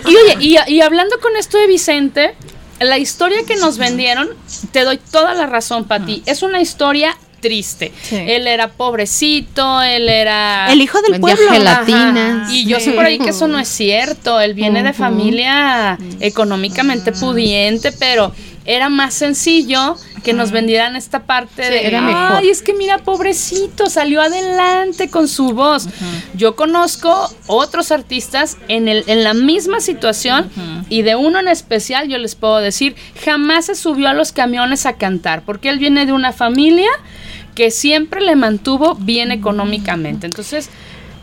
Y 0.08 0.14
oye, 0.16 0.36
y, 0.68 0.72
y 0.72 0.80
hablando 0.82 1.18
con 1.20 1.34
esto 1.36 1.58
de 1.58 1.66
Vicente, 1.66 2.34
la 2.78 2.96
historia 2.96 3.38
que 3.44 3.56
nos 3.56 3.76
vendieron, 3.76 4.28
te 4.70 4.84
doy 4.84 4.98
toda 4.98 5.34
la 5.34 5.46
razón, 5.46 5.84
Pati. 5.84 6.22
Es 6.26 6.44
una 6.44 6.60
historia 6.60 7.16
triste. 7.40 7.92
Sí. 8.02 8.16
Él 8.16 8.46
era 8.46 8.68
pobrecito, 8.68 9.82
él 9.82 10.08
era... 10.08 10.72
El 10.72 10.80
hijo 10.80 11.00
del 11.02 11.12
Vendía 11.12 11.36
pueblo. 11.36 11.52
gelatinas. 11.52 12.52
Y 12.52 12.66
yo 12.66 12.80
sé 12.80 12.92
por 12.92 13.04
ahí 13.04 13.18
que 13.18 13.30
eso 13.30 13.48
no 13.48 13.58
es 13.58 13.68
cierto. 13.68 14.40
Él 14.40 14.54
viene 14.54 14.82
de 14.82 14.92
familia 14.92 15.98
económicamente 16.20 17.12
pudiente, 17.12 17.92
pero 17.92 18.32
era 18.66 18.88
más 18.88 19.14
sencillo 19.14 19.96
que 20.22 20.32
nos 20.32 20.50
vendieran 20.50 20.96
esta 20.96 21.24
parte 21.24 21.62
de 21.62 21.86
era 21.86 22.00
mejor. 22.00 22.38
ay, 22.38 22.50
es 22.50 22.62
que 22.62 22.74
mira, 22.74 22.98
pobrecito, 22.98 23.88
salió 23.88 24.20
adelante 24.20 25.08
con 25.08 25.28
su 25.28 25.52
voz. 25.52 25.88
Yo 26.34 26.56
conozco 26.56 27.30
otros 27.46 27.92
artistas 27.92 28.58
en 28.68 28.88
el 28.88 29.04
en 29.06 29.24
la 29.24 29.34
misma 29.34 29.80
situación 29.80 30.50
y 30.88 31.02
de 31.02 31.16
uno 31.16 31.38
en 31.38 31.48
especial 31.48 32.08
yo 32.08 32.18
les 32.18 32.34
puedo 32.34 32.58
decir, 32.58 32.96
jamás 33.24 33.66
se 33.66 33.74
subió 33.74 34.08
a 34.08 34.14
los 34.14 34.32
camiones 34.32 34.86
a 34.86 34.94
cantar, 34.94 35.42
porque 35.42 35.68
él 35.68 35.78
viene 35.78 36.06
de 36.06 36.12
una 36.12 36.32
familia 36.32 36.90
que 37.54 37.70
siempre 37.70 38.20
le 38.20 38.36
mantuvo 38.36 38.94
bien 38.96 39.32
económicamente. 39.32 40.26
Entonces, 40.26 40.68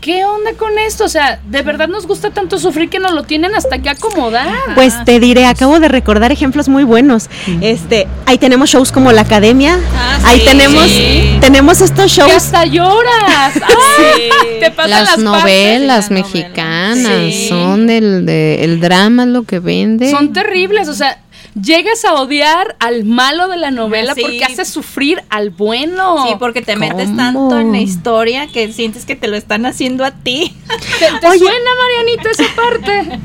¿qué 0.04 0.22
onda 0.26 0.52
con 0.52 0.78
esto? 0.78 1.04
O 1.04 1.08
sea, 1.08 1.40
¿de 1.48 1.62
verdad 1.62 1.88
nos 1.88 2.06
gusta 2.06 2.28
tanto 2.28 2.58
sufrir 2.58 2.90
que 2.90 2.98
nos 2.98 3.12
lo 3.12 3.22
tienen 3.22 3.54
hasta 3.54 3.78
que 3.80 3.88
acomodar? 3.88 4.46
Pues 4.74 5.02
te 5.06 5.18
diré, 5.18 5.46
acabo 5.46 5.80
de 5.80 5.88
recordar 5.88 6.30
ejemplos 6.30 6.68
muy 6.68 6.84
buenos. 6.84 7.30
Este, 7.62 8.06
ahí 8.26 8.36
tenemos 8.36 8.68
shows 8.68 8.92
como 8.92 9.12
la 9.12 9.22
Academia, 9.22 9.78
Ah, 9.96 10.18
ahí 10.24 10.40
sí. 10.40 10.46
tenemos 10.46 10.84
Sí. 10.84 11.38
tenemos 11.40 11.80
estos 11.80 12.04
que 12.14 12.20
shows. 12.20 12.32
hasta 12.34 12.66
lloras. 12.66 13.54
¡Ay! 13.56 14.28
Te 14.60 14.70
pasan 14.70 14.90
Las, 14.90 15.08
las 15.12 15.18
novelas 15.18 15.80
las 15.80 16.10
novelas. 16.10 16.10
mexicanas 16.10 17.08
Sí. 17.32 17.46
son 17.48 17.86
del 17.86 18.26
de, 18.26 18.62
el 18.62 18.80
drama 18.80 19.24
lo 19.24 19.44
que 19.44 19.58
vende. 19.58 20.10
Son 20.10 20.34
terribles, 20.34 20.88
o 20.88 20.94
sea, 20.94 21.18
llegas 21.60 22.04
a 22.04 22.14
odiar 22.14 22.76
al 22.80 23.04
malo 23.04 23.48
de 23.48 23.56
la 23.56 23.70
novela 23.70 24.12
Ah, 24.12 24.14
sí. 24.14 24.22
porque 24.22 24.44
hace 24.44 24.64
sufrir 24.64 25.22
al 25.30 25.50
bueno. 25.50 26.26
Sí, 26.26 26.34
porque 26.38 26.62
te 26.62 26.76
metes 26.76 27.14
tanto 27.16 27.58
en 27.58 27.72
la 27.72 27.78
historia 27.80 28.46
que 28.48 28.72
sientes 28.72 29.04
que 29.04 29.16
te 29.16 29.28
lo 29.28 29.36
están 29.36 29.66
haciendo 29.66 30.04
a 30.04 30.10
ti. 30.10 30.54
¿Te, 30.98 31.06
te 31.20 31.38
suena, 31.38 31.70
Marianita, 31.78 32.30
esa 32.30 32.44
parte? 32.54 33.18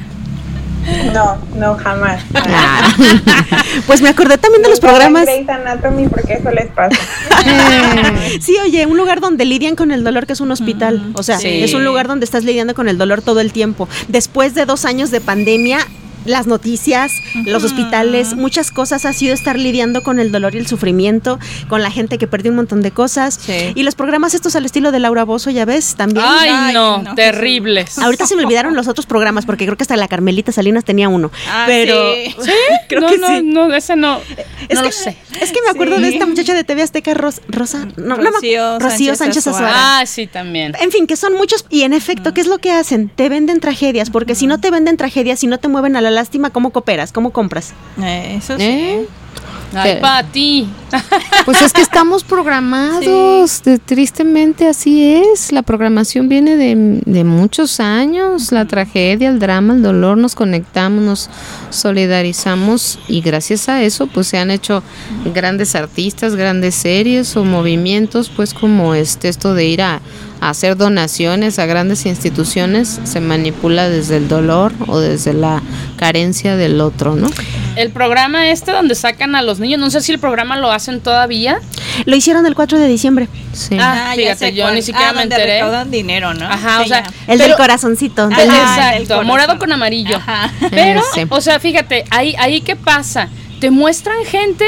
No, 1.14 1.38
no, 1.56 1.76
jamás. 1.76 2.24
Ah. 2.34 2.96
Pues 3.86 4.02
me 4.02 4.10
acordé 4.10 4.38
también 4.38 4.62
de 4.64 4.70
los 4.70 4.80
programas. 4.80 5.28
Anatomy 5.48 6.08
porque 6.08 6.34
eso 6.34 6.50
les 6.52 6.68
pasa. 6.72 6.98
Sí, 8.42 8.56
oye, 8.64 8.86
un 8.86 8.98
lugar 8.98 9.20
donde 9.22 9.46
lidian 9.46 9.76
con 9.76 9.92
el 9.92 10.04
dolor 10.04 10.26
que 10.28 10.34
es 10.34 10.42
un 10.42 10.52
hospital. 10.52 11.12
O 11.14 11.24
sea, 11.24 11.40
Sí. 11.40 11.64
es 11.64 11.74
un 11.74 11.84
lugar 11.86 12.08
donde 12.08 12.26
estás 12.26 12.44
lidiando 12.44 12.74
con 12.76 12.88
el 12.90 12.98
dolor 12.98 13.22
todo 13.22 13.40
el 13.40 13.52
tiempo. 13.52 13.88
Después 14.08 14.54
de 14.56 14.66
dos 14.66 14.86
años 14.86 15.12
de 15.12 15.22
pandemia, 15.22 15.80
las 16.26 16.48
noticias, 16.48 17.14
los 17.46 17.64
hospitales, 17.64 18.36
muchas 18.36 18.72
cosas 18.72 19.06
ha 19.06 19.14
sido 19.14 19.34
estar 19.34 19.58
lidiando 19.58 20.04
con 20.04 20.20
el 20.20 20.32
dolor 20.32 20.56
y 20.56 20.58
el 20.58 20.68
sufrimiento, 20.68 21.40
con 21.68 21.82
la 21.82 21.92
gente 21.92 22.18
que 22.18 22.28
perdió 22.28 22.52
un 22.52 22.58
montón 22.58 22.82
de 22.82 22.92
cosas. 22.92 23.40
Y 23.76 23.84
los 23.84 23.96
programas 23.96 24.34
estos 24.34 24.56
al 24.56 24.66
estilo 24.66 24.92
de 24.92 25.00
Laura 25.00 25.24
Bozo, 25.24 25.50
ya 25.50 25.66
ves, 25.66 25.96
también. 25.96 26.26
Ay, 26.28 26.74
no, 26.74 27.04
terribles. 27.16 27.98
Ahorita 27.98 28.26
se 28.26 28.36
me 28.36 28.44
olvidaron 28.44 28.76
los 28.76 28.88
otros 28.88 29.06
programas 29.06 29.46
porque 29.46 29.66
creo 29.66 29.78
que 29.78 29.84
hasta 29.84 29.98
la 29.98 30.08
Carmelita 30.08 30.52
Salinas 30.52 30.86
tenía 30.86 31.10
uno. 31.10 31.32
Ah, 31.50 31.64
pero 31.68 32.14
sí, 32.14 32.52
creo 32.90 33.08
que 33.08 33.16
sí. 33.16 33.42
No, 33.44 33.74
ese 33.74 33.96
no. 33.96 34.20
Es 34.68 34.76
no 34.76 34.82
que, 34.82 34.88
lo 34.88 34.92
sé. 34.92 35.18
Es 35.42 35.52
que 35.52 35.62
me 35.62 35.70
acuerdo 35.70 36.00
de 36.00 36.10
esta 36.10 36.26
muchacha 36.26 36.54
de 36.54 36.64
TV 36.64 36.82
Azteca, 36.84 37.14
Rosa, 37.14 37.88
no, 37.98 38.16
Rocío, 38.16 38.62
no, 38.62 38.80
Rocío 38.80 39.16
Sánchez, 39.16 39.48
Azuara. 39.48 40.00
Ah, 40.00 40.06
sí, 40.06 40.28
también. 40.28 40.74
En 40.82 40.92
fin, 40.92 41.08
que 41.08 41.16
son 41.16 41.34
muchos 41.34 41.66
y 41.70 41.84
en 41.84 41.94
efecto, 41.94 42.34
¿qué 42.34 42.42
es 42.42 42.48
lo 42.48 42.58
que 42.58 42.72
hacen? 42.72 43.10
Te 43.10 43.30
venden 43.30 43.60
tragedias, 43.60 44.10
porque 44.10 44.36
si 44.36 44.48
no 44.48 44.60
te 44.60 44.72
venden 44.72 44.98
tragedias, 44.98 45.40
si 45.40 45.48
no 45.48 45.58
te 45.58 45.68
mueven 45.68 45.96
a 45.96 46.02
la 46.02 46.09
lástima, 46.12 46.50
¿cómo 46.50 46.72
cooperas? 46.72 47.12
¿Cómo 47.12 47.32
compras? 47.32 47.74
Eh, 48.02 48.36
eso 48.38 48.58
sí. 48.58 48.64
¿Eh? 48.64 49.08
Ay, 49.74 49.98
para 50.02 50.24
ti. 50.28 50.68
Pues 51.46 51.62
es 51.62 51.74
que 51.74 51.82
estamos 51.82 52.24
programados, 52.24 53.62
de- 53.64 53.78
tristemente 53.80 54.68
así 54.68 55.14
es. 55.16 55.52
La 55.52 55.62
programación 55.62 56.28
viene 56.30 56.58
de, 56.58 57.02
de 57.06 57.24
muchos 57.24 57.80
años, 57.80 58.52
la 58.52 58.66
tragedia, 58.66 59.30
el 59.30 59.40
drama, 59.40 59.74
el 59.74 59.82
dolor, 59.84 60.18
nos 60.18 60.34
conectamos, 60.36 61.04
nos 61.04 61.30
solidarizamos 61.70 63.00
y 63.08 63.22
gracias 63.22 63.70
a 63.70 63.84
eso 63.84 64.08
pues 64.08 64.28
se 64.28 64.38
han 64.38 64.50
hecho 64.52 64.82
grandes 65.34 65.76
artistas, 65.76 66.36
grandes 66.36 66.76
series 66.76 67.36
o 67.38 67.44
movimientos 67.46 68.30
pues 68.30 68.54
como 68.54 68.96
este 68.96 69.30
esto 69.30 69.54
de 69.54 69.66
ir 69.66 69.82
a, 69.82 69.96
a 69.96 70.02
hacer 70.42 70.78
donaciones 70.78 71.60
a 71.60 71.66
grandes 71.66 72.06
instituciones 72.06 73.00
se 73.04 73.20
manipula 73.20 73.90
desde 73.90 74.18
el 74.18 74.28
dolor 74.28 74.72
o 74.88 75.00
desde 75.00 75.34
la 75.34 75.62
carencia 75.98 76.56
del 76.56 76.80
otro, 76.82 77.16
¿no? 77.16 77.30
El 77.76 77.92
programa 77.92 78.50
este 78.50 78.72
donde 78.72 78.96
sacan 78.96 79.36
a 79.36 79.42
los 79.42 79.60
niños, 79.60 79.80
no 79.80 79.90
sé 79.90 80.02
si 80.02 80.12
el 80.12 80.20
programa 80.20 80.58
lo 80.58 80.72
hacen 80.72 81.00
todavía. 81.02 81.60
Lo 82.06 82.16
hicieron 82.16 82.46
el 82.46 82.56
4 82.56 82.78
de 82.80 82.88
diciembre. 82.88 83.28
Sí. 83.54 83.78
Ah, 83.80 84.14
ya 84.16 84.22
fíjate, 84.22 84.38
sé 84.38 84.54
yo 84.54 84.64
cuál. 84.64 84.76
ni 84.76 84.82
siquiera 84.82 85.10
Ah, 85.10 85.14
me 85.14 85.24
enteré. 85.24 85.46
recaudan 85.60 85.92
dinero, 85.92 86.34
¿no? 86.34 86.46
Ajá, 86.46 86.82
o 86.82 86.86
sea. 86.86 87.00
El 87.28 87.38
Pero- 87.38 87.44
del 87.50 87.56
corazoncito. 87.56 88.24
Ah, 88.32 88.38
del- 88.38 88.50
Exacto, 88.50 89.04
corazón. 89.08 89.28
morado 89.28 89.60
con 89.60 89.72
amarillo. 89.72 90.18
Ajá. 90.18 90.52
Pero, 90.72 91.02
Ese. 91.14 91.28
o 91.30 91.42
sea, 91.42 91.60
fíjate, 91.60 92.06
ahí, 92.10 92.36
ahí 92.38 92.62
qué 92.62 92.76
pasa. 92.76 93.30
Te 93.60 93.72
muestran 93.72 94.24
gente 94.26 94.66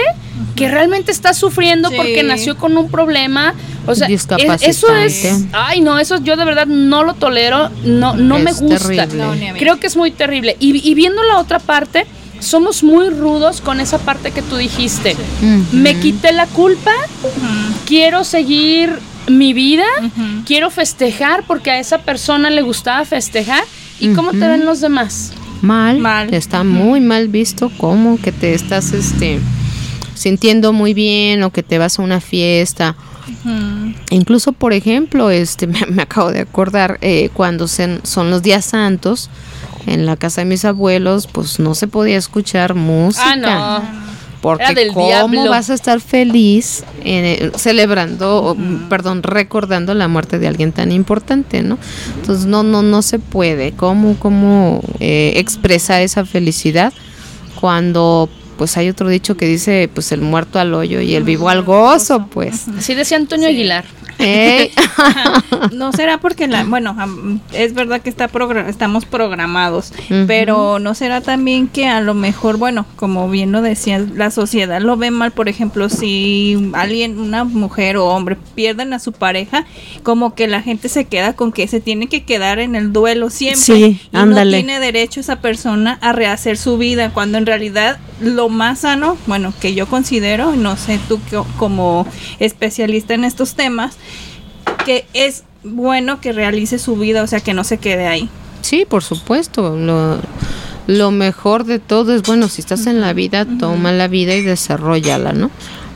que 0.56 0.68
realmente 0.68 1.12
está 1.12 1.34
sufriendo 1.34 1.90
Sí. 1.90 1.96
porque 1.98 2.24
nació 2.24 2.58
con 2.58 2.78
un 2.78 2.90
problema. 2.90 3.54
O 3.88 3.96
sea, 3.96 4.08
eso 4.08 4.96
es. 4.96 5.46
Ay, 5.54 5.82
no, 5.82 5.98
eso 6.00 6.18
yo 6.22 6.36
de 6.38 6.46
verdad 6.46 6.66
no 6.68 7.04
lo 7.04 7.14
tolero. 7.14 7.70
No, 7.84 8.16
no 8.16 8.38
me 8.40 8.52
Es 8.52 8.62
gusta. 8.62 9.08
terrible. 9.08 9.52
No. 9.54 9.58
Creo 9.58 9.80
que 9.80 9.88
es 9.88 9.96
muy 9.96 10.12
terrible. 10.12 10.58
Y, 10.60 10.88
y 10.88 10.94
viendo 10.94 11.24
la 11.24 11.40
otra 11.40 11.60
parte, 11.60 12.06
somos 12.40 12.84
muy 12.84 13.10
rudos 13.10 13.62
con 13.62 13.80
esa 13.80 13.98
parte 14.00 14.32
que 14.32 14.42
tú 14.42 14.58
dijiste. 14.58 15.16
Me 15.72 15.96
quité 16.00 16.32
la 16.34 16.48
culpa, 16.48 16.92
quiero 17.86 18.24
seguir 18.24 18.98
mi 19.28 19.54
vida, 19.54 19.86
quiero 20.46 20.70
festejar 20.72 21.44
porque 21.48 21.72
a 21.72 21.80
esa 21.80 22.00
persona 22.00 22.50
le 22.50 22.62
gustaba 22.62 23.06
festejar. 23.06 23.64
¿Y 24.00 24.14
cómo 24.14 24.32
te 24.32 24.40
ven 24.40 24.66
los 24.66 24.82
demás? 24.82 25.32
Mal, 25.62 26.00
Mal. 26.00 26.34
está 26.34 26.64
muy 26.64 27.00
mal 27.02 27.28
visto 27.28 27.72
como 27.78 28.20
que 28.20 28.32
te 28.32 28.54
estás 28.54 28.92
este 28.94 29.40
sintiendo 30.14 30.72
muy 30.74 30.94
bien 30.94 31.42
o 31.44 31.52
que 31.52 31.64
te 31.64 31.78
vas 31.78 31.98
a 32.00 32.02
una 32.04 32.22
fiesta. 32.22 32.96
Incluso, 34.10 34.52
por 34.52 34.74
ejemplo, 34.74 35.30
este 35.32 35.68
me, 35.68 35.86
me 35.88 36.02
acabo 36.04 36.32
de 36.32 36.42
acordar 36.42 36.98
eh, 37.02 37.30
cuando 37.34 37.68
se- 37.68 38.00
son 38.04 38.30
los 38.30 38.42
días 38.44 38.66
santos 38.66 39.30
en 39.88 40.06
la 40.06 40.16
casa 40.18 40.42
de 40.42 40.46
mis 40.46 40.64
abuelos, 40.66 41.28
pues 41.28 41.60
no 41.60 41.74
se 41.74 41.88
podía 41.88 42.18
escuchar 42.18 42.76
música. 42.76 43.24
Ah, 43.32 43.36
no. 43.36 44.12
Porque 44.42 44.74
del 44.74 44.94
cómo 44.94 45.06
diablo. 45.06 45.50
vas 45.50 45.70
a 45.70 45.74
estar 45.74 46.00
feliz 46.02 46.84
eh, 47.04 47.52
celebrando, 47.56 48.44
o, 48.44 48.58
perdón, 48.90 49.24
recordando 49.24 49.94
la 49.94 50.08
muerte 50.08 50.40
de 50.40 50.48
alguien 50.48 50.72
tan 50.72 50.92
importante, 50.92 51.62
¿no? 51.62 51.78
Entonces 52.20 52.46
no, 52.46 52.64
no, 52.64 52.82
no 52.82 53.02
se 53.02 53.20
puede. 53.20 53.72
¿Cómo, 53.74 54.18
cómo 54.18 54.82
eh, 55.00 55.34
expresar 55.36 56.02
esa 56.02 56.26
felicidad 56.26 56.92
cuando 57.60 58.30
pues 58.58 58.78
hay 58.78 58.90
otro 58.90 59.10
dicho 59.10 59.38
que 59.38 59.48
dice 59.48 59.90
pues 59.92 60.12
el 60.12 60.22
muerto 60.22 60.60
al 60.60 60.76
hoyo 60.76 61.02
y 61.02 61.16
el 61.16 61.24
vivo 61.24 61.50
al 61.50 61.64
gozo, 61.64 62.28
pues. 62.28 62.68
Así 62.78 62.94
decía 62.94 63.18
Antonio 63.18 63.48
Aguilar. 63.48 63.86
No 65.72 65.92
será 65.94 66.18
porque 66.20 66.48
la, 66.48 66.64
bueno, 66.64 66.96
es 67.54 67.74
verdad 67.74 68.02
que 68.02 68.10
está 68.10 68.30
progra- 68.30 68.68
estamos 68.68 69.06
programados, 69.06 69.94
pero 70.28 70.80
no 70.80 70.94
será 70.96 71.22
también 71.22 71.68
que 71.68 71.88
a 71.88 72.02
lo 72.02 72.14
mejor, 72.14 72.58
bueno, 72.58 72.86
como 72.96 73.30
bien 73.30 73.52
lo 73.52 73.62
decías, 73.62 74.10
la 74.16 74.32
sociedad 74.32 74.82
lo 74.82 74.98
ve 74.98 75.12
mal, 75.12 75.32
por 75.32 75.50
ejemplo, 75.50 75.90
si 75.90 76.72
alguien, 76.74 77.20
una 77.20 77.44
mujer 77.44 77.98
o 77.98 78.08
hombre 78.08 78.38
pierden 78.56 78.94
a 78.94 79.00
su 79.00 79.12
pareja, 79.12 79.66
como 80.04 80.36
que 80.36 80.48
la 80.48 80.62
gente 80.62 80.90
se 80.90 81.06
queda 81.06 81.34
con 81.34 81.52
que 81.52 81.68
se 81.68 81.80
tiene 81.80 82.08
que 82.08 82.24
quedar 82.24 82.60
en 82.60 82.76
el 82.76 82.92
duelo 82.94 83.30
siempre 83.30 83.62
Sí, 83.62 84.00
y 84.12 84.18
ándale. 84.18 84.52
no 84.52 84.66
tiene 84.66 84.80
derecho 84.80 85.20
esa 85.20 85.38
persona 85.42 85.98
a 86.02 86.12
rehacer 86.14 86.58
su 86.58 86.78
vida, 86.78 87.12
cuando 87.14 87.38
en 87.38 87.46
realidad 87.46 88.00
lo 88.20 88.50
más 88.50 88.80
sano, 88.80 89.18
bueno, 89.28 89.54
que 89.60 89.74
yo 89.74 89.88
considero, 89.88 90.56
no 90.56 90.78
sé 90.78 91.00
tú 91.08 91.20
como 91.58 92.06
especialista 92.40 93.14
en 93.14 93.24
estos 93.24 93.56
temas, 93.56 93.98
que 94.86 95.06
es 95.14 95.44
bueno 95.64 96.22
que 96.22 96.32
realice 96.32 96.80
su 96.80 96.96
vida, 96.96 97.24
o 97.24 97.28
sea, 97.28 97.40
que 97.40 97.54
no 97.54 97.64
se 97.64 97.78
quede 97.78 98.08
ahí. 98.08 98.30
Sí, 98.62 98.86
por 98.88 99.04
supuesto. 99.04 99.76
Lo, 99.76 100.20
lo 100.88 101.12
mejor 101.12 101.66
de 101.66 101.80
todo 101.80 102.14
es, 102.14 102.24
bueno, 102.24 102.48
si 102.48 102.62
estás 102.62 102.88
en 102.88 103.02
la 103.02 103.14
vida, 103.14 103.46
toma 103.60 103.92
la 103.92 104.08
vida 104.08 104.36
y 104.36 104.42
desarrollala, 104.42 105.34
¿no? 105.34 105.52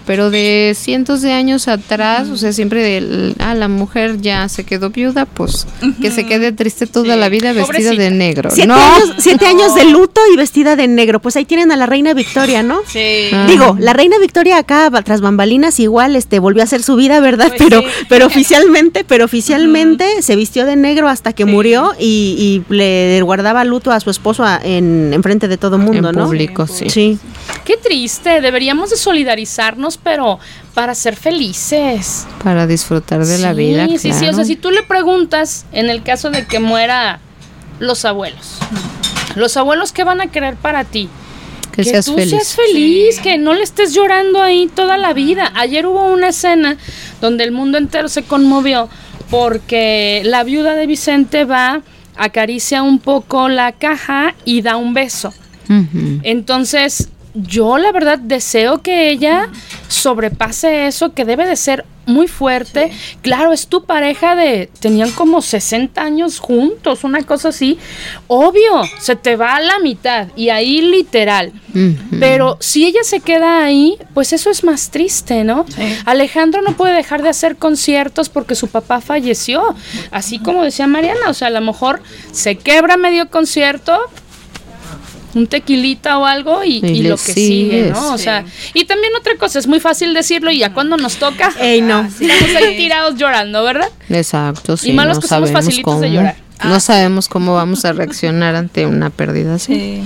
Pero 0.06 0.30
de 0.30 0.76
cientos 0.80 1.22
de 1.22 1.32
años 1.34 1.68
atrás, 1.68 2.30
o 2.30 2.38
sea, 2.38 2.54
siempre 2.54 2.98
el- 2.98 3.36
ah, 3.40 3.56
la 3.56 3.68
mujer 3.68 4.22
ya 4.22 4.48
se 4.50 4.64
quedó 4.64 4.90
viuda, 4.92 5.26
pues 5.26 5.66
que 6.02 6.12
se 6.12 6.26
quede 6.26 6.52
triste 6.52 6.86
toda 6.88 7.16
la 7.16 7.28
vida 7.30 7.54
vestida 7.54 7.66
Pobrecita. 7.66 8.02
de 8.04 8.12
negro. 8.12 8.50
Siete, 8.52 8.68
no, 8.68 8.76
años, 8.76 9.14
siete 9.18 9.46
años 9.48 9.74
de 9.74 9.86
luto 9.86 10.22
y 10.32 10.38
vestida 10.38 10.76
de 10.76 10.88
negro. 10.88 11.20
Pues 11.20 11.36
ahí 11.36 11.46
tienen 11.46 11.72
a 11.72 11.76
la 11.76 11.86
reina 11.88 12.14
Victoria, 12.14 12.62
¿no? 12.62 12.82
Sí. 12.88 13.30
Ah. 13.34 13.46
Digo, 13.50 13.76
la 13.80 13.94
reina 13.94 14.18
Victoria 14.20 14.58
acá 14.60 14.92
tras 15.04 15.22
bambalinas 15.22 15.80
igual 15.80 16.16
este 16.16 16.40
volvió 16.40 16.62
a 16.62 16.66
hacer 16.66 16.84
su 16.84 16.96
vida, 16.96 17.20
¿verdad? 17.20 17.48
Pues 17.50 17.62
pero 17.64 17.82
sí. 17.82 17.88
pero 18.08 18.28
oficialmente, 18.28 19.04
pero 19.06 19.26
oficialmente 19.26 20.22
se 20.22 20.36
vistió 20.36 20.66
de 20.66 20.76
negro 20.76 21.08
hasta 21.08 21.34
que 21.34 21.46
murió 21.46 21.94
y, 22.00 22.64
y 22.70 22.74
le 22.74 23.22
guardaba 23.24 23.64
luto 23.64 23.92
a 23.92 24.00
su 24.00 24.10
esposo 24.10 24.44
a- 24.44 24.60
en, 24.64 25.12
en 25.14 25.24
frente 25.24 25.48
de 25.48 25.58
todo 25.58 25.78
mundo, 25.78 26.10
en 26.10 26.16
¿no? 26.16 26.26
público, 26.26 26.68
sí. 26.68 26.90
Sí. 26.90 27.18
Qué 27.64 27.78
triste, 27.78 28.42
deberíamos 28.42 28.90
de 28.92 28.98
solidarizarnos, 28.98 29.95
pero 30.02 30.40
para 30.74 30.96
ser 30.96 31.16
felices. 31.16 32.26
Para 32.44 32.68
disfrutar 32.68 33.26
de 33.26 33.38
la 33.40 33.52
Sí, 33.54 33.58
vida. 33.58 33.88
Sí, 33.88 33.98
sí, 33.98 34.12
o 34.12 34.18
claro. 34.20 34.36
sea, 34.36 34.46
si 34.46 34.56
tú 34.56 34.72
le 34.72 34.84
preguntas, 34.84 35.66
en 35.72 35.90
el 35.90 36.04
caso 36.04 36.30
de 36.30 36.46
que 36.46 36.60
muera 36.60 37.20
los 37.80 38.06
abuelos, 38.06 38.58
los 39.36 39.58
abuelos, 39.58 39.92
¿qué 39.92 40.04
van 40.04 40.22
a 40.22 40.28
querer 40.28 40.56
para 40.56 40.84
ti? 40.84 41.10
que, 41.72 41.84
seas 41.84 42.06
tú 42.06 42.16
feliz. 42.16 42.30
seas 42.30 42.56
feliz, 42.56 43.20
que 43.20 43.38
no 43.38 43.54
le 43.54 43.62
estés 43.64 43.94
llorando 43.94 44.42
ahí 44.42 44.70
toda 44.74 44.98
la 44.98 45.12
vida. 45.14 45.52
Ayer 45.56 45.86
hubo 45.86 46.06
una 46.06 46.30
escena 46.30 46.78
donde 47.20 47.44
el 47.44 47.52
mundo 47.52 47.78
entero 47.78 48.08
se 48.08 48.24
conmovió 48.24 48.88
porque 49.30 50.22
la 50.24 50.46
viuda 50.46 50.76
de 50.76 50.88
Vicente 50.88 51.44
va, 51.44 51.82
acaricia 52.16 52.82
un 52.82 53.00
poco 53.00 53.50
la 53.50 53.74
caja 53.74 54.36
y 54.46 54.62
da 54.62 54.78
un 54.78 54.94
beso. 54.94 55.34
Entonces, 56.24 57.10
yo 57.36 57.78
la 57.78 57.92
verdad 57.92 58.18
deseo 58.18 58.82
que 58.82 59.10
ella 59.10 59.50
sobrepase 59.88 60.88
eso, 60.88 61.14
que 61.14 61.26
debe 61.26 61.46
de 61.46 61.56
ser 61.56 61.86
muy 62.06 62.28
fuerte. 62.28 62.92
Claro, 63.22 63.52
es 63.52 63.68
tu 63.68 63.86
pareja 63.86 64.36
de, 64.36 64.70
tenían 64.80 65.12
como 65.12 65.42
60 65.42 66.02
años 66.02 66.40
juntos, 66.40 67.04
una 67.04 67.24
cosa 67.24 67.50
así. 67.50 67.78
Obvio, 68.28 68.84
se 69.00 69.16
te 69.16 69.36
va 69.36 69.56
a 69.56 69.60
la 69.60 69.80
mitad 69.80 70.28
y 70.36 70.50
ahí 70.50 70.82
literal. 70.82 71.52
Pero 72.22 72.58
si 72.62 72.86
ella 72.86 73.02
se 73.04 73.20
queda 73.20 73.66
ahí, 73.66 73.98
pues 74.14 74.32
eso 74.32 74.50
es 74.50 74.64
más 74.64 74.92
triste, 74.92 75.44
¿no? 75.44 75.66
Alejandro 76.06 76.62
no 76.62 76.78
puede 76.78 76.94
dejar 76.94 77.22
de 77.22 77.28
hacer 77.30 77.58
conciertos 77.58 78.30
porque 78.30 78.56
su 78.56 78.68
papá 78.68 79.02
falleció. 79.02 79.76
Así 80.12 80.40
como 80.40 80.64
decía 80.64 80.88
Mariana, 80.88 81.30
o 81.30 81.34
sea, 81.34 81.50
a 81.50 81.52
lo 81.52 81.60
mejor 81.60 82.02
se 82.32 82.56
quebra 82.56 82.96
medio 82.96 83.30
concierto, 83.30 84.00
un 85.36 85.46
tequilita 85.48 86.18
o 86.18 86.26
algo 86.26 86.64
y, 86.64 86.80
Y 86.84 86.88
y 86.88 87.04
lo 87.04 87.18
que 87.18 87.34
sigue. 87.34 87.92
¿no? 87.92 88.14
O 88.14 88.18
sea, 88.18 88.44
y 88.74 88.86
también 88.86 89.14
otra 89.20 89.36
cosa, 89.38 89.60
es 89.60 89.68
muy 89.68 89.80
fácil 89.80 90.14
decirlo 90.14 90.50
y 90.50 90.60
ya 90.60 90.74
cuando 90.74 90.98
nos 90.98 91.18
toca, 91.18 91.52
Ey, 91.60 91.82
no. 91.82 92.06
estamos 92.06 92.56
ahí 92.56 92.78
tirados 92.78 93.16
llorando, 93.16 93.64
¿verdad? 93.64 93.90
Exacto, 94.10 94.78
sí. 94.78 94.94
malos 94.94 95.18
no 95.18 95.22
que 95.22 95.28
somos 95.28 95.52
facilitos 95.52 96.00
de 96.02 96.08
cómo. 96.08 96.14
llorar. 96.20 96.36
No 96.64 96.80
sabemos 96.80 97.28
cómo 97.28 97.54
vamos 97.54 97.84
a 97.86 97.92
reaccionar 97.94 98.56
ante 98.56 98.86
una 98.86 99.10
pérdida 99.10 99.56
así. 99.56 99.76
Sí. 99.76 100.04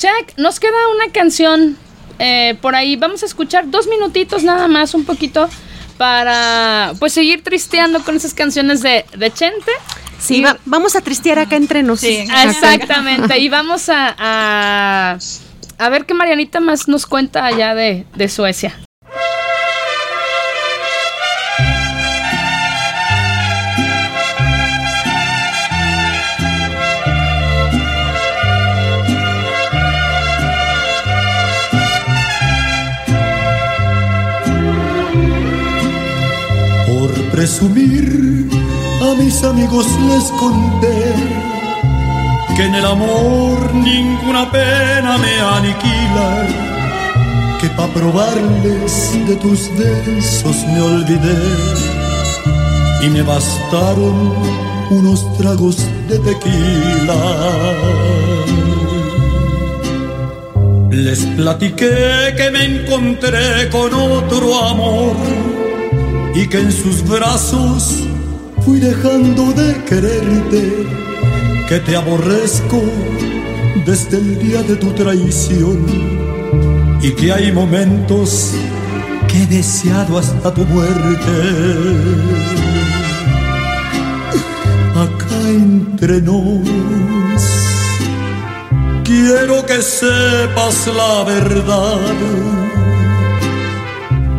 Jack, 0.00 0.34
nos 0.36 0.58
queda 0.58 0.72
una 0.96 1.12
canción 1.12 1.76
eh, 2.18 2.56
por 2.60 2.74
ahí. 2.74 2.96
Vamos 2.96 3.22
a 3.22 3.26
escuchar 3.26 3.70
dos 3.70 3.86
minutitos 3.86 4.42
nada 4.42 4.66
más, 4.66 4.94
un 4.94 5.04
poquito, 5.04 5.48
para 5.96 6.92
pues 6.98 7.12
seguir 7.12 7.44
tristeando 7.44 8.02
con 8.02 8.16
esas 8.16 8.34
canciones 8.34 8.82
de, 8.82 9.04
de 9.16 9.32
Chente. 9.32 9.70
Sí, 10.22 10.44
vamos 10.64 10.94
a 10.94 11.00
tristear 11.00 11.40
acá 11.40 11.56
entre 11.56 11.82
nosotros. 11.82 12.14
Sí, 12.14 12.32
exactamente. 12.46 13.38
y 13.38 13.48
vamos 13.48 13.88
a, 13.88 15.16
a, 15.78 15.88
ver 15.88 16.06
qué 16.06 16.14
Marianita 16.14 16.60
más 16.60 16.86
nos 16.86 17.06
cuenta 17.06 17.44
allá 17.44 17.74
de, 17.74 18.06
de 18.14 18.28
Suecia. 18.28 18.74
presumir, 37.32 38.31
a 39.12 39.14
mis 39.14 39.42
amigos 39.44 39.86
les 40.08 40.30
conté 40.40 40.98
que 42.56 42.64
en 42.64 42.74
el 42.74 42.84
amor 42.84 43.74
ninguna 43.74 44.50
pena 44.50 45.18
me 45.18 45.34
aniquila, 45.56 46.28
que 47.60 47.68
pa' 47.76 47.88
probarles 47.88 48.92
de 49.26 49.36
tus 49.36 49.60
besos 49.76 50.56
me 50.72 50.80
olvidé 50.80 51.42
y 53.02 53.10
me 53.10 53.22
bastaron 53.22 54.34
unos 54.90 55.20
tragos 55.36 55.76
de 56.08 56.18
tequila. 56.18 57.20
Les 60.90 61.20
platiqué 61.36 62.34
que 62.36 62.50
me 62.50 62.64
encontré 62.64 63.68
con 63.70 63.92
otro 63.92 64.64
amor 64.64 65.16
y 66.34 66.46
que 66.46 66.58
en 66.60 66.72
sus 66.72 67.06
brazos 67.06 68.11
fui 68.64 68.78
dejando 68.78 69.52
de 69.52 69.84
quererte, 69.84 70.86
que 71.68 71.80
te 71.80 71.96
aborrezco 71.96 72.82
desde 73.84 74.18
el 74.18 74.38
día 74.38 74.62
de 74.62 74.76
tu 74.76 74.90
traición 74.92 75.86
y 77.00 77.10
que 77.12 77.32
hay 77.32 77.50
momentos 77.52 78.52
que 79.28 79.42
he 79.42 79.46
deseado 79.46 80.18
hasta 80.18 80.52
tu 80.54 80.64
muerte. 80.66 81.32
Acá 84.94 85.48
entre 85.48 86.20
nos, 86.20 86.68
quiero 89.04 89.64
que 89.66 89.82
sepas 89.82 90.86
la 90.86 91.24
verdad 91.24 92.61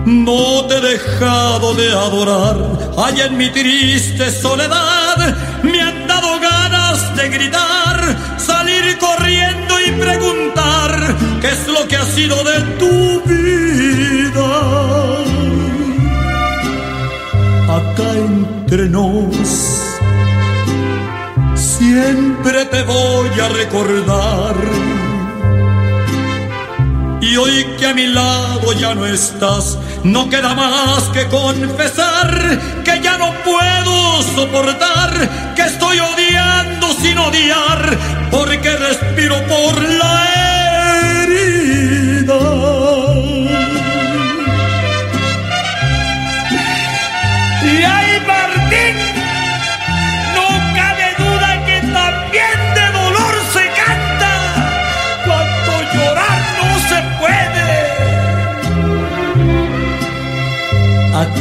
no 0.06 0.66
te 0.68 0.78
he 0.78 0.82
dejado 0.82 1.74
de 1.76 1.90
adorar, 1.92 2.58
allá 2.98 3.26
en 3.26 3.38
mi 3.38 3.50
triste 3.50 4.32
soledad 4.32 5.36
me 5.64 5.82
han 5.82 6.08
dado 6.08 6.40
ganas 6.40 7.16
de 7.16 7.30
gritar, 7.30 8.18
salir 8.38 8.98
corriendo 8.98 9.80
y 9.80 9.92
preguntar 9.92 11.16
qué 11.42 11.50
es 11.50 11.68
lo 11.68 11.88
que 11.88 11.96
ha 11.96 12.06
sido 12.06 12.36
de 12.44 12.62
tu 12.80 13.22
vida. 13.26 14.50
Acá 17.78 18.12
entre 18.14 18.90
nos, 18.90 19.38
siempre 21.56 22.66
te 22.66 22.84
voy 22.84 23.40
a 23.40 23.48
recordar 23.50 24.56
y 27.24 27.38
hoy 27.38 27.66
que 27.80 27.88
a 27.88 27.94
mi 27.94 28.08
lado 28.08 28.74
ya 28.74 28.94
no 28.94 29.06
estás, 29.06 29.78
no 30.04 30.30
queda 30.30 30.54
más 30.54 31.04
que 31.14 31.28
confesar 31.28 32.84
que 32.84 33.02
ya 33.02 33.18
no 33.18 33.34
puedo 33.44 34.22
soportar, 34.36 35.54
que 35.56 35.64
estoy 35.64 36.00
odiando 36.00 36.94
sin 36.94 37.18
odiar, 37.18 37.98
porque 38.32 38.76
respiro 38.76 39.36
por 39.48 39.82
la 39.82 40.43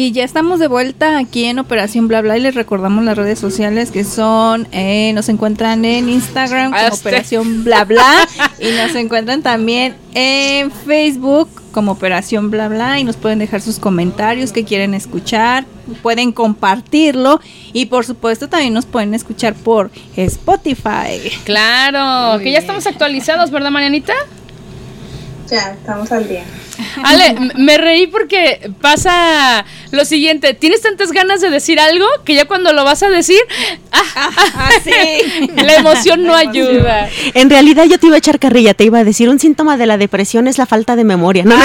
Y 0.00 0.12
ya 0.12 0.22
estamos 0.22 0.60
de 0.60 0.68
vuelta 0.68 1.18
aquí 1.18 1.46
en 1.46 1.58
Operación 1.58 2.06
Bla 2.06 2.20
Bla 2.20 2.38
y 2.38 2.40
les 2.40 2.54
recordamos 2.54 3.04
las 3.04 3.18
redes 3.18 3.40
sociales 3.40 3.90
que 3.90 4.04
son, 4.04 4.68
eh, 4.70 5.10
nos 5.12 5.28
encuentran 5.28 5.84
en 5.84 6.08
Instagram 6.08 6.70
como 6.70 6.94
Operación 6.94 7.64
Bla 7.64 7.84
Bla 7.84 8.28
y 8.60 8.70
nos 8.76 8.94
encuentran 8.94 9.42
también 9.42 9.96
en 10.14 10.70
Facebook 10.70 11.48
como 11.72 11.90
Operación 11.90 12.48
Bla 12.52 12.68
Bla 12.68 13.00
y 13.00 13.02
nos 13.02 13.16
pueden 13.16 13.40
dejar 13.40 13.60
sus 13.60 13.80
comentarios 13.80 14.52
que 14.52 14.62
quieren 14.62 14.94
escuchar, 14.94 15.64
pueden 16.00 16.30
compartirlo 16.30 17.40
y 17.72 17.86
por 17.86 18.06
supuesto 18.06 18.48
también 18.48 18.74
nos 18.74 18.86
pueden 18.86 19.14
escuchar 19.14 19.54
por 19.54 19.90
Spotify. 20.14 21.28
Claro, 21.42 22.38
que 22.40 22.52
ya 22.52 22.60
estamos 22.60 22.86
actualizados, 22.86 23.50
¿verdad 23.50 23.72
Marianita? 23.72 24.14
Ya, 25.50 25.72
estamos 25.72 26.12
al 26.12 26.28
día. 26.28 26.44
Ale, 27.04 27.36
me 27.56 27.78
reí 27.78 28.06
porque 28.06 28.70
pasa 28.80 29.64
lo 29.90 30.04
siguiente, 30.04 30.54
tienes 30.54 30.82
tantas 30.82 31.12
ganas 31.12 31.40
de 31.40 31.50
decir 31.50 31.80
algo 31.80 32.06
que 32.24 32.34
ya 32.34 32.46
cuando 32.46 32.72
lo 32.72 32.84
vas 32.84 33.02
a 33.02 33.08
decir, 33.08 33.40
ah, 33.92 34.02
ah, 34.16 34.30
ah 34.54 34.70
sí. 34.82 35.50
la 35.56 35.74
emoción 35.76 36.24
no 36.24 36.34
ayuda. 36.34 37.08
En 37.34 37.50
realidad 37.50 37.84
yo 37.84 37.98
te 37.98 38.06
iba 38.06 38.16
a 38.16 38.18
echar 38.18 38.38
carrilla, 38.38 38.74
te 38.74 38.84
iba 38.84 38.98
a 38.98 39.04
decir, 39.04 39.28
un 39.28 39.38
síntoma 39.38 39.76
de 39.76 39.86
la 39.86 39.98
depresión 39.98 40.48
es 40.48 40.58
la 40.58 40.66
falta 40.66 40.96
de 40.96 41.04
memoria. 41.04 41.44
No, 41.44 41.56
no, 41.56 41.62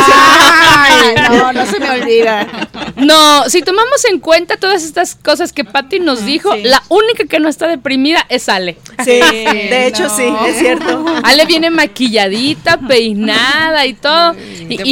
no, 1.54 1.66
se 1.66 1.80
me 1.80 1.90
olvida. 1.90 2.48
No, 2.96 3.50
si 3.50 3.62
tomamos 3.62 4.06
en 4.06 4.20
cuenta 4.20 4.58
todas 4.58 4.84
estas 4.84 5.16
cosas 5.16 5.52
que 5.52 5.66
Patti 5.66 6.00
nos 6.00 6.26
dijo, 6.26 6.56
la 6.56 6.82
única 6.90 7.26
que 7.26 7.40
no 7.40 7.50
está 7.50 7.68
deprimida 7.68 8.26
es 8.30 8.48
Ale. 8.50 8.78
Sí, 9.04 9.20
de 9.34 9.88
hecho 9.88 10.10
sí, 10.10 10.24
es 10.48 10.60
cierto. 10.60 11.04
Ale 11.24 11.46
viene 11.46 11.70
maquilladita, 11.70 12.78
peinada 12.78 13.86
y 13.86 13.94
todo. 13.94 14.36
y, 14.70 14.92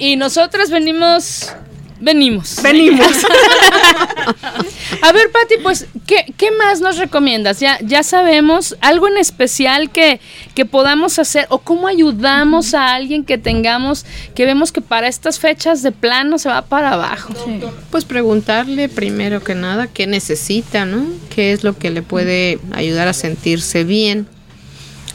y, 0.00 0.16
nosotras 0.16 0.70
venimos 0.70 1.52
Venimos. 2.00 2.62
Venimos. 2.62 3.06
a 5.02 5.12
ver, 5.12 5.30
Pati, 5.30 5.54
pues, 5.62 5.86
¿qué, 6.06 6.32
¿qué, 6.36 6.50
más 6.52 6.80
nos 6.80 6.98
recomiendas? 6.98 7.60
Ya, 7.60 7.78
ya 7.82 8.02
sabemos 8.02 8.76
algo 8.80 9.08
en 9.08 9.16
especial 9.16 9.90
que, 9.90 10.20
que 10.54 10.64
podamos 10.64 11.18
hacer 11.18 11.46
o 11.50 11.58
cómo 11.58 11.88
ayudamos 11.88 12.74
a 12.74 12.94
alguien 12.94 13.24
que 13.24 13.38
tengamos, 13.38 14.04
que 14.34 14.44
vemos 14.44 14.72
que 14.72 14.80
para 14.80 15.08
estas 15.08 15.38
fechas 15.38 15.82
de 15.82 15.92
plano 15.92 16.38
se 16.38 16.48
va 16.48 16.62
para 16.62 16.92
abajo. 16.92 17.34
Pues 17.90 18.04
preguntarle 18.04 18.88
primero 18.88 19.42
que 19.42 19.54
nada 19.54 19.86
qué 19.86 20.06
necesita, 20.06 20.84
¿no? 20.84 21.06
¿Qué 21.34 21.52
es 21.52 21.64
lo 21.64 21.76
que 21.76 21.90
le 21.90 22.02
puede 22.02 22.58
ayudar 22.72 23.08
a 23.08 23.12
sentirse 23.12 23.84
bien? 23.84 24.26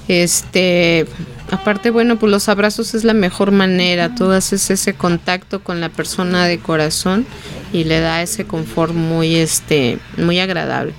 Este, 0.07 1.05
aparte, 1.53 1.89
bueno, 1.89 2.17
pues 2.17 2.31
los 2.31 2.49
abrazos 2.49 2.93
es 2.93 3.03
la 3.03 3.13
mejor 3.13 3.51
manera, 3.51 4.15
tú 4.15 4.31
haces 4.31 4.69
ese 4.69 4.93
contacto 4.93 5.63
con 5.63 5.79
la 5.79 5.89
persona 5.89 6.45
de 6.45 6.59
corazón 6.59 7.25
y 7.71 7.83
le 7.83 7.99
da 7.99 8.21
ese 8.21 8.45
confort 8.45 8.93
muy, 8.93 9.35
este, 9.35 9.99
muy 10.17 10.39
agradable. 10.39 10.93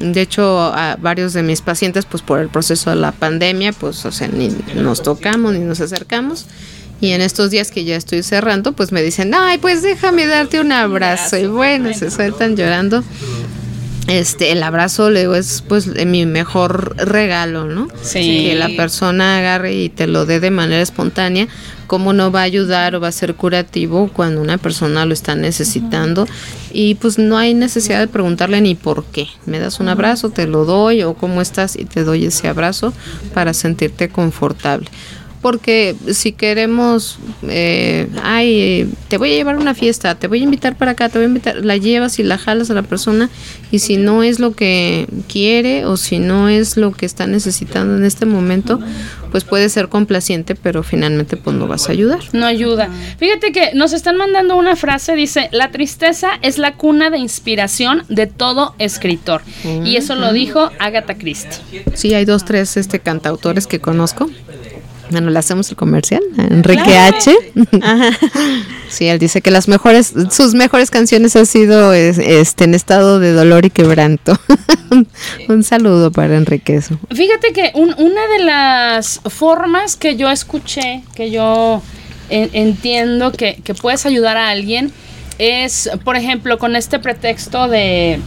De 0.00 0.20
hecho, 0.20 0.60
a 0.74 0.96
varios 1.00 1.32
de 1.32 1.42
mis 1.42 1.60
pacientes, 1.60 2.04
pues 2.04 2.22
por 2.22 2.40
el 2.40 2.48
proceso 2.48 2.90
de 2.90 2.96
la 2.96 3.12
pandemia, 3.12 3.72
pues, 3.72 4.04
o 4.04 4.12
sea, 4.12 4.28
ni 4.28 4.48
nos 4.74 5.02
tocamos 5.02 5.52
ni 5.52 5.60
nos 5.60 5.80
acercamos. 5.80 6.46
Y 7.00 7.10
en 7.12 7.20
estos 7.20 7.50
días 7.50 7.70
que 7.70 7.84
ya 7.84 7.96
estoy 7.96 8.22
cerrando, 8.22 8.72
pues 8.72 8.90
me 8.90 9.02
dicen, 9.02 9.34
ay, 9.34 9.58
pues 9.58 9.82
déjame 9.82 10.26
darte 10.26 10.60
un 10.60 10.72
abrazo. 10.72 11.36
Y 11.36 11.46
bueno, 11.46 11.92
se 11.92 12.10
sueltan 12.10 12.56
llorando. 12.56 13.04
Este, 14.06 14.52
el 14.52 14.62
abrazo 14.62 15.10
luego 15.10 15.34
es 15.34 15.62
pues 15.66 15.86
mi 15.86 16.26
mejor 16.26 16.94
regalo, 16.96 17.64
¿no? 17.64 17.88
Sí. 18.02 18.48
Que 18.48 18.54
la 18.54 18.68
persona 18.76 19.38
agarre 19.38 19.74
y 19.74 19.88
te 19.88 20.06
lo 20.06 20.26
dé 20.26 20.40
de 20.40 20.50
manera 20.50 20.82
espontánea, 20.82 21.48
cómo 21.86 22.12
no 22.12 22.30
va 22.30 22.40
a 22.40 22.44
ayudar 22.44 22.94
o 22.94 23.00
va 23.00 23.08
a 23.08 23.12
ser 23.12 23.34
curativo 23.34 24.10
cuando 24.12 24.42
una 24.42 24.58
persona 24.58 25.06
lo 25.06 25.14
está 25.14 25.34
necesitando 25.36 26.26
y 26.70 26.96
pues 26.96 27.18
no 27.18 27.38
hay 27.38 27.54
necesidad 27.54 28.00
de 28.00 28.08
preguntarle 28.08 28.60
ni 28.60 28.74
por 28.74 29.04
qué. 29.06 29.26
Me 29.46 29.58
das 29.58 29.80
un 29.80 29.88
abrazo, 29.88 30.30
te 30.30 30.46
lo 30.46 30.66
doy 30.66 31.02
o 31.02 31.14
cómo 31.14 31.40
estás 31.40 31.76
y 31.76 31.86
te 31.86 32.04
doy 32.04 32.26
ese 32.26 32.48
abrazo 32.48 32.92
para 33.32 33.54
sentirte 33.54 34.10
confortable 34.10 34.90
porque 35.44 35.94
si 36.10 36.32
queremos, 36.32 37.18
eh, 37.42 38.08
ay, 38.22 38.90
te 39.08 39.18
voy 39.18 39.34
a 39.34 39.36
llevar 39.36 39.56
a 39.56 39.58
una 39.58 39.74
fiesta, 39.74 40.14
te 40.14 40.26
voy 40.26 40.40
a 40.40 40.44
invitar 40.44 40.74
para 40.78 40.92
acá, 40.92 41.10
te 41.10 41.18
voy 41.18 41.26
a 41.26 41.28
invitar, 41.28 41.56
la 41.62 41.76
llevas 41.76 42.18
y 42.18 42.22
la 42.22 42.38
jalas 42.38 42.70
a 42.70 42.74
la 42.74 42.80
persona 42.80 43.28
y 43.70 43.80
si 43.80 43.98
no 43.98 44.22
es 44.22 44.40
lo 44.40 44.52
que 44.52 45.06
quiere 45.28 45.84
o 45.84 45.98
si 45.98 46.18
no 46.18 46.48
es 46.48 46.78
lo 46.78 46.92
que 46.92 47.04
está 47.04 47.26
necesitando 47.26 47.94
en 47.94 48.04
este 48.04 48.24
momento, 48.24 48.80
pues 49.32 49.44
puede 49.44 49.68
ser 49.68 49.90
complaciente, 49.90 50.54
pero 50.54 50.82
finalmente 50.82 51.36
pues 51.36 51.54
no 51.54 51.66
vas 51.66 51.90
a 51.90 51.92
ayudar. 51.92 52.20
No 52.32 52.46
ayuda. 52.46 52.88
Fíjate 53.18 53.52
que 53.52 53.74
nos 53.74 53.92
están 53.92 54.16
mandando 54.16 54.56
una 54.56 54.76
frase, 54.76 55.14
dice, 55.14 55.50
la 55.52 55.70
tristeza 55.70 56.30
es 56.40 56.56
la 56.56 56.76
cuna 56.78 57.10
de 57.10 57.18
inspiración 57.18 58.04
de 58.08 58.26
todo 58.26 58.74
escritor. 58.78 59.42
Y 59.84 59.96
eso 59.96 60.14
lo 60.14 60.32
dijo 60.32 60.70
Agatha 60.78 61.18
Christie. 61.18 61.84
Sí, 61.92 62.14
hay 62.14 62.24
dos, 62.24 62.46
tres 62.46 62.78
este, 62.78 63.00
cantautores 63.00 63.66
que 63.66 63.78
conozco 63.78 64.30
bueno, 65.14 65.30
le 65.30 65.38
hacemos 65.38 65.70
el 65.70 65.76
comercial, 65.76 66.20
Enrique 66.36 66.98
H. 66.98 67.30
sí, 68.88 69.06
él 69.06 69.20
dice 69.20 69.42
que 69.42 69.52
las 69.52 69.68
mejores, 69.68 70.12
sus 70.32 70.54
mejores 70.54 70.90
canciones 70.90 71.36
han 71.36 71.46
sido 71.46 71.92
este 71.92 72.64
en 72.64 72.74
estado 72.74 73.20
de 73.20 73.30
dolor 73.30 73.64
y 73.64 73.70
quebranto. 73.70 74.36
un 75.48 75.62
saludo 75.62 76.10
para 76.10 76.36
Enrique. 76.36 76.80
Fíjate 76.80 77.52
que 77.52 77.70
una 77.76 78.26
de 78.26 78.44
las 78.44 79.20
formas 79.26 79.94
que 79.94 80.16
yo 80.16 80.28
escuché, 80.28 81.04
que 81.14 81.30
yo 81.30 81.80
entiendo 82.28 83.30
que, 83.30 83.60
que 83.62 83.72
puedes 83.72 84.06
ayudar 84.06 84.36
a 84.36 84.48
alguien, 84.48 84.90
es, 85.38 85.88
por 86.02 86.16
ejemplo, 86.16 86.58
con 86.58 86.74
este 86.74 86.98
pretexto 86.98 87.68
de, 87.68 88.18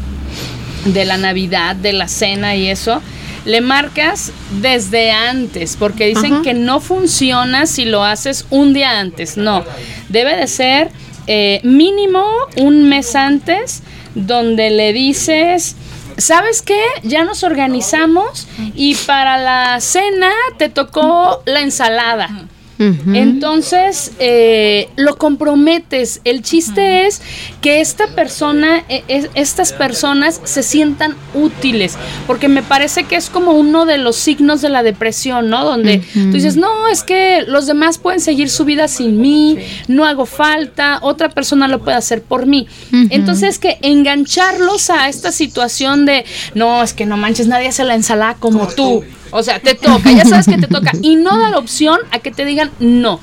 de 0.85 1.03
la 1.03 1.17
Navidad, 1.17 1.75
de 1.75 1.91
la 1.91 2.07
cena 2.07 2.55
y 2.55 2.69
eso 2.69 3.01
le 3.47 3.61
marcas 3.61 4.33
desde 4.61 5.11
antes, 5.11 5.77
porque 5.77 6.05
dicen 6.05 6.41
que 6.41 6.53
no 6.53 6.81
funciona 6.81 7.65
si 7.65 7.85
lo 7.85 8.03
haces 8.03 8.45
un 8.49 8.73
día 8.73 8.99
antes. 8.99 9.37
No, 9.37 9.63
debe 10.09 10.35
de 10.35 10.47
ser 10.47 10.91
eh, 11.27 11.61
mínimo 11.63 12.25
un 12.57 12.89
mes 12.89 13.15
antes 13.15 13.81
donde 14.15 14.69
le 14.69 14.93
dices... 14.93 15.75
¿Sabes 16.17 16.63
qué? 16.63 16.81
Ya 17.03 17.23
nos 17.23 17.43
organizamos 17.43 18.47
y 18.73 18.95
para 18.95 19.37
la 19.37 19.79
cena 19.79 20.31
te 20.57 20.67
tocó 20.67 21.43
la 21.45 21.61
ensalada. 21.61 22.47
Entonces, 22.79 24.11
eh, 24.19 24.89
lo 24.95 25.17
comprometes. 25.17 26.21
El 26.23 26.43
chiste 26.43 27.07
es 27.07 27.21
que 27.61 27.81
esta 27.81 28.07
persona, 28.07 28.83
e, 28.87 29.03
e, 29.07 29.29
estas 29.33 29.73
personas 29.73 30.39
se 30.43 30.63
sientan 30.63 31.15
útiles, 31.33 31.97
porque 32.27 32.47
me 32.47 32.61
parece 32.61 33.05
que 33.05 33.15
es 33.15 33.29
como 33.29 33.53
uno 33.53 33.85
de 33.85 33.97
los 33.97 34.15
signos 34.15 34.61
de 34.61 34.69
la 34.69 34.83
depresión, 34.83 35.49
¿no? 35.49 35.65
Donde 35.65 36.03
tú 36.13 36.31
dices, 36.31 36.55
no, 36.55 36.87
es 36.87 37.03
que 37.03 37.43
los 37.47 37.65
demás 37.65 37.97
pueden 37.97 38.19
seguir 38.19 38.49
su 38.49 38.65
vida 38.65 38.87
sin 38.87 39.19
mí, 39.19 39.57
no 39.87 40.05
hago 40.05 40.25
falta, 40.25 40.99
otra 41.01 41.29
persona 41.29 41.67
lo 41.67 41.79
puede 41.79 41.97
hacer 41.97 42.21
por 42.21 42.45
mí. 42.45 42.67
Entonces, 43.09 43.59
que 43.59 43.77
engancharlos 43.81 44.89
a 44.89 45.09
esta 45.09 45.31
situación 45.31 46.05
de, 46.05 46.25
no, 46.53 46.83
es 46.83 46.93
que 46.93 47.05
no 47.05 47.17
manches, 47.17 47.47
nadie 47.47 47.69
hace 47.69 47.83
la 47.83 47.95
ensalada 47.95 48.35
como 48.35 48.67
tú. 48.67 49.03
O 49.31 49.43
sea, 49.43 49.59
te 49.59 49.75
toca, 49.75 50.11
ya 50.11 50.25
sabes 50.25 50.47
que 50.47 50.57
te 50.57 50.67
toca. 50.67 50.91
Y 51.01 51.15
no 51.15 51.37
da 51.37 51.49
la 51.49 51.57
opción 51.57 51.99
a 52.11 52.19
que 52.19 52.31
te 52.31 52.45
digan 52.45 52.71
no. 52.79 53.19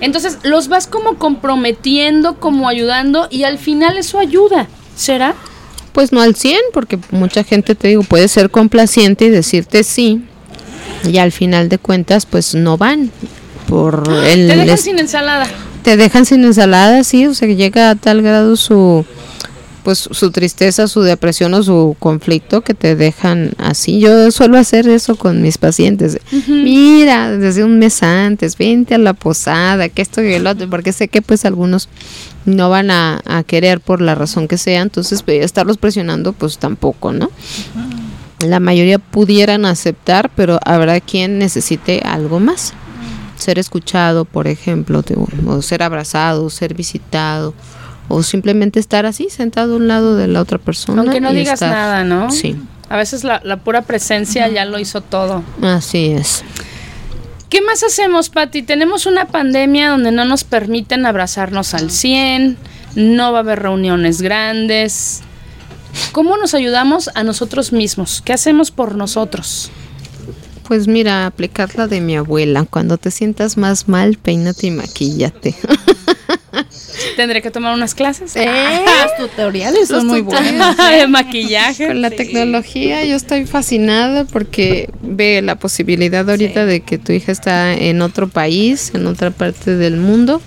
Entonces 0.00 0.38
los 0.42 0.68
vas 0.68 0.86
como 0.86 1.16
comprometiendo, 1.16 2.36
como 2.36 2.68
ayudando 2.68 3.28
y 3.30 3.44
al 3.44 3.58
final 3.58 3.98
eso 3.98 4.18
ayuda. 4.18 4.68
¿Será? 4.96 5.34
Pues 5.92 6.12
no 6.12 6.20
al 6.20 6.34
100, 6.36 6.58
porque 6.72 6.98
mucha 7.10 7.42
gente, 7.42 7.74
te 7.74 7.88
digo, 7.88 8.02
puede 8.02 8.28
ser 8.28 8.50
complaciente 8.50 9.26
y 9.26 9.30
decirte 9.30 9.82
sí. 9.82 10.22
Y 11.04 11.18
al 11.18 11.32
final 11.32 11.68
de 11.68 11.78
cuentas, 11.78 12.26
pues 12.26 12.54
no 12.54 12.76
van. 12.76 13.10
Por 13.66 14.04
el, 14.26 14.48
te 14.48 14.56
dejan 14.56 14.78
sin 14.78 14.98
ensalada. 14.98 15.46
Te 15.82 15.96
dejan 15.96 16.26
sin 16.26 16.44
ensalada, 16.44 17.04
sí. 17.04 17.26
O 17.26 17.34
sea, 17.34 17.48
que 17.48 17.56
llega 17.56 17.90
a 17.90 17.94
tal 17.94 18.22
grado 18.22 18.56
su 18.56 19.04
pues 19.82 19.98
su 19.98 20.30
tristeza, 20.30 20.88
su 20.88 21.02
depresión 21.02 21.54
o 21.54 21.62
su 21.62 21.96
conflicto 21.98 22.60
que 22.62 22.74
te 22.74 22.96
dejan 22.96 23.52
así. 23.58 24.00
Yo 24.00 24.30
suelo 24.30 24.58
hacer 24.58 24.88
eso 24.88 25.16
con 25.16 25.42
mis 25.42 25.58
pacientes. 25.58 26.18
Mira, 26.48 27.30
desde 27.30 27.64
un 27.64 27.78
mes 27.78 28.02
antes, 28.02 28.56
vente 28.56 28.94
a 28.94 28.98
la 28.98 29.14
posada, 29.14 29.88
que 29.88 30.02
esto 30.02 30.22
y 30.22 30.32
el 30.32 30.46
otro, 30.46 30.68
porque 30.68 30.92
sé 30.92 31.08
que 31.08 31.22
pues 31.22 31.44
algunos 31.44 31.88
no 32.44 32.70
van 32.70 32.90
a, 32.90 33.20
querer 33.46 33.80
por 33.80 34.00
la 34.00 34.14
razón 34.14 34.48
que 34.48 34.58
sea, 34.58 34.82
entonces 34.82 35.22
pues, 35.22 35.44
estarlos 35.44 35.78
presionando 35.78 36.32
pues 36.32 36.58
tampoco, 36.58 37.12
¿no? 37.12 37.30
La 38.46 38.60
mayoría 38.60 38.98
pudieran 38.98 39.64
aceptar, 39.64 40.30
pero 40.34 40.58
habrá 40.64 41.00
quien 41.00 41.38
necesite 41.38 42.00
algo 42.04 42.40
más. 42.40 42.72
Ser 43.36 43.58
escuchado, 43.58 44.24
por 44.24 44.46
ejemplo, 44.46 45.02
o 45.46 45.62
ser 45.62 45.82
abrazado, 45.82 46.48
ser 46.50 46.74
visitado 46.74 47.54
o 48.10 48.24
simplemente 48.24 48.80
estar 48.80 49.06
así 49.06 49.28
sentado 49.30 49.74
a 49.74 49.76
un 49.76 49.86
lado 49.86 50.16
de 50.16 50.26
la 50.26 50.40
otra 50.40 50.58
persona. 50.58 51.02
Aunque 51.02 51.20
no 51.20 51.32
digas 51.32 51.60
nada, 51.62 52.02
¿no? 52.04 52.30
Sí. 52.30 52.56
A 52.88 52.96
veces 52.96 53.22
la, 53.22 53.40
pura 53.58 53.82
presencia 53.82 54.48
ya 54.48 54.64
lo 54.64 54.80
hizo 54.80 55.00
todo. 55.00 55.44
Así 55.62 56.06
es. 56.06 56.42
¿Qué 57.48 57.62
más 57.62 57.84
hacemos, 57.84 58.28
Patti? 58.28 58.62
Tenemos 58.62 59.06
una 59.06 59.26
pandemia 59.26 59.90
donde 59.90 60.10
no 60.10 60.24
nos 60.24 60.42
permiten 60.42 61.06
abrazarnos 61.06 61.72
al 61.72 61.90
100, 61.90 62.58
no 62.96 63.32
va 63.32 63.38
a 63.38 63.40
haber 63.42 63.60
reuniones 63.60 64.20
grandes. 64.20 65.22
¿Cómo 66.10 66.36
nos 66.36 66.54
ayudamos 66.54 67.10
a 67.14 67.22
nosotros 67.22 67.72
mismos? 67.72 68.22
¿Qué 68.24 68.32
hacemos 68.32 68.72
por 68.72 68.96
nosotros? 68.96 69.70
Pues 70.70 70.86
mira, 70.86 71.26
aplicar 71.26 71.74
la 71.74 71.88
de 71.88 72.00
mi 72.00 72.14
abuela. 72.14 72.64
Cuando 72.64 72.96
te 72.96 73.10
sientas 73.10 73.56
más 73.56 73.88
mal, 73.88 74.18
peínate 74.18 74.68
y 74.68 74.70
maquillate. 74.70 75.56
Tendré 77.16 77.42
que 77.42 77.50
tomar 77.50 77.74
unas 77.74 77.96
clases. 77.96 78.36
¿Eh? 78.36 78.46
Los 78.46 79.30
tutoriales 79.30 79.88
son 79.88 80.06
muy 80.06 80.20
buenos. 80.20 80.76
de 80.76 81.08
maquillaje. 81.08 81.88
Con 81.88 82.00
la 82.00 82.10
tecnología 82.10 83.04
yo 83.04 83.16
estoy 83.16 83.46
fascinada 83.46 84.26
porque 84.26 84.88
ve 85.02 85.42
la 85.42 85.56
posibilidad 85.56 86.30
ahorita 86.30 86.64
de 86.64 86.82
que 86.82 86.98
tu 86.98 87.10
hija 87.10 87.32
está 87.32 87.74
en 87.74 88.00
otro 88.00 88.28
país, 88.28 88.92
en 88.94 89.08
otra 89.08 89.32
parte 89.32 89.74
del 89.74 89.96
mundo 89.96 90.40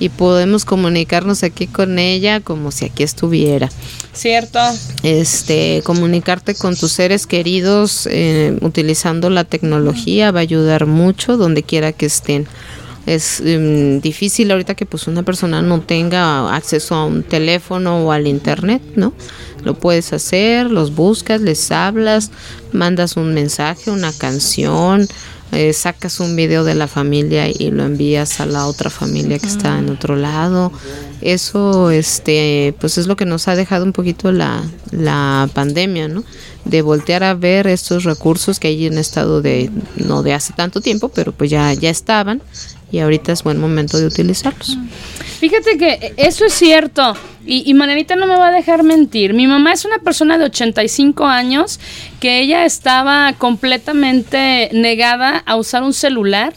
y 0.00 0.08
podemos 0.08 0.64
comunicarnos 0.64 1.42
aquí 1.42 1.66
con 1.66 1.98
ella 1.98 2.40
como 2.40 2.70
si 2.70 2.86
aquí 2.86 3.02
estuviera. 3.02 3.68
Cierto. 4.12 4.58
Este, 5.02 5.82
comunicarte 5.84 6.54
con 6.54 6.76
tus 6.76 6.92
seres 6.92 7.26
queridos 7.26 8.08
eh, 8.10 8.56
utilizando 8.60 9.30
la 9.30 9.44
tecnología 9.44 10.30
va 10.30 10.40
a 10.40 10.42
ayudar 10.42 10.86
mucho 10.86 11.36
donde 11.36 11.62
quiera 11.62 11.92
que 11.92 12.06
estén 12.06 12.46
es 13.08 13.40
em, 13.40 14.00
difícil 14.00 14.50
ahorita 14.50 14.74
que 14.74 14.84
pues 14.84 15.06
una 15.06 15.22
persona 15.22 15.62
no 15.62 15.80
tenga 15.80 16.54
acceso 16.54 16.94
a 16.94 17.06
un 17.06 17.22
teléfono 17.22 18.04
o 18.04 18.12
al 18.12 18.26
internet, 18.26 18.82
¿no? 18.96 19.14
Lo 19.64 19.74
puedes 19.74 20.12
hacer, 20.12 20.70
los 20.70 20.94
buscas, 20.94 21.40
les 21.40 21.72
hablas, 21.72 22.30
mandas 22.72 23.16
un 23.16 23.32
mensaje, 23.34 23.90
una 23.90 24.12
canción, 24.12 25.08
eh, 25.52 25.72
sacas 25.72 26.20
un 26.20 26.36
video 26.36 26.62
de 26.64 26.74
la 26.74 26.88
familia 26.88 27.48
y 27.48 27.70
lo 27.70 27.84
envías 27.84 28.40
a 28.40 28.46
la 28.46 28.66
otra 28.66 28.90
familia 28.90 29.38
que 29.38 29.46
está 29.46 29.78
en 29.78 29.88
otro 29.88 30.16
lado. 30.16 30.72
Eso, 31.20 31.90
este, 31.90 32.74
pues 32.78 32.98
es 32.98 33.06
lo 33.06 33.16
que 33.16 33.24
nos 33.24 33.48
ha 33.48 33.56
dejado 33.56 33.84
un 33.84 33.92
poquito 33.92 34.30
la, 34.30 34.62
la 34.90 35.48
pandemia, 35.54 36.08
¿no? 36.08 36.22
De 36.64 36.82
voltear 36.82 37.24
a 37.24 37.34
ver 37.34 37.66
estos 37.66 38.04
recursos 38.04 38.60
que 38.60 38.68
hay 38.68 38.86
en 38.86 38.98
estado 38.98 39.40
de, 39.40 39.70
no 39.96 40.22
de 40.22 40.34
hace 40.34 40.52
tanto 40.52 40.80
tiempo, 40.80 41.08
pero 41.08 41.32
pues 41.32 41.50
ya, 41.50 41.72
ya 41.72 41.90
estaban 41.90 42.42
y 42.90 42.98
ahorita 43.00 43.32
es 43.32 43.42
buen 43.42 43.60
momento 43.60 43.98
de 43.98 44.06
utilizarlos. 44.06 44.76
Fíjate 45.40 45.78
que 45.78 46.14
eso 46.16 46.46
es 46.46 46.52
cierto. 46.52 47.14
Y, 47.46 47.62
y 47.64 47.72
Manelita 47.72 48.16
no 48.16 48.26
me 48.26 48.36
va 48.36 48.48
a 48.48 48.52
dejar 48.52 48.82
mentir. 48.82 49.32
Mi 49.32 49.46
mamá 49.46 49.72
es 49.72 49.84
una 49.84 49.98
persona 49.98 50.36
de 50.36 50.44
85 50.44 51.24
años 51.24 51.80
que 52.20 52.40
ella 52.40 52.64
estaba 52.64 53.32
completamente 53.34 54.68
negada 54.72 55.42
a 55.46 55.56
usar 55.56 55.82
un 55.82 55.94
celular. 55.94 56.54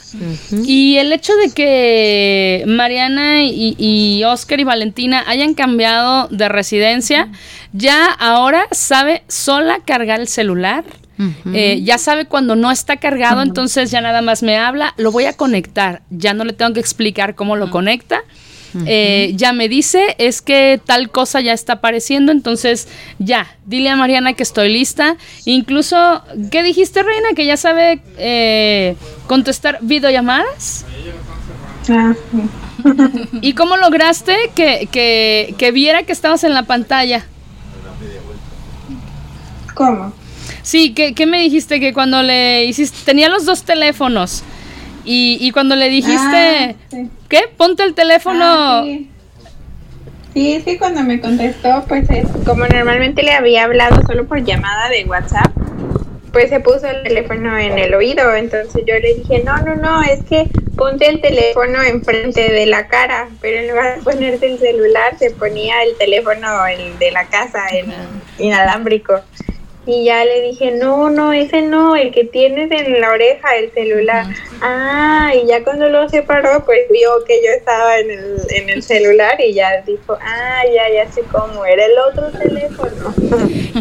Y 0.66 0.98
el 0.98 1.14
hecho 1.14 1.34
de 1.36 1.52
que 1.52 2.64
Mariana 2.68 3.44
y, 3.44 3.76
y, 3.78 4.24
Oscar 4.24 4.60
y 4.60 4.64
Valentina 4.64 5.24
hayan 5.28 5.54
cambiado 5.54 6.28
de 6.30 6.50
residencia, 6.50 7.30
ya 7.74 8.06
ahora 8.06 8.68
sabe 8.72 9.24
sola 9.28 9.80
cargar 9.86 10.20
el 10.20 10.28
celular. 10.28 10.84
Eh, 11.54 11.82
ya 11.84 11.98
sabe 11.98 12.26
cuando 12.26 12.56
no 12.56 12.72
está 12.72 12.98
cargado, 12.98 13.42
entonces 13.42 13.92
ya 13.92 14.02
nada 14.02 14.22
más 14.22 14.44
me 14.44 14.58
habla, 14.58 14.94
lo 14.98 15.12
voy 15.12 15.26
a 15.26 15.34
conectar, 15.34 16.02
ya 16.10 16.34
no 16.34 16.44
le 16.44 16.54
tengo 16.54 16.74
que 16.74 16.80
explicar 16.80 17.36
cómo 17.36 17.56
lo 17.56 17.70
conecta. 17.70 18.22
Eh, 18.86 19.34
ya 19.36 19.52
me 19.52 19.68
dice, 19.68 20.16
es 20.18 20.42
que 20.42 20.80
tal 20.86 21.10
cosa 21.10 21.42
ya 21.42 21.54
está 21.54 21.74
apareciendo, 21.74 22.32
entonces 22.32 22.88
ya, 23.20 23.56
dile 23.66 23.90
a 23.90 23.96
Mariana 23.96 24.34
que 24.34 24.44
estoy 24.44 24.70
lista. 24.72 25.18
Incluso, 25.46 26.24
¿qué 26.52 26.64
dijiste, 26.64 27.04
Reina? 27.04 27.30
Que 27.36 27.46
ya 27.46 27.58
sabe 27.58 28.02
eh, 28.18 28.96
contestar 29.28 29.80
videollamadas. 29.82 30.86
Ah, 31.90 32.14
¿Y 33.42 33.54
cómo 33.54 33.76
lograste 33.78 34.36
que, 34.56 34.88
que, 34.92 35.54
que 35.58 35.72
viera 35.72 36.04
que 36.04 36.14
estabas 36.14 36.44
en 36.44 36.54
la 36.54 36.64
pantalla? 36.64 37.26
¿Cómo? 39.74 40.14
Sí, 40.64 40.94
¿qué, 40.94 41.14
¿qué, 41.14 41.26
me 41.26 41.42
dijiste? 41.42 41.80
Que 41.80 41.94
cuando 41.94 42.22
le 42.22 42.66
hiciste, 42.66 43.00
tenía 43.06 43.30
los 43.30 43.46
dos 43.46 43.64
teléfonos 43.64 44.44
y, 45.04 45.38
y 45.40 45.52
cuando 45.52 45.76
le 45.76 45.90
dijiste, 45.90 46.18
ah, 46.18 46.74
¿qué? 47.28 47.42
Ponte 47.58 47.84
el 47.84 47.94
teléfono. 47.94 48.44
Ah, 48.44 48.84
sí. 48.86 49.10
sí. 50.34 50.62
sí, 50.64 50.78
cuando 50.78 51.02
me 51.04 51.20
contestó, 51.20 51.84
pues 51.88 52.10
es, 52.10 52.28
como 52.46 52.66
normalmente 52.68 53.24
le 53.24 53.34
había 53.34 53.64
hablado 53.64 54.02
solo 54.06 54.26
por 54.28 54.44
llamada 54.44 54.90
de 54.90 55.06
WhatsApp, 55.06 55.52
pues 56.32 56.50
se 56.50 56.60
puso 56.60 56.88
el 56.88 57.04
teléfono 57.04 57.58
en 57.58 57.78
el 57.78 57.94
oído, 57.94 58.34
entonces 58.36 58.84
yo 58.88 58.94
le 58.96 59.16
dije, 59.16 59.44
no, 59.44 59.58
no, 59.58 59.76
no, 59.76 60.02
es 60.02 60.24
que 60.24 60.48
ponte 60.78 61.10
el 61.10 61.20
teléfono 61.20 61.82
enfrente 61.82 62.50
de 62.50 62.66
la 62.66 62.88
cara, 62.88 63.28
pero 63.42 63.58
en 63.58 63.70
lugar 63.70 63.98
de 63.98 64.04
ponerte 64.04 64.54
el 64.54 64.60
celular, 64.60 65.18
se 65.20 65.32
ponía 65.32 65.84
el 65.84 65.98
teléfono 65.98 66.66
el 66.68 66.98
de 67.00 67.12
la 67.12 67.26
casa, 67.26 67.68
el 67.68 67.92
inalámbrico. 68.40 69.22
Y 69.88 70.06
ya 70.06 70.24
le 70.24 70.42
dije, 70.42 70.72
no, 70.72 71.10
no, 71.10 71.34
ese 71.34 71.64
no, 71.64 71.96
el 71.96 72.14
que 72.14 72.24
tienes 72.24 72.70
en 72.72 73.02
la 73.02 73.10
oreja, 73.10 73.56
el 73.58 73.72
celular. 73.72 74.28
Ah, 74.62 75.32
y 75.34 75.48
ya 75.48 75.64
cuando 75.64 75.90
lo 75.90 76.08
separó, 76.08 76.64
pues 76.66 76.82
vio 76.92 77.10
que 77.26 77.42
yo 77.44 77.52
estaba 77.58 77.98
en 77.98 78.12
el, 78.12 78.38
en 78.50 78.70
el 78.70 78.84
celular 78.84 79.42
y 79.42 79.54
ya 79.54 79.82
dijo, 79.82 80.18
ah, 80.22 80.62
ya, 80.72 80.84
ya 80.94 81.12
sé 81.12 81.22
cómo, 81.32 81.66
era 81.66 81.84
el 81.86 81.94
otro 82.10 82.30
teléfono. 82.38 83.14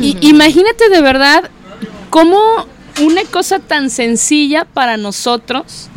y, 0.01 0.17
imagínate 0.27 0.89
de 0.89 1.03
verdad 1.03 1.51
cómo 2.09 2.67
una 3.03 3.23
cosa 3.25 3.59
tan 3.59 3.91
sencilla 3.91 4.65
para 4.65 4.97
nosotros 4.97 5.91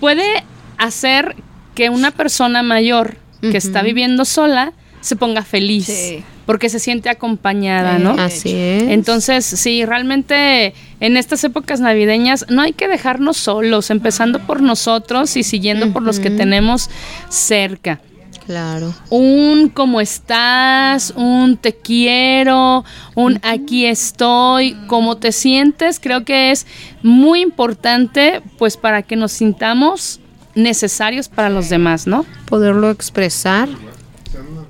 puede 0.00 0.44
hacer 0.78 1.34
que 1.74 1.90
una 1.90 2.12
persona 2.12 2.62
mayor 2.62 3.16
que 3.40 3.56
está 3.56 3.82
viviendo 3.82 4.24
sola 4.24 4.72
se 5.00 5.16
ponga 5.16 5.42
feliz. 5.42 6.22
Porque 6.46 6.68
se 6.68 6.78
siente 6.78 7.08
acompañada, 7.08 7.98
¿no? 7.98 8.10
Así 8.10 8.52
es. 8.52 8.84
Entonces, 8.84 9.44
sí, 9.44 9.84
realmente 9.84 10.74
en 11.00 11.16
estas 11.16 11.42
épocas 11.44 11.80
navideñas 11.80 12.46
no 12.48 12.62
hay 12.62 12.72
que 12.72 12.88
dejarnos 12.88 13.36
solos, 13.36 13.90
empezando 13.90 14.40
por 14.40 14.60
nosotros 14.60 15.36
y 15.36 15.42
siguiendo 15.42 15.92
por 15.92 16.02
los 16.02 16.20
que 16.20 16.30
tenemos 16.30 16.90
cerca. 17.28 18.00
Claro. 18.46 18.94
Un 19.08 19.70
cómo 19.70 20.00
estás, 20.00 21.14
un 21.16 21.56
te 21.56 21.74
quiero, 21.74 22.84
un 23.14 23.40
aquí 23.42 23.86
estoy, 23.86 24.76
cómo 24.86 25.16
te 25.16 25.32
sientes, 25.32 25.98
creo 25.98 26.24
que 26.24 26.50
es 26.50 26.66
muy 27.02 27.40
importante 27.40 28.42
pues 28.58 28.76
para 28.76 29.02
que 29.02 29.16
nos 29.16 29.32
sintamos 29.32 30.20
necesarios 30.54 31.28
para 31.28 31.48
los 31.48 31.70
demás, 31.70 32.06
¿no? 32.06 32.26
Poderlo 32.46 32.90
expresar 32.90 33.68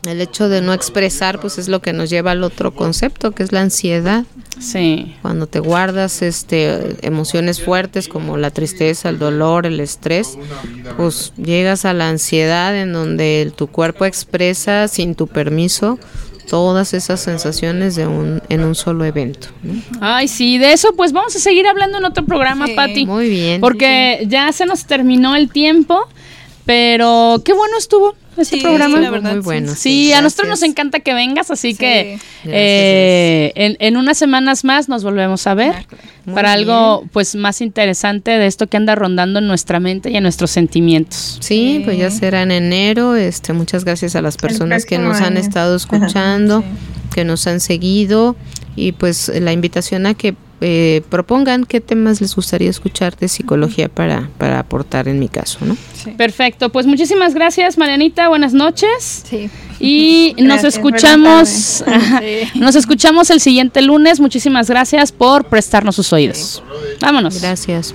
el 0.07 0.21
hecho 0.21 0.49
de 0.49 0.61
no 0.61 0.73
expresar, 0.73 1.41
pues 1.41 1.59
es 1.59 1.69
lo 1.69 1.81
que 1.81 1.93
nos 1.93 2.11
lleva 2.11 2.33
al 2.33 2.43
otro 2.43 2.75
concepto, 2.75 3.33
que 3.33 3.43
es 3.43 3.53
la 3.53 3.61
ansiedad. 3.61 4.25
Sí. 4.61 5.17
Cuando 5.23 5.47
te 5.47 5.61
guardas 5.61 6.23
este 6.23 6.97
emociones 7.07 7.61
fuertes 7.61 8.09
como 8.09 8.37
la 8.37 8.51
tristeza, 8.51 9.09
el 9.09 9.19
dolor, 9.19 9.67
el 9.67 9.81
estrés, 9.81 10.39
pues 10.97 11.33
llegas 11.37 11.85
a 11.85 11.93
la 11.93 12.09
ansiedad 12.09 12.77
en 12.77 12.93
donde 12.93 13.53
tu 13.57 13.67
cuerpo 13.67 14.05
expresa 14.05 14.89
sin 14.89 15.15
tu 15.15 15.27
permiso 15.27 15.99
todas 16.49 16.95
esas 16.95 17.21
sensaciones 17.21 17.97
de 17.97 18.07
un, 18.07 18.43
en 18.49 18.65
un 18.65 18.75
solo 18.75 19.05
evento. 19.05 19.49
Ay, 20.01 20.29
sí, 20.29 20.59
de 20.59 20.73
eso 20.73 20.95
pues 20.97 21.13
vamos 21.13 21.35
a 21.37 21.39
seguir 21.39 21.67
hablando 21.67 21.99
en 21.99 22.05
otro 22.05 22.25
programa, 22.25 22.67
Patti. 22.75 23.07
Muy 23.07 23.29
bien. 23.29 23.61
Porque 23.61 24.25
ya 24.29 24.53
se 24.53 24.67
nos 24.67 24.85
terminó 24.85 25.37
el 25.37 25.51
tiempo, 25.51 26.07
pero 26.65 27.43
qué 27.45 27.53
bueno 27.53 27.77
estuvo 27.79 28.15
este 28.39 28.59
programa. 28.59 29.01
la 29.01 29.11
verdad, 29.11 29.33
muy 29.33 29.41
bueno. 29.41 29.75
Sí, 29.75 30.13
a 30.13 30.21
nosotros 30.23 30.49
nos 30.49 30.63
encanta 30.63 31.01
que 31.01 31.15
vengas, 31.15 31.51
así 31.51 31.75
que 31.75 32.19
eh, 32.45 33.77
en, 33.79 33.97
unas 33.97 34.19
semanas 34.19 34.65
más 34.65 34.89
nos 34.89 35.05
volvemos 35.05 35.47
a 35.47 35.55
ver 35.55 35.87
para 36.33 36.53
algo 36.53 37.05
pues 37.13 37.35
más 37.35 37.61
interesante 37.61 38.33
de 38.33 38.47
esto 38.47 38.67
que 38.67 38.77
anda 38.77 38.95
rondando 38.95 39.39
en 39.39 39.47
nuestra 39.47 39.81
mente 39.81 40.11
y 40.11 40.17
en 40.17 40.23
nuestros 40.23 40.51
sentimientos. 40.51 41.39
Sí, 41.41 41.83
pues 41.85 41.99
ya 41.99 42.11
será 42.11 42.43
en 42.43 42.51
enero. 42.51 43.17
Este, 43.17 43.53
muchas 43.53 43.85
gracias 43.85 44.17
a 44.17 44.23
las 44.23 44.37
personas 44.37 44.85
que 44.87 44.99
nos 44.99 45.21
han 45.21 45.37
estado 45.37 45.77
escuchando, 45.77 46.65
que 47.15 47.25
nos 47.25 47.47
han 47.47 47.61
seguido 47.61 48.37
y 48.77 48.93
pues 48.93 49.29
la 49.29 49.53
invitación 49.53 50.07
a 50.07 50.15
que 50.15 50.35
eh, 50.67 51.03
propongan 51.11 51.67
qué 51.67 51.83
temas 51.83 52.23
les 52.23 52.35
gustaría 52.35 52.71
escuchar 52.71 53.15
de 53.19 53.29
psicología 53.29 53.91
para, 53.91 54.31
para 54.39 54.59
aportar 54.59 55.09
en 55.09 55.19
mi 55.19 55.29
caso, 55.29 55.59
¿no? 55.61 55.77
Perfecto, 56.17 56.71
pues 56.71 56.87
muchísimas 56.87 57.35
gracias 57.35 57.77
Marianita, 57.77 58.31
buenas 58.31 58.55
noches. 58.55 59.25
Sí. 59.29 59.51
Y 59.79 60.35
nos 60.43 60.65
escuchamos, 60.65 61.85
nos 62.55 62.77
escuchamos 62.77 63.29
el 63.29 63.41
siguiente 63.41 63.83
lunes. 63.83 64.21
Muchísimas 64.21 64.71
gracias 64.71 65.13
por 65.13 65.45
prestarnos 65.45 65.97
sus 65.97 66.15
oídos. 66.15 66.63
Vámonos. 66.99 67.43
Gracias. 67.43 67.95